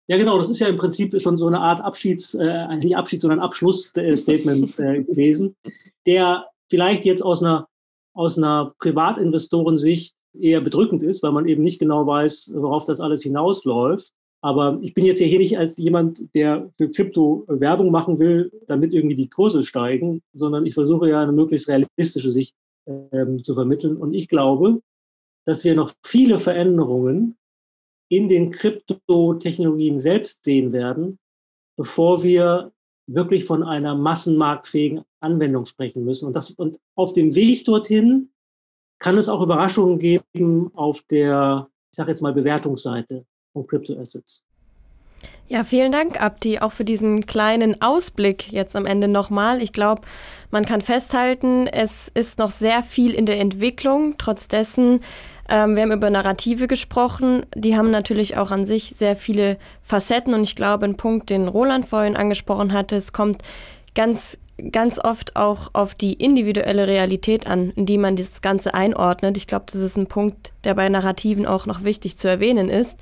Ja, 0.07 0.19
genau, 0.19 0.39
das 0.39 0.49
ist 0.49 0.61
ja 0.61 0.69
im 0.69 0.77
Prinzip 0.77 1.21
schon 1.21 1.37
so 1.37 1.49
eine 1.49 1.59
Art 1.59 1.81
Abschieds, 1.81 2.35
äh, 2.35 2.77
nicht 2.77 2.97
Abschied, 2.97 3.23
sondern 3.23 3.41
Abschlussstatement 3.41 4.79
äh, 4.79 5.03
gewesen, 5.03 5.57
der 6.07 6.47
vielleicht 6.69 7.05
jetzt 7.05 7.25
aus 7.25 7.43
einer, 7.43 7.67
aus 8.15 8.39
einer 8.39 8.73
Privatinvestorensicht 8.79 10.15
eher 10.39 10.61
bedrückend 10.61 11.03
ist, 11.03 11.25
weil 11.25 11.33
man 11.33 11.49
eben 11.49 11.65
nicht 11.65 11.81
genau 11.81 12.07
weiß, 12.07 12.53
worauf 12.55 12.85
das 12.85 13.01
alles 13.01 13.25
hinausläuft. 13.25 14.13
Aber 14.43 14.77
ich 14.81 14.95
bin 14.95 15.05
jetzt 15.05 15.21
ja 15.21 15.27
hier 15.27 15.39
nicht 15.39 15.59
als 15.59 15.77
jemand, 15.77 16.23
der 16.35 16.71
für 16.79 16.91
Krypto 16.91 17.45
Werbung 17.49 17.91
machen 17.91 18.19
will, 18.19 18.51
damit 18.67 18.95
irgendwie 18.95 19.17
die 19.17 19.29
Kurse 19.29 19.63
steigen, 19.65 20.23
sondern 20.33 20.65
ich 20.65 20.75
versuche 20.75 21.11
ja 21.11 21.23
eine 21.23 21.33
möglichst 21.33 21.69
realistische 21.69 22.31
Sicht 22.31 22.55
ähm, 22.87 23.45
zu 23.45 23.55
vermitteln. 23.55 23.97
Und 23.97 24.15
ich 24.15 24.29
glaube, 24.29 24.81
dass 25.45 25.65
wir 25.65 25.75
noch 25.75 25.93
viele 26.05 26.39
Veränderungen 26.39 27.37
in 28.09 28.29
den 28.29 28.51
Kryptotechnologien 28.51 29.99
selbst 29.99 30.43
sehen 30.43 30.73
werden, 30.73 31.19
bevor 31.77 32.23
wir 32.23 32.73
wirklich 33.07 33.45
von 33.45 33.63
einer 33.63 33.95
massenmarktfähigen 33.95 35.03
Anwendung 35.21 35.67
sprechen 35.67 36.05
müssen. 36.05 36.27
Und, 36.27 36.35
das, 36.35 36.51
und 36.51 36.79
auf 36.95 37.13
dem 37.13 37.35
Weg 37.35 37.65
dorthin 37.65 38.31
kann 38.99 39.19
es 39.19 39.29
auch 39.29 39.43
Überraschungen 39.43 39.99
geben 39.99 40.71
auf 40.75 41.03
der, 41.03 41.69
ich 41.93 41.97
sage 41.97 42.11
jetzt 42.11 42.23
mal, 42.23 42.33
Bewertungsseite 42.33 43.27
von 43.53 43.67
Crypto-Assets. 43.67 44.45
Ja, 45.49 45.65
vielen 45.65 45.91
Dank, 45.91 46.23
Abdi, 46.23 46.61
auch 46.61 46.73
für 46.73 46.85
diesen 46.85 47.27
kleinen 47.27 47.83
Ausblick 47.83 48.53
jetzt 48.53 48.77
am 48.77 48.87
Ende 48.87 49.09
nochmal. 49.09 49.61
Ich 49.61 49.73
glaube, 49.73 50.03
man 50.51 50.65
kann 50.65 50.81
festhalten, 50.81 51.67
es 51.67 52.09
ist 52.15 52.39
noch 52.39 52.51
sehr 52.51 52.83
viel 52.83 53.13
in 53.13 53.27
der 53.27 53.41
Entwicklung. 53.41 54.15
Trotz 54.17 54.47
dessen, 54.47 55.01
ähm, 55.49 55.75
wir 55.75 55.83
haben 55.83 55.93
über 55.93 56.09
Narrative 56.09 56.69
gesprochen. 56.69 57.45
Die 57.55 57.77
haben 57.77 57.91
natürlich 57.91 58.37
auch 58.37 58.53
an 58.53 58.65
sich 58.65 58.91
sehr 58.97 59.17
viele 59.17 59.59
Facetten. 59.83 60.35
Und 60.35 60.45
ich 60.45 60.55
glaube, 60.55 60.85
ein 60.85 60.97
Punkt, 60.97 61.31
den 61.31 61.49
Roland 61.49 61.85
vorhin 61.85 62.17
angesprochen 62.17 62.73
hatte, 62.73 62.95
es 62.95 63.13
kommt 63.13 63.43
ganz 63.95 64.39
ganz 64.73 64.99
oft 65.03 65.37
auch 65.37 65.71
auf 65.73 65.95
die 65.95 66.13
individuelle 66.13 66.87
Realität 66.87 67.47
an, 67.47 67.71
in 67.77 67.87
die 67.87 67.97
man 67.97 68.17
das 68.17 68.43
Ganze 68.43 68.75
einordnet. 68.75 69.39
Ich 69.39 69.47
glaube, 69.47 69.65
das 69.73 69.81
ist 69.81 69.97
ein 69.97 70.07
Punkt, 70.07 70.53
der 70.65 70.75
bei 70.75 70.87
Narrativen 70.89 71.47
auch 71.47 71.65
noch 71.65 71.83
wichtig 71.83 72.19
zu 72.19 72.29
erwähnen 72.29 72.69
ist. 72.69 72.99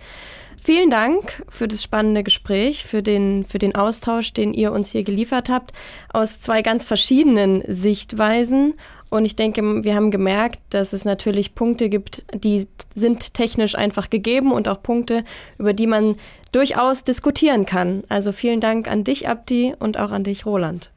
Vielen 0.61 0.91
Dank 0.91 1.45
für 1.49 1.69
das 1.69 1.85
spannende 1.85 2.25
Gespräch, 2.25 2.85
für 2.85 3.01
den, 3.01 3.45
für 3.45 3.59
den 3.59 3.77
Austausch, 3.77 4.33
den 4.33 4.53
ihr 4.53 4.73
uns 4.73 4.91
hier 4.91 5.05
geliefert 5.05 5.49
habt, 5.49 5.73
aus 6.13 6.41
zwei 6.41 6.63
ganz 6.63 6.85
verschiedenen 6.85 7.63
Sichtweisen. 7.67 8.75
Und 9.09 9.25
ich 9.25 9.37
denke, 9.37 9.85
wir 9.85 9.95
haben 9.95 10.11
gemerkt, 10.11 10.61
dass 10.71 10.93
es 10.93 11.05
natürlich 11.05 11.55
Punkte 11.55 11.89
gibt, 11.89 12.25
die 12.35 12.67
sind 12.95 13.35
technisch 13.35 13.77
einfach 13.77 14.11
gegeben 14.11 14.53
und 14.53 14.69
auch 14.69 14.83
Punkte, 14.83 15.23
über 15.59 15.73
die 15.73 15.87
man 15.87 16.17
durchaus 16.51 17.05
diskutieren 17.05 17.65
kann. 17.65 18.03
Also 18.09 18.33
vielen 18.33 18.61
Dank 18.61 18.89
an 18.89 19.05
dich, 19.05 19.29
Abdi, 19.29 19.75
und 19.79 19.99
auch 19.99 20.11
an 20.11 20.25
dich, 20.25 20.45
Roland. 20.45 20.91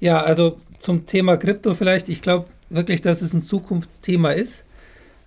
Ja, 0.00 0.22
also 0.22 0.58
zum 0.78 1.06
Thema 1.06 1.36
Krypto 1.36 1.74
vielleicht. 1.74 2.08
Ich 2.08 2.22
glaube 2.22 2.46
wirklich, 2.70 3.02
dass 3.02 3.20
es 3.20 3.34
ein 3.34 3.42
Zukunftsthema 3.42 4.32
ist, 4.32 4.64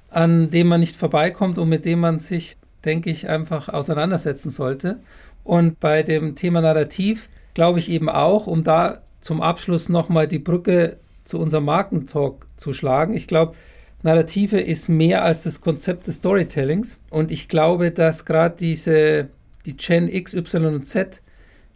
an 0.09 0.49
dem 0.49 0.67
man 0.67 0.79
nicht 0.79 0.95
vorbeikommt 0.95 1.59
und 1.59 1.69
mit 1.69 1.85
dem 1.85 1.99
man 1.99 2.19
sich, 2.19 2.57
denke 2.85 3.09
ich, 3.09 3.29
einfach 3.29 3.69
auseinandersetzen 3.69 4.49
sollte. 4.49 4.99
Und 5.43 5.79
bei 5.79 6.03
dem 6.03 6.35
Thema 6.35 6.61
Narrativ 6.61 7.29
glaube 7.53 7.79
ich 7.79 7.89
eben 7.89 8.09
auch, 8.09 8.47
um 8.47 8.63
da 8.63 9.01
zum 9.21 9.41
Abschluss 9.41 9.89
nochmal 9.89 10.27
die 10.27 10.39
Brücke 10.39 10.97
zu 11.23 11.39
unserem 11.39 11.65
Markentalk 11.65 12.45
zu 12.57 12.73
schlagen. 12.73 13.15
Ich 13.15 13.27
glaube, 13.27 13.55
Narrative 14.03 14.59
ist 14.59 14.87
mehr 14.87 15.23
als 15.23 15.43
das 15.43 15.61
Konzept 15.61 16.05
des 16.05 16.17
Storytellings. 16.17 16.99
Und 17.09 17.31
ich 17.31 17.47
glaube, 17.47 17.89
dass 17.89 18.25
gerade 18.25 18.55
diese, 18.55 19.29
die 19.65 19.75
Gen 19.75 20.07
X, 20.07 20.35
Y 20.35 20.75
und 20.75 20.87
Z 20.87 21.21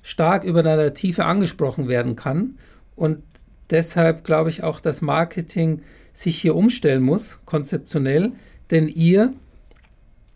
stark 0.03 0.43
über 0.43 0.61
Narrative 0.61 1.25
angesprochen 1.25 1.87
werden 1.87 2.15
kann. 2.15 2.59
Und 2.95 3.23
deshalb 3.71 4.23
glaube 4.23 4.49
ich 4.49 4.63
auch, 4.63 4.79
dass 4.79 5.01
Marketing 5.01 5.81
sich 6.13 6.39
hier 6.39 6.55
umstellen 6.55 7.01
muss, 7.01 7.39
konzeptionell. 7.45 8.33
Denn 8.69 8.87
ihr, 8.87 9.33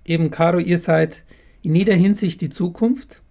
eben 0.05 0.31
Caro, 0.31 0.59
ihr 0.59 0.79
seid 0.79 1.23
in 1.61 1.75
jeder 1.75 1.95
Hinsicht 1.95 2.41
die 2.41 2.49
Zukunft. 2.49 3.21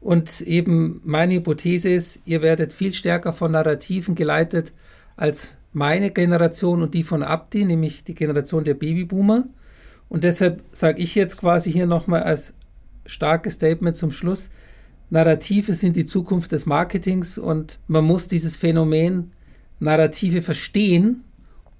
Und 0.00 0.40
eben 0.42 1.00
meine 1.04 1.34
Hypothese 1.34 1.90
ist, 1.90 2.20
ihr 2.24 2.42
werdet 2.42 2.72
viel 2.72 2.92
stärker 2.92 3.32
von 3.32 3.52
Narrativen 3.52 4.14
geleitet 4.14 4.72
als 5.16 5.56
meine 5.72 6.10
Generation 6.10 6.82
und 6.82 6.94
die 6.94 7.02
von 7.02 7.22
Abdi, 7.22 7.64
nämlich 7.64 8.04
die 8.04 8.14
Generation 8.14 8.64
der 8.64 8.74
Babyboomer. 8.74 9.48
Und 10.08 10.24
deshalb 10.24 10.62
sage 10.72 11.02
ich 11.02 11.14
jetzt 11.14 11.36
quasi 11.38 11.72
hier 11.72 11.86
nochmal 11.86 12.22
als 12.22 12.54
starkes 13.06 13.54
Statement 13.54 13.96
zum 13.96 14.12
Schluss, 14.12 14.50
Narrative 15.10 15.72
sind 15.72 15.96
die 15.96 16.04
Zukunft 16.04 16.52
des 16.52 16.66
Marketings 16.66 17.38
und 17.38 17.80
man 17.88 18.04
muss 18.04 18.28
dieses 18.28 18.56
Phänomen 18.56 19.32
Narrative 19.80 20.42
verstehen, 20.42 21.24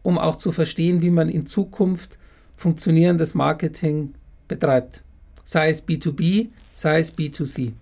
um 0.03 0.17
auch 0.17 0.37
zu 0.37 0.51
verstehen, 0.51 1.03
wie 1.03 1.11
man 1.11 1.29
in 1.29 1.45
Zukunft 1.45 2.19
funktionierendes 2.57 3.35
Marketing 3.35 4.15
betreibt. 4.49 5.03
Sei 5.45 5.71
es 5.71 5.87
B2B, 5.87 6.49
sei 6.75 7.01
es 7.01 7.17
B2C. 7.17 7.73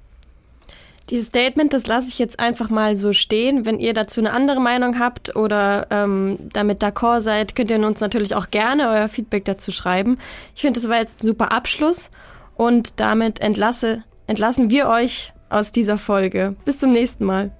Dieses 1.11 1.27
Statement, 1.27 1.73
das 1.73 1.87
lasse 1.87 2.09
ich 2.09 2.19
jetzt 2.19 2.41
einfach 2.41 2.69
mal 2.69 2.97
so 2.97 3.13
stehen. 3.13 3.65
Wenn 3.65 3.79
ihr 3.79 3.95
dazu 3.95 4.21
eine 4.21 4.33
andere 4.33 4.61
Meinung 4.61 4.99
habt 4.99 5.37
oder 5.37 5.87
ähm, 5.91 6.37
damit 6.53 6.83
d'accord 6.83 7.21
seid, 7.21 7.55
könnt 7.55 7.71
ihr 7.71 7.79
uns 7.79 8.01
natürlich 8.01 8.35
auch 8.35 8.51
gerne 8.51 8.89
euer 8.89 9.09
Feedback 9.09 9.45
dazu 9.45 9.71
schreiben. 9.71 10.19
Ich 10.57 10.63
finde, 10.63 10.81
das 10.81 10.89
war 10.89 10.99
jetzt 10.99 11.23
ein 11.23 11.29
super 11.29 11.53
Abschluss 11.53 12.11
und 12.57 12.99
damit 12.99 13.41
entlasse, 13.41 14.03
entlassen 14.27 14.69
wir 14.69 14.89
euch 14.89 15.33
aus 15.49 15.71
dieser 15.71 15.97
Folge. 15.97 16.57
Bis 16.65 16.81
zum 16.81 16.91
nächsten 16.91 17.25
Mal. 17.25 17.53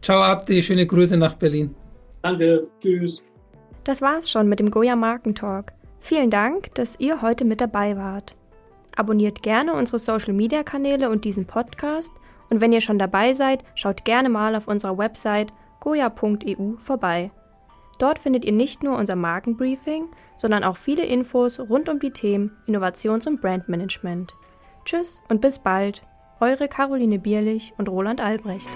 Ciao 0.00 0.22
Abdi, 0.22 0.62
schöne 0.62 0.86
Grüße 0.86 1.16
nach 1.18 1.34
Berlin. 1.34 1.74
Danke, 2.22 2.66
tschüss. 2.80 3.22
Das 3.84 4.00
war's 4.00 4.30
schon 4.30 4.48
mit 4.48 4.60
dem 4.60 4.70
Goya 4.70 4.96
Markentalk. 4.96 5.72
Vielen 6.00 6.30
Dank, 6.30 6.74
dass 6.74 6.98
ihr 6.98 7.20
heute 7.20 7.44
mit 7.44 7.60
dabei 7.60 7.98
wart. 7.98 8.34
Abonniert 8.96 9.42
gerne 9.42 9.74
unsere 9.74 9.98
Social 9.98 10.34
Media 10.34 10.62
Kanäle 10.62 11.10
und 11.10 11.24
diesen 11.24 11.46
Podcast. 11.46 12.12
Und 12.50 12.60
wenn 12.60 12.72
ihr 12.72 12.80
schon 12.80 12.98
dabei 12.98 13.32
seid, 13.32 13.64
schaut 13.74 14.04
gerne 14.04 14.28
mal 14.28 14.54
auf 14.54 14.68
unserer 14.68 14.98
Website 14.98 15.52
goya.eu 15.80 16.76
vorbei. 16.78 17.30
Dort 17.98 18.18
findet 18.18 18.44
ihr 18.44 18.52
nicht 18.52 18.82
nur 18.82 18.96
unser 18.96 19.16
Markenbriefing, 19.16 20.06
sondern 20.36 20.64
auch 20.64 20.76
viele 20.76 21.04
Infos 21.04 21.60
rund 21.60 21.88
um 21.88 22.00
die 22.00 22.10
Themen 22.10 22.56
Innovations- 22.66 23.26
und 23.26 23.40
Brandmanagement. 23.40 24.34
Tschüss 24.84 25.22
und 25.28 25.40
bis 25.40 25.58
bald, 25.58 26.02
eure 26.40 26.68
Caroline 26.68 27.18
Bierlich 27.18 27.72
und 27.78 27.88
Roland 27.88 28.20
Albrecht. 28.20 28.68